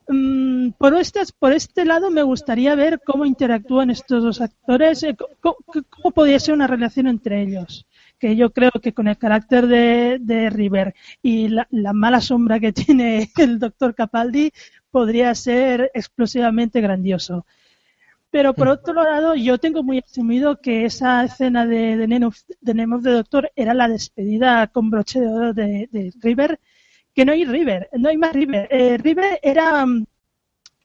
[0.09, 5.17] Mm, por, este, por este lado me gustaría ver cómo interactúan estos dos actores, eh,
[5.41, 7.87] cómo podría ser una relación entre ellos
[8.19, 12.61] que yo creo que con el carácter de, de River y la, la, mala sombra
[12.61, 14.53] que tiene el doctor Capaldi
[14.91, 17.47] podría ser explosivamente grandioso.
[18.31, 22.37] Pero por otro lado, yo tengo muy asumido que esa escena de, de, Name, of,
[22.61, 26.61] de Name of the Doctor era la despedida con broche de oro de, de River,
[27.15, 28.69] que no hay River, no hay más River.
[28.71, 29.87] Eh, River era,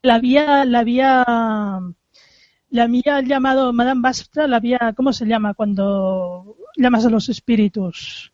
[0.02, 1.24] la había, la había,
[2.74, 8.32] la había llamado Madame Bastra, la había, ¿cómo se llama cuando llamas a los espíritus?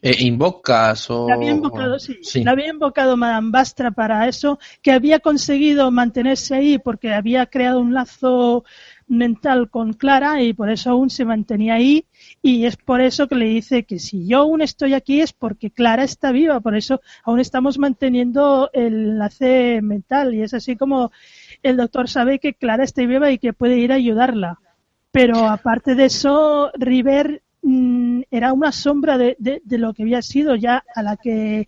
[0.00, 1.26] Eh, invocas o...
[1.28, 2.18] La había invocado, sí.
[2.22, 2.44] sí.
[2.44, 7.80] La había invocado Madame Bastra para eso, que había conseguido mantenerse ahí porque había creado
[7.80, 8.62] un lazo
[9.08, 12.06] mental con Clara y por eso aún se mantenía ahí
[12.42, 15.70] y es por eso que le dice que si yo aún estoy aquí es porque
[15.70, 21.10] Clara está viva, por eso aún estamos manteniendo el enlace mental y es así como
[21.64, 24.60] el doctor sabe que Clara está viva y que puede ir a ayudarla.
[25.10, 30.22] Pero aparte de eso, River mmm, era una sombra de, de, de, lo que había
[30.22, 31.66] sido ya a la que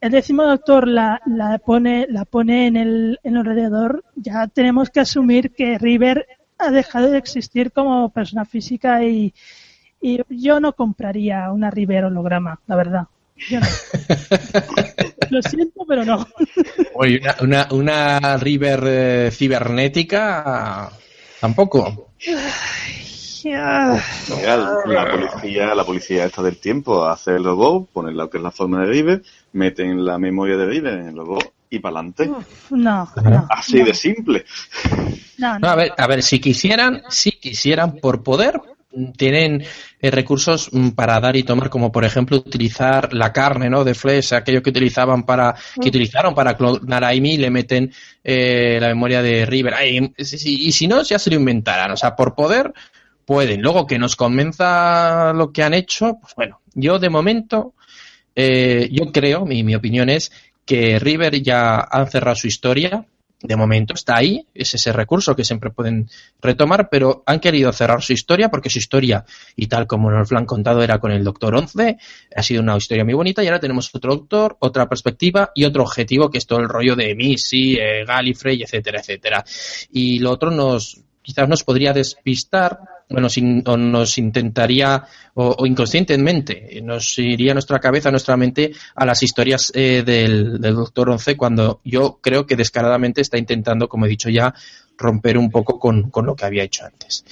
[0.00, 4.88] el décimo doctor la, la pone, la pone en el, en el alrededor, ya tenemos
[4.90, 6.26] que asumir que River
[6.58, 9.34] ha dejado de existir como persona física y,
[10.00, 13.06] y yo no compraría una River holograma, la verdad.
[13.48, 13.66] Yo no.
[15.30, 16.26] Lo siento, pero no.
[16.94, 20.90] Oye, una, una, una River eh, cibernética
[21.40, 22.10] tampoco.
[23.44, 24.02] Mira,
[24.86, 28.50] la policía, la policía esta del tiempo hace el robot, pone lo que es la
[28.50, 29.22] forma de River,
[29.52, 32.26] meten la memoria de River en el robot y para adelante.
[32.26, 33.84] No, no, Así no.
[33.86, 34.44] de simple.
[35.38, 38.60] No, no, a ver, a ver, si quisieran, si quisieran por poder,
[39.16, 39.64] tienen
[40.00, 43.84] eh, recursos mm, para dar y tomar, como por ejemplo utilizar la carne, ¿no?
[43.84, 47.92] De Flesh, aquello que utilizaban para, que utilizaron para clonar a Amy, le meten
[48.24, 49.74] eh, la memoria de River.
[49.74, 51.90] Ay, y si no, ya se lo inventarán.
[51.92, 52.72] O sea, por poder
[53.26, 53.60] pueden.
[53.60, 57.74] Luego que nos convenza lo que han hecho, pues bueno, yo de momento,
[58.34, 60.32] eh, yo creo, mi, mi opinión es
[60.64, 63.04] que River ya han cerrado su historia,
[63.42, 66.08] de momento está ahí, es ese recurso que siempre pueden
[66.40, 70.38] retomar, pero han querido cerrar su historia porque su historia, y tal como nos lo
[70.38, 71.98] han contado, era con el Doctor 11,
[72.34, 75.82] ha sido una historia muy bonita y ahora tenemos otro Doctor, otra perspectiva y otro
[75.82, 79.44] objetivo que es todo el rollo de Missy, eh, Gallifrey, etcétera, etcétera.
[79.90, 85.04] Y lo otro nos quizás nos podría despistar bueno, sin, o nos intentaría,
[85.34, 90.74] o, o, inconscientemente, nos iría nuestra cabeza, nuestra mente, a las historias eh, del, del,
[90.74, 94.52] Doctor Once, cuando yo creo que descaradamente está intentando, como he dicho ya,
[94.98, 97.24] romper un poco con, con lo que había hecho antes.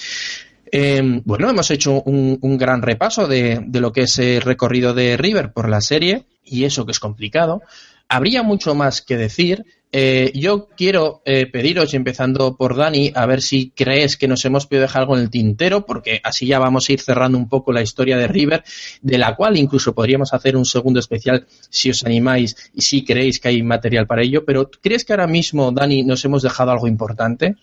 [0.70, 4.94] Eh, bueno, hemos hecho un, un gran repaso de, de, lo que es el recorrido
[4.94, 7.62] de River por la serie, y eso que es complicado.
[8.08, 9.64] Habría mucho más que decir,
[9.96, 14.66] eh, yo quiero eh, pediros, empezando por Dani, a ver si crees que nos hemos
[14.66, 17.70] podido dejar algo en el tintero, porque así ya vamos a ir cerrando un poco
[17.70, 18.64] la historia de River,
[19.02, 23.38] de la cual incluso podríamos hacer un segundo especial si os animáis y si creéis
[23.38, 24.44] que hay material para ello.
[24.44, 27.54] Pero ¿crees que ahora mismo, Dani, nos hemos dejado algo importante?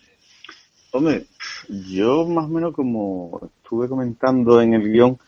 [0.93, 1.25] Hombre,
[1.67, 5.19] yo más o menos como estuve comentando en el guion,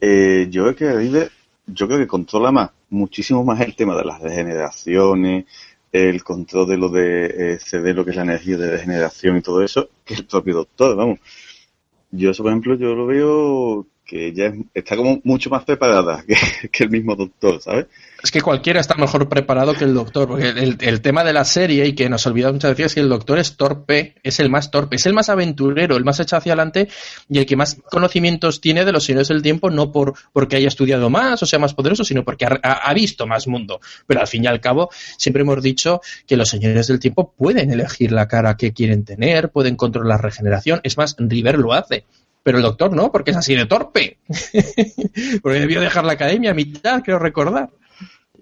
[0.00, 1.30] eh, yo creo que River,
[1.66, 5.44] yo creo que controla más, muchísimo más el tema de las degeneraciones,
[5.92, 9.62] el control de lo de eh, lo que es la energía de degeneración y todo
[9.62, 11.20] eso, que el propio doctor, vamos.
[12.10, 16.24] Yo eso, por ejemplo, yo lo veo que ella está como mucho más preparada
[16.72, 17.86] que, el mismo doctor, ¿sabes?
[18.22, 21.44] Es que cualquiera está mejor preparado que el doctor, porque el, el, tema de la
[21.44, 24.48] serie y que nos olvidamos muchas veces es que el doctor es torpe, es el
[24.48, 26.88] más torpe, es el más aventurero, el más echado hacia adelante
[27.28, 30.68] y el que más conocimientos tiene de los señores del tiempo, no por porque haya
[30.68, 33.80] estudiado más o sea más poderoso, sino porque ha, ha visto más mundo.
[34.06, 34.88] Pero al fin y al cabo,
[35.18, 39.50] siempre hemos dicho que los señores del tiempo pueden elegir la cara que quieren tener,
[39.50, 42.04] pueden controlar la regeneración, es más, River lo hace
[42.46, 44.18] pero el doctor no, porque es así de torpe.
[45.42, 47.70] porque debió dejar la academia a mitad, creo recordar.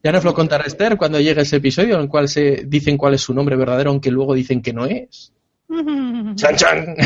[0.02, 3.14] Ya nos lo contará Esther cuando llegue ese episodio en el cual se dicen cuál
[3.14, 5.32] es su nombre verdadero, aunque luego dicen que no es.
[6.35, 6.97] ¡Chan, chan!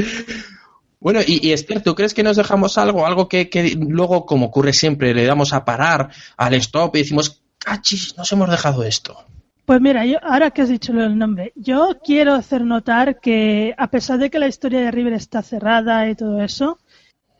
[1.00, 3.04] bueno, y, y, Esther, ¿tú crees que nos dejamos algo?
[3.04, 6.08] Algo que, que, luego, como ocurre siempre, le damos a parar
[6.38, 8.16] al stop y decimos, ¡cachis!
[8.16, 9.26] Nos hemos dejado esto.
[9.70, 13.88] Pues mira, yo, ahora que has dicho el nombre, yo quiero hacer notar que a
[13.88, 16.80] pesar de que la historia de River está cerrada y todo eso,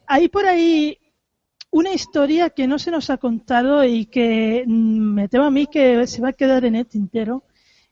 [0.06, 0.96] hay por ahí
[1.72, 6.06] una historia que no se nos ha contado y que me temo a mí que
[6.06, 7.42] se va a quedar en el tintero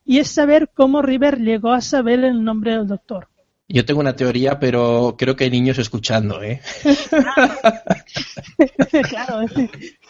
[0.05, 3.27] y es saber cómo River llegó a saber el nombre del doctor.
[3.67, 6.61] Yo tengo una teoría, pero creo que hay niños escuchando, ¿eh?
[9.09, 9.45] claro.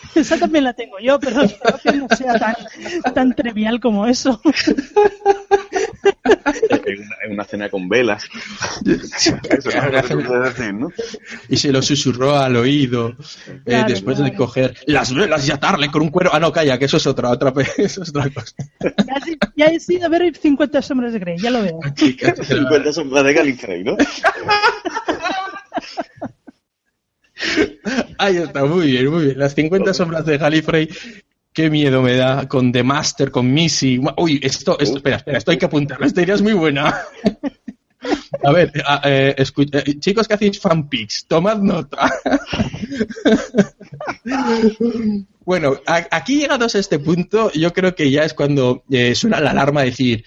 [0.15, 2.55] Esa también la tengo yo, pero espero que no sea tan,
[3.13, 4.41] tan trivial como eso.
[6.85, 8.23] En una, en una cena con velas.
[8.85, 9.35] Eso
[9.69, 10.89] es lo que tú puedes decir, ¿no?
[11.49, 13.09] Y se lo susurró al oído
[13.47, 14.37] eh, Claro, después de claro.
[14.37, 16.31] coger las velas y atarle con un cuero.
[16.33, 18.55] Ah, no, calla, que eso es otra, otra, eso es otra cosa.
[19.55, 21.79] Ya, he sido ver 50 sombras de Grey, ya lo veo.
[21.83, 23.95] Aquí, que- que- 50 sombras de Gallifrey, ¿no?
[28.19, 29.39] Ahí está, muy bien, muy bien.
[29.39, 30.89] Las 50 sombras de Gallifrey.
[31.53, 33.99] Qué miedo me da con The Master, con Missy.
[34.17, 36.05] Uy, esto, esto, espera, espera, esto hay que apuntarlo.
[36.05, 36.95] Esta idea es muy buena.
[38.43, 41.97] A ver, a- eh, eh, chicos que hacéis fanpics, tomad nota.
[45.45, 49.39] Bueno, a- aquí llegados a este punto, yo creo que ya es cuando eh, suena
[49.39, 50.23] la alarma de decir,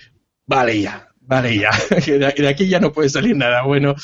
[0.46, 1.70] vale ya, vale ya,
[2.06, 3.94] de aquí ya no puede salir nada bueno.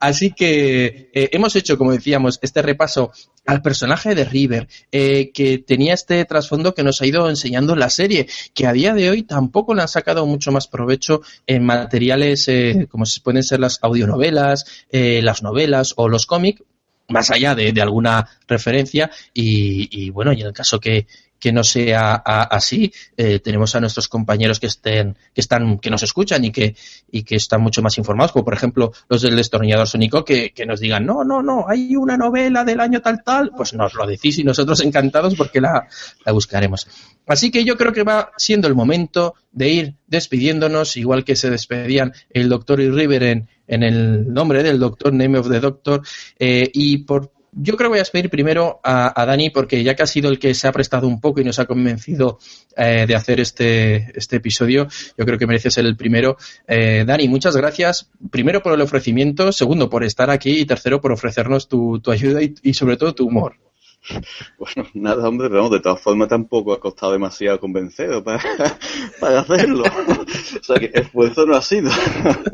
[0.00, 3.10] Así que eh, hemos hecho, como decíamos, este repaso
[3.44, 7.80] al personaje de River, eh, que tenía este trasfondo que nos ha ido enseñando en
[7.80, 11.64] la serie, que a día de hoy tampoco le han sacado mucho más provecho en
[11.64, 16.62] materiales eh, como pueden ser las audionovelas, eh, las novelas o los cómics,
[17.08, 21.06] más allá de, de alguna referencia y, y, bueno, y en el caso que,
[21.38, 25.90] que no sea a- así, eh, tenemos a nuestros compañeros que estén, que están, que
[25.90, 26.74] nos escuchan y que,
[27.10, 30.66] y que están mucho más informados, como por ejemplo los del destornillador sónico, que, que
[30.66, 34.06] nos digan, no, no, no, hay una novela del año tal, tal, pues nos lo
[34.06, 35.86] decís y nosotros encantados porque la,
[36.24, 36.86] la buscaremos.
[37.26, 41.50] Así que yo creo que va siendo el momento de ir despidiéndonos, igual que se
[41.50, 46.02] despedían el doctor y River en, en el nombre del doctor, Name of the Doctor,
[46.38, 50.02] eh, y por yo creo que voy a despedir primero a, Dani porque ya que
[50.02, 52.38] ha sido el que se ha prestado un poco y nos ha convencido
[52.76, 56.36] eh, de hacer este, este episodio, yo creo que merece ser el primero.
[56.68, 58.10] Eh, Dani, muchas gracias.
[58.30, 62.40] Primero por el ofrecimiento, segundo por estar aquí y tercero por ofrecernos tu, tu ayuda
[62.42, 63.65] y sobre todo tu humor.
[64.58, 68.40] Bueno, nada, hombre, pero de todas formas tampoco ha costado demasiado convencerlo para,
[69.20, 69.84] para hacerlo.
[69.84, 71.90] O sea que esfuerzo no ha sido.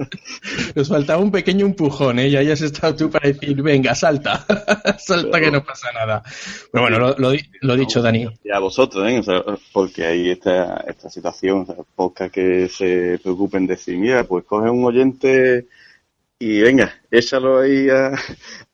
[0.74, 2.28] Nos faltaba un pequeño empujón, ¿eh?
[2.28, 4.44] Y ahí has estado tú para decir, venga, salta,
[4.98, 6.22] salta que no pasa nada.
[6.72, 8.26] Pero bueno, lo, lo, di- lo dicho, Dani.
[8.44, 9.18] Y a vosotros, ¿eh?
[9.18, 9.42] O sea,
[9.72, 14.44] porque hay esta, esta situación, o sea, pocas que se preocupen de decir, mira, pues
[14.44, 15.66] coge un oyente
[16.38, 18.12] y venga, échalo ahí a,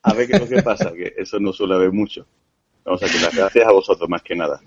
[0.02, 2.26] a ver qué es lo que pasa, que eso no suele haber mucho.
[2.90, 4.60] Las gracias a vosotros más que nada.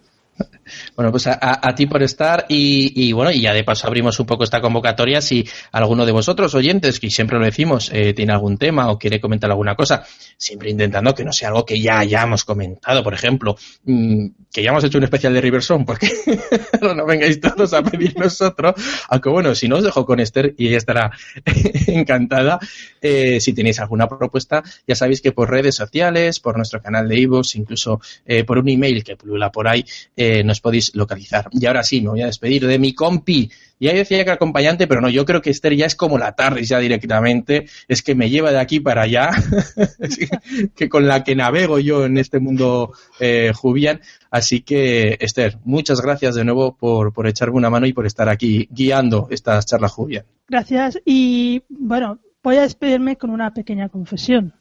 [0.95, 4.43] Bueno, pues a, ti por estar y, bueno, y ya de paso abrimos un poco
[4.43, 8.89] esta convocatoria si alguno de vosotros oyentes, que siempre lo decimos, eh, tiene algún tema
[8.89, 10.03] o quiere comentar alguna cosa,
[10.38, 14.72] siempre intentando que no sea algo que ya hayamos comentado, por ejemplo, mm, que ya
[14.72, 16.10] hemos hecho un especial de Riverson, porque
[16.81, 18.76] no vengáis todos a pedir nosotros,
[19.10, 21.11] aunque bueno, si no os dejo con Esther y ella estará
[21.88, 22.60] encantada,
[23.02, 27.19] eh, si tenéis alguna propuesta, ya sabéis que por redes sociales, por nuestro canal de
[27.19, 29.85] iVoox, incluso eh, por un email que pulula por ahí,
[30.15, 31.50] eh, podéis localizar.
[31.52, 33.52] Y ahora sí, me voy a despedir de mi compi.
[33.80, 36.64] Ya decía que acompañante, pero no, yo creo que Esther ya es como la tarde
[36.64, 39.32] ya directamente, es que me lleva de aquí para allá,
[40.76, 44.00] que con la que navego yo en este mundo eh, jubian.
[44.30, 48.30] Así que, Esther, muchas gracias de nuevo por, por echarme una mano y por estar
[48.30, 50.26] aquí guiando estas charlas jubian.
[50.48, 51.00] Gracias.
[51.04, 54.54] Y bueno, voy a despedirme con una pequeña confesión.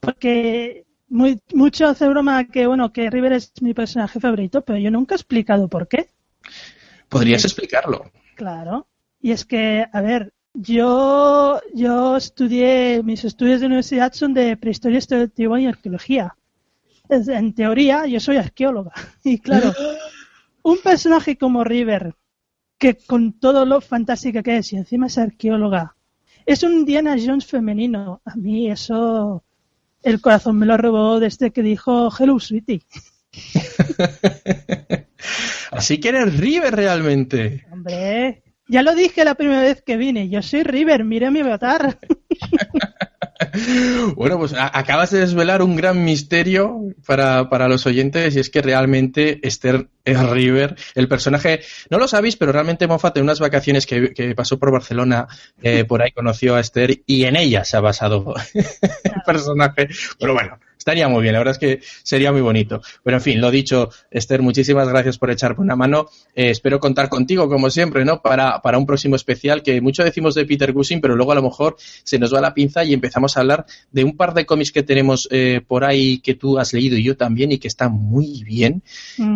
[0.00, 0.84] Porque
[1.14, 5.14] muy, mucho hace broma que, bueno, que River es mi personaje favorito, pero yo nunca
[5.14, 6.10] he explicado por qué.
[7.08, 8.10] ¿Podrías explicarlo?
[8.34, 8.88] Claro.
[9.20, 14.98] Y es que, a ver, yo, yo estudié, mis estudios de universidad son de prehistoria
[14.98, 16.34] estudiativa y arqueología.
[17.08, 18.92] En teoría, yo soy arqueóloga.
[19.22, 19.72] Y claro,
[20.64, 22.16] un personaje como River,
[22.76, 25.94] que con todo lo fantástica que es y encima es arqueóloga,
[26.44, 28.20] es un Diana Jones femenino.
[28.24, 29.44] A mí eso,
[30.04, 32.82] el corazón me lo robó desde que dijo Hello Sweetie.
[35.70, 37.66] Así que eres River realmente.
[37.72, 40.28] Hombre, ya lo dije la primera vez que vine.
[40.28, 41.98] Yo soy River, mire mi avatar.
[44.16, 48.62] Bueno, pues acabas de desvelar un gran misterio para, para los oyentes y es que
[48.62, 51.60] realmente Esther es River, el personaje,
[51.90, 55.26] no lo sabéis, pero realmente Moffat en unas vacaciones que, que pasó por Barcelona,
[55.62, 59.88] eh, por ahí conoció a Esther y en ella se ha basado el personaje.
[60.18, 62.82] Pero bueno, estaría muy bien, la verdad es que sería muy bonito.
[63.02, 66.10] Pero en fin, lo dicho, Esther, muchísimas gracias por echarme una mano.
[66.34, 68.20] Eh, espero contar contigo, como siempre, ¿no?
[68.20, 71.42] Para, para un próximo especial, que mucho decimos de Peter Cushing, pero luego a lo
[71.42, 74.72] mejor se nos va la pinza y empezamos a hablar de un par de cómics
[74.72, 77.92] que tenemos eh, por ahí que tú has leído y yo también y que están
[77.92, 78.82] muy bien.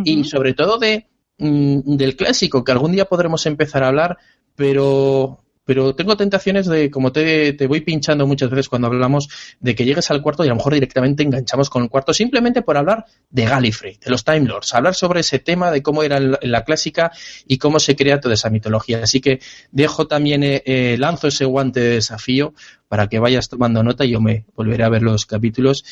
[0.05, 1.07] Y sobre todo de,
[1.39, 4.19] mm, del clásico, que algún día podremos empezar a hablar,
[4.55, 9.29] pero pero tengo tentaciones de, como te, te voy pinchando muchas veces cuando hablamos,
[9.61, 12.63] de que llegues al cuarto y a lo mejor directamente enganchamos con el cuarto simplemente
[12.63, 16.21] por hablar de Gallifrey, de los Time Lords, hablar sobre ese tema de cómo era
[16.21, 17.13] la, la clásica
[17.47, 19.03] y cómo se crea toda esa mitología.
[19.03, 19.41] Así que
[19.71, 22.55] dejo también, eh, eh, lanzo ese guante de desafío
[22.89, 25.85] para que vayas tomando nota y yo me volveré a ver los capítulos.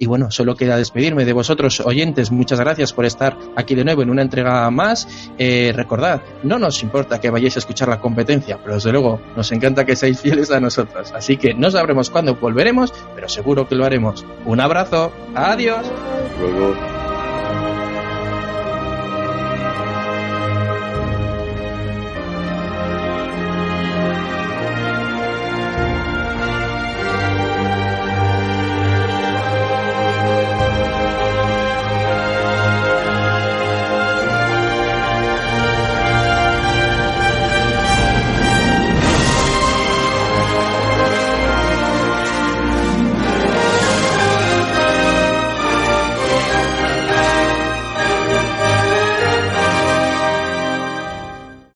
[0.00, 2.30] Y bueno, solo queda despedirme de vosotros, oyentes.
[2.30, 5.08] Muchas gracias por estar aquí de nuevo en una entrega más.
[5.38, 9.50] Eh, recordad, no nos importa que vayáis a escuchar la competencia, pero desde luego nos
[9.50, 11.12] encanta que seáis fieles a nosotros.
[11.12, 14.24] Así que no sabremos cuándo volveremos, pero seguro que lo haremos.
[14.46, 15.10] Un abrazo.
[15.34, 15.84] Adiós.